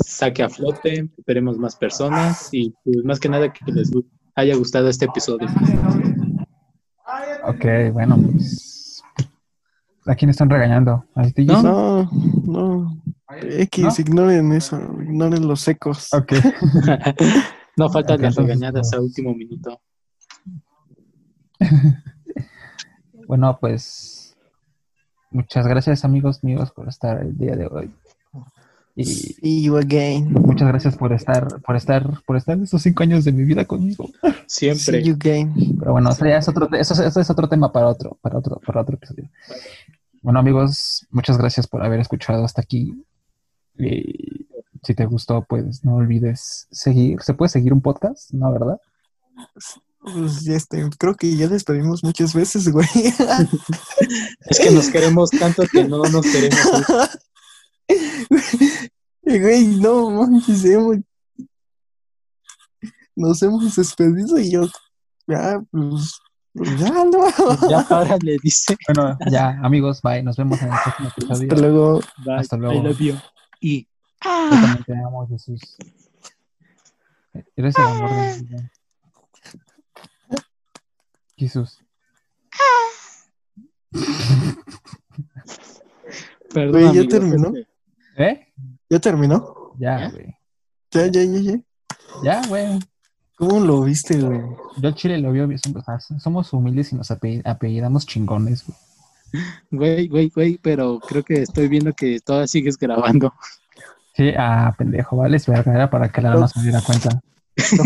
saque 0.03 0.43
a 0.43 0.49
flote, 0.49 1.09
esperemos 1.17 1.57
más 1.57 1.75
personas 1.75 2.49
y 2.51 2.73
pues 2.83 3.03
más 3.05 3.19
que 3.19 3.29
nada 3.29 3.51
que 3.53 3.71
les 3.71 3.91
haya 4.35 4.55
gustado 4.55 4.89
este 4.89 5.05
episodio. 5.05 5.47
Ok, 7.45 7.93
bueno, 7.93 8.17
pues 8.31 9.01
¿A 10.05 10.15
quién 10.15 10.29
están 10.29 10.49
regañando? 10.49 11.05
¿A 11.15 11.23
ti, 11.29 11.45
No. 11.45 11.53
Jesús? 11.55 11.63
No, 11.63 12.09
no. 12.45 13.03
X, 13.41 13.99
ignoren 13.99 14.51
eso, 14.53 14.77
ignoren 15.01 15.47
los 15.47 15.59
secos. 15.61 16.13
Ok. 16.13 16.33
no 17.77 17.89
faltan 17.89 18.15
Ok, 18.15 18.21
las 18.21 18.37
entonces, 18.37 18.37
regañadas 18.37 18.93
a 18.93 18.97
no. 18.97 19.03
último 19.03 19.33
minuto. 19.35 19.81
Bueno, 23.27 23.57
pues 23.59 24.35
muchas 25.31 25.67
gracias 25.67 26.05
amigos 26.05 26.43
míos 26.43 26.71
por 26.71 26.87
estar 26.87 27.21
el 27.21 27.37
día 27.37 27.55
de 27.55 27.67
hoy. 27.67 27.91
Y 28.95 29.05
See 29.05 29.63
you 29.63 29.77
again. 29.77 30.33
muchas 30.33 30.67
gracias 30.67 30.97
por 30.97 31.13
estar, 31.13 31.61
por 31.61 31.75
estar, 31.75 32.23
por 32.25 32.35
estar 32.35 32.57
estos 32.59 32.81
cinco 32.81 33.03
años 33.03 33.25
de 33.25 33.31
mi 33.31 33.43
vida 33.43 33.65
conmigo. 33.65 34.09
Siempre. 34.47 35.01
See 35.01 35.03
you 35.03 35.13
again. 35.13 35.53
Pero 35.77 35.91
bueno, 35.91 36.09
eso 36.09 36.25
ya 36.25 36.37
es 36.37 36.47
otro, 36.47 36.67
eso, 36.73 36.93
es- 36.95 36.99
eso 37.01 37.19
es 37.21 37.29
otro 37.29 37.47
tema 37.47 37.71
para 37.71 37.87
otro, 37.87 38.17
para 38.21 38.39
otro, 38.39 38.59
para 38.65 38.81
otro 38.81 38.95
episodio. 38.95 39.29
Bueno 40.23 40.39
amigos, 40.39 41.05
muchas 41.11 41.37
gracias 41.37 41.67
por 41.67 41.83
haber 41.85 41.99
escuchado 41.99 42.43
hasta 42.43 42.61
aquí. 42.61 43.05
Y 43.77 44.47
si 44.81 44.95
te 44.95 45.05
gustó, 45.05 45.43
pues 45.47 45.85
no 45.85 45.95
olvides 45.97 46.67
seguir. 46.71 47.21
¿Se 47.21 47.35
puede 47.35 47.49
seguir 47.49 47.73
un 47.73 47.81
podcast? 47.81 48.31
¿No, 48.33 48.51
verdad? 48.51 48.79
Pues 50.13 50.43
ya 50.43 50.55
este, 50.55 50.89
creo 50.97 51.15
que 51.15 51.35
ya 51.35 51.47
despedimos 51.47 52.03
muchas 52.03 52.33
veces, 52.33 52.69
güey. 52.69 52.87
Es 54.49 54.59
que 54.59 54.71
nos 54.71 54.87
queremos 54.89 55.29
tanto 55.31 55.63
que 55.71 55.83
no 55.83 56.03
nos 56.03 56.25
queremos. 56.25 56.59
Güey, 59.23 59.67
no 59.81 60.09
manches, 60.09 60.63
hemos- 60.63 60.97
nos 63.15 63.41
hemos 63.43 63.75
despedido 63.75 64.37
y 64.39 64.51
yo, 64.51 64.69
ya, 65.27 65.61
pues, 65.71 66.13
pues 66.53 66.79
ya, 66.79 66.89
no. 66.89 67.67
Ya 67.69 67.79
ahora 67.89 68.17
le 68.21 68.37
dice. 68.41 68.77
Bueno, 68.87 69.17
ya 69.29 69.49
amigos, 69.63 70.01
bye. 70.01 70.23
Nos 70.23 70.37
vemos 70.37 70.61
en 70.61 70.71
el 70.71 70.79
próximo 70.81 71.09
episodio. 71.09 71.33
Hasta 71.51 71.55
luego. 71.55 71.99
Bye, 72.25 72.35
Hasta 72.35 72.57
luego. 72.57 72.75
I 72.75 72.83
love 72.83 72.99
you. 72.99 73.15
Y 73.59 73.81
Yo 74.23 74.49
también 74.49 74.83
te 74.85 74.93
amo, 74.97 75.27
Jesús. 75.27 75.59
Eres 77.55 77.75
el 77.77 77.83
amor 77.83 78.09
de 78.09 78.37
mi 78.37 78.43
vida. 78.47 78.71
Jesús. 81.37 81.79
perdón. 86.53 86.71
Güey, 86.71 86.83
¿ya 86.83 86.89
amigos, 86.89 87.07
terminó? 87.09 87.53
es 87.55 87.67
¿Eh? 88.17 88.47
¿Ya 88.89 88.99
terminó? 88.99 89.73
Ya, 89.79 90.09
güey. 90.09 90.35
Ya, 90.91 91.07
ya, 91.07 91.23
ya, 91.23 91.39
ya. 91.39 91.59
Ya, 92.23 92.41
güey. 92.47 92.79
¿Cómo 93.35 93.59
lo 93.59 93.81
viste, 93.83 94.19
güey? 94.19 94.41
Yo 94.77 94.91
Chile 94.91 95.19
lo 95.19 95.31
vio, 95.31 95.47
o 95.47 95.81
sea, 95.83 95.99
somos 95.99 96.51
humildes 96.53 96.91
y 96.91 96.95
nos 96.95 97.11
ape- 97.11 97.43
apellidamos 97.45 98.07
chingones, 98.07 98.65
güey. 98.65 98.77
Güey, 99.69 100.07
güey, 100.07 100.29
güey, 100.29 100.57
pero 100.57 100.99
creo 100.99 101.23
que 101.23 101.41
estoy 101.43 101.67
viendo 101.67 101.93
que 101.93 102.19
todavía 102.21 102.47
sigues 102.47 102.77
grabando. 102.77 103.33
Sí, 104.15 104.31
ah, 104.35 104.73
pendejo, 104.75 105.17
vale, 105.17 105.37
es 105.37 105.45
verga, 105.45 105.73
era 105.73 105.89
para 105.89 106.09
que 106.11 106.21
la 106.21 106.33
no 106.33 106.47
se 106.47 106.61
diera 106.63 106.81
cuenta. 106.81 107.09
No 107.11 107.83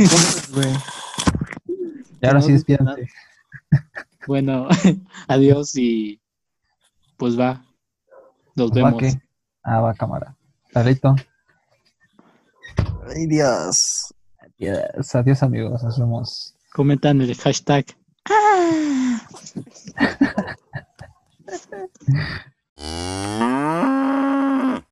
güey. 0.53 0.69
Y 2.21 2.25
ahora 2.25 2.39
No 2.39 2.45
sí, 2.45 2.53
despídate. 2.53 3.09
Bueno, 4.27 4.67
adiós 5.27 5.75
y 5.75 6.21
pues 7.17 7.39
va. 7.39 7.63
Nos 8.55 8.71
Pues 8.71 8.83
va 8.83 8.87
vemos. 8.91 9.01
que- 9.01 9.21
Ah, 9.63 9.79
va, 9.79 9.93
cámara. 9.93 10.35
Salito. 10.73 11.15
Ay, 13.07 13.27
Dios. 13.27 14.13
Adiós, 14.39 15.15
adiós, 15.15 15.43
amigos, 15.43 15.83
nos 15.83 15.99
vemos. 15.99 16.55
Comentan 16.73 17.21
el 17.21 17.35
hashtag. 17.35 17.85